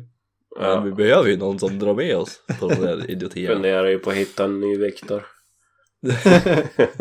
Men 0.61 0.85
vi 0.85 0.93
behöver 0.93 1.29
ju 1.29 1.37
någon 1.37 1.59
som 1.59 1.79
drar 1.79 1.95
med 1.95 2.17
oss 2.17 2.41
på 2.61 2.69
de 2.69 2.75
där 2.75 3.11
idiotierna. 3.11 3.55
Funderar 3.55 3.87
ju 3.87 3.99
på 3.99 4.11
att 4.11 4.17
hitta 4.17 4.45
en 4.45 4.61
ny 4.61 4.79
Viktor. 4.79 5.27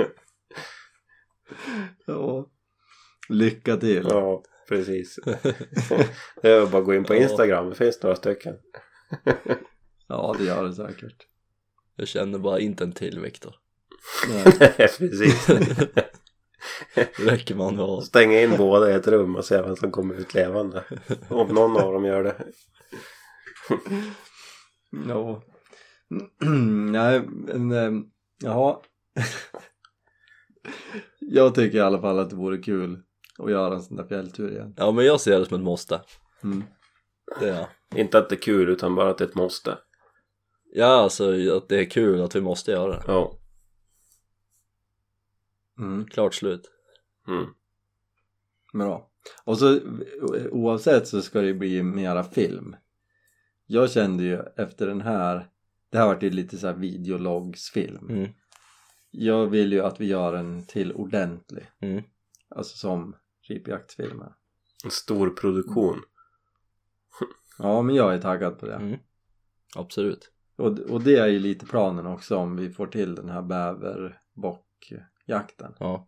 Ja. 2.06 2.50
Lycka 3.30 3.78
till. 3.78 4.06
Ja, 4.10 4.44
precis. 4.70 5.20
Det 6.42 6.50
är 6.50 6.66
bara 6.66 6.80
att 6.80 6.86
gå 6.86 6.94
in 6.96 7.04
på 7.04 7.16
Ja. 7.16 7.20
Instagram. 7.20 7.70
Det 7.70 7.76
finns 7.76 8.04
några 8.04 8.16
stycken. 8.16 8.56
Ja, 10.08 10.36
det 10.40 10.46
gör 10.46 10.64
det 10.64 10.74
säkert. 10.74 11.28
Jag 11.96 12.08
känner 12.08 12.40
bara 12.40 12.60
inte 12.60 12.84
en 12.84 12.92
till 12.92 13.20
Viktor. 13.20 13.56
Nej. 14.30 14.70
precis. 14.78 15.50
Räcker 17.18 17.56
med 17.56 17.66
att 17.68 17.76
ha 17.76 18.02
Stänga 18.02 18.42
in 18.42 18.58
båda 18.58 18.92
i 18.92 18.94
ett 18.94 19.08
rum 19.08 19.36
och 19.36 19.46
se 19.46 19.62
vem 19.62 19.76
som 19.76 19.92
kommer 19.92 20.16
ut 20.16 20.34
levande. 20.34 20.84
Om 21.30 21.48
någon 21.48 21.78
av 21.78 21.94
dem 21.94 22.06
gör 22.06 22.24
det. 22.24 22.36
Ja. 25.08 25.44
Nej, 26.92 27.22
men 27.28 27.72
ehm, 27.72 28.06
jaha. 28.44 28.78
Jag 31.20 31.56
tycker 31.56 31.78
i 31.78 31.82
alla 31.82 32.02
fall 32.02 32.20
att 32.20 32.30
det 32.30 32.36
vore 32.36 32.58
kul 32.58 33.04
att 33.38 33.52
göra 33.52 33.74
en 33.76 33.82
sån 33.82 33.98
där 33.98 34.08
fjälltur 34.08 34.52
igen. 34.52 34.74
Ja 34.78 34.92
men 34.92 35.06
jag 35.06 35.22
ser 35.22 35.40
det 35.40 35.46
som 35.46 35.58
ett 35.58 35.64
måste. 35.64 36.02
Mm. 36.44 36.64
Det 37.40 37.50
är 37.50 37.68
Inte 37.96 38.18
att 38.18 38.30
det 38.30 38.36
är 38.36 38.42
kul 38.42 38.70
utan 38.70 38.96
bara 38.96 39.10
att 39.10 39.18
det 39.18 39.24
är 39.24 39.28
ett 39.28 39.36
måste. 39.36 39.78
Ja 40.76 40.88
alltså 40.88 41.56
att 41.58 41.70
det 41.70 41.80
är 41.80 41.90
kul 41.90 42.22
att 42.22 42.36
vi 42.36 42.42
måste 42.42 42.72
göra 42.72 42.92
det. 42.92 43.04
Ja. 43.08 43.40
Mm. 45.80 46.06
Klart 46.06 46.34
slut. 46.34 46.72
Mm. 47.28 47.46
Bra. 48.74 49.12
Och 49.44 49.58
så 49.58 49.80
oavsett 50.52 51.08
så 51.08 51.22
ska 51.22 51.42
det 51.42 51.54
bli 51.54 51.84
mera 51.84 52.24
film. 52.24 52.76
Jag 53.66 53.92
kände 53.92 54.24
ju 54.24 54.40
efter 54.58 54.88
den 54.88 55.02
här, 55.02 55.50
det 55.90 55.98
här 55.98 56.08
vart 56.08 56.24
ju 56.24 56.30
lite 56.30 56.58
så 56.58 56.68
här 56.68 56.74
videologsfilm. 56.74 58.10
Mm. 58.10 58.32
Jag 59.12 59.48
vill 59.48 59.74
ju 59.74 59.82
att 59.82 60.02
vi 60.02 60.06
gör 60.06 60.34
en 60.34 60.66
till 60.66 60.94
ordentlig. 60.94 61.72
Mm. 61.80 62.04
Alltså 62.50 62.78
som 62.78 63.16
ripjaktsfilmer. 63.42 64.36
En 64.84 64.92
stor 64.92 65.30
produktion. 65.30 66.02
Ja 67.58 67.82
men 67.82 67.96
jag 67.96 68.14
är 68.14 68.22
taggad 68.22 68.60
på 68.60 68.66
det. 68.66 68.76
Mm. 68.76 69.00
Absolut. 69.76 70.33
Och, 70.56 70.80
och 70.80 71.02
det 71.02 71.18
är 71.18 71.28
ju 71.28 71.40
lite 71.40 71.66
planen 71.66 72.08
också 72.08 72.38
om 72.38 72.56
vi 72.56 72.70
får 72.70 72.88
till 72.88 73.16
den 73.16 73.30
här 73.30 73.42
bäverbockjakten. 73.42 75.76
Ja, 75.80 76.08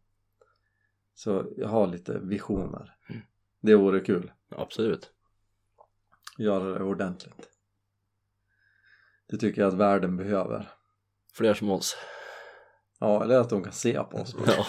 Så 1.14 1.46
jag 1.58 1.68
har 1.68 1.88
lite 1.88 2.20
visioner. 2.20 2.96
Mm. 3.10 3.22
Det 3.62 3.76
vore 3.76 4.00
kul. 4.00 4.32
absolut. 4.50 5.12
Göra 6.38 6.78
det 6.80 6.84
ordentligt. 6.84 7.50
Det 9.30 9.38
tycker 9.38 9.62
jag 9.62 9.68
att 9.68 9.74
världen 9.80 10.18
behöver. 10.18 10.70
Fler 11.34 11.54
som 11.54 11.70
oss. 11.72 11.98
Ja, 13.00 13.24
eller 13.24 13.40
att 13.40 13.50
de 13.50 13.64
kan 13.64 13.74
se 13.74 14.04
på 14.04 14.18
oss. 14.18 14.36
Ja, 14.48 14.66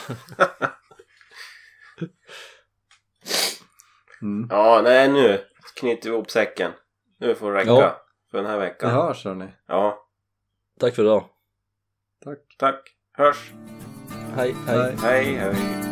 Mm. 4.22 4.48
Ja, 4.50 4.80
nej 4.84 5.12
nu 5.12 5.40
knyter 5.80 6.10
vi 6.10 6.14
ihop 6.16 6.30
säcken. 6.30 6.72
Nu 7.18 7.34
får 7.34 7.52
det 7.52 7.58
räcka 7.58 7.70
Ja. 7.70 8.05
För 8.30 8.38
den 8.38 8.46
här 8.46 8.58
Vi 8.58 8.64
veckan. 8.64 8.90
hörs 8.90 9.24
hörni. 9.24 9.48
Ja, 9.66 9.98
tack 10.80 10.94
för 10.94 11.02
idag. 11.02 11.24
Tack. 12.24 12.38
tack. 12.58 12.82
Hörs. 13.12 13.52
Hej, 14.36 14.54
hej. 14.66 14.78
Hej. 14.78 14.96
Hej, 15.02 15.34
hej. 15.34 15.85